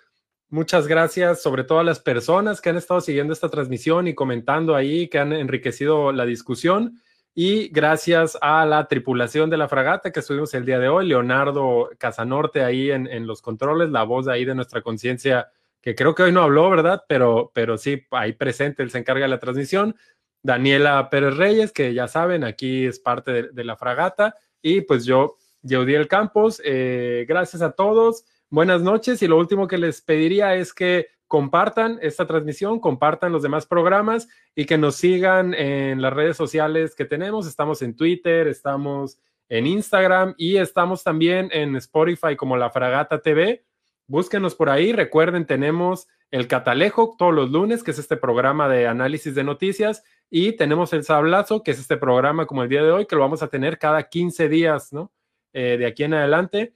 [0.53, 4.77] Muchas gracias, sobre todo a las personas que han estado siguiendo esta transmisión y comentando
[4.77, 7.01] ahí, que han enriquecido la discusión.
[7.35, 11.89] Y gracias a la tripulación de la fragata que estuvimos el día de hoy, Leonardo
[11.97, 15.49] Casanorte ahí en, los controles, la voz ahí de nuestra conciencia,
[15.81, 17.03] que creo que hoy no habló, ¿verdad?
[17.09, 19.97] Pero, pero sí, ahí presente, él se encarga de la transmisión.
[20.43, 24.35] Daniela Pérez Reyes, que ya saben, aquí es parte de, la fragata.
[24.61, 29.79] Y pues yo, Yeudiel Campos, eh, gracias a todos buenas noches y lo último que
[29.79, 35.55] les pediría es que compartan esta transmisión, compartan los demás programas y que nos sigan
[35.55, 37.47] en las redes sociales que tenemos.
[37.47, 39.19] Estamos en Twitter, estamos
[39.49, 43.65] en Instagram y estamos también en Spotify como La Fragata TV.
[44.07, 44.93] Búsquenos por ahí.
[44.93, 50.05] Recuerden, tenemos el Catalejo todos los lunes, que es este programa de análisis de noticias,
[50.29, 53.23] y tenemos el Sablazo, que es este programa como el día de hoy, que lo
[53.23, 55.11] vamos a tener cada 15 días, ¿no?
[55.55, 56.75] Eh, de aquí en adelante.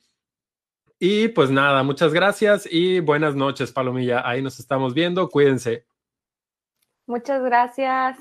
[0.98, 4.27] Y pues nada, muchas gracias y buenas noches, Palomilla.
[4.27, 5.28] Ahí nos estamos viendo.
[5.28, 5.86] Cuídense.
[7.06, 8.18] Muchas gracias.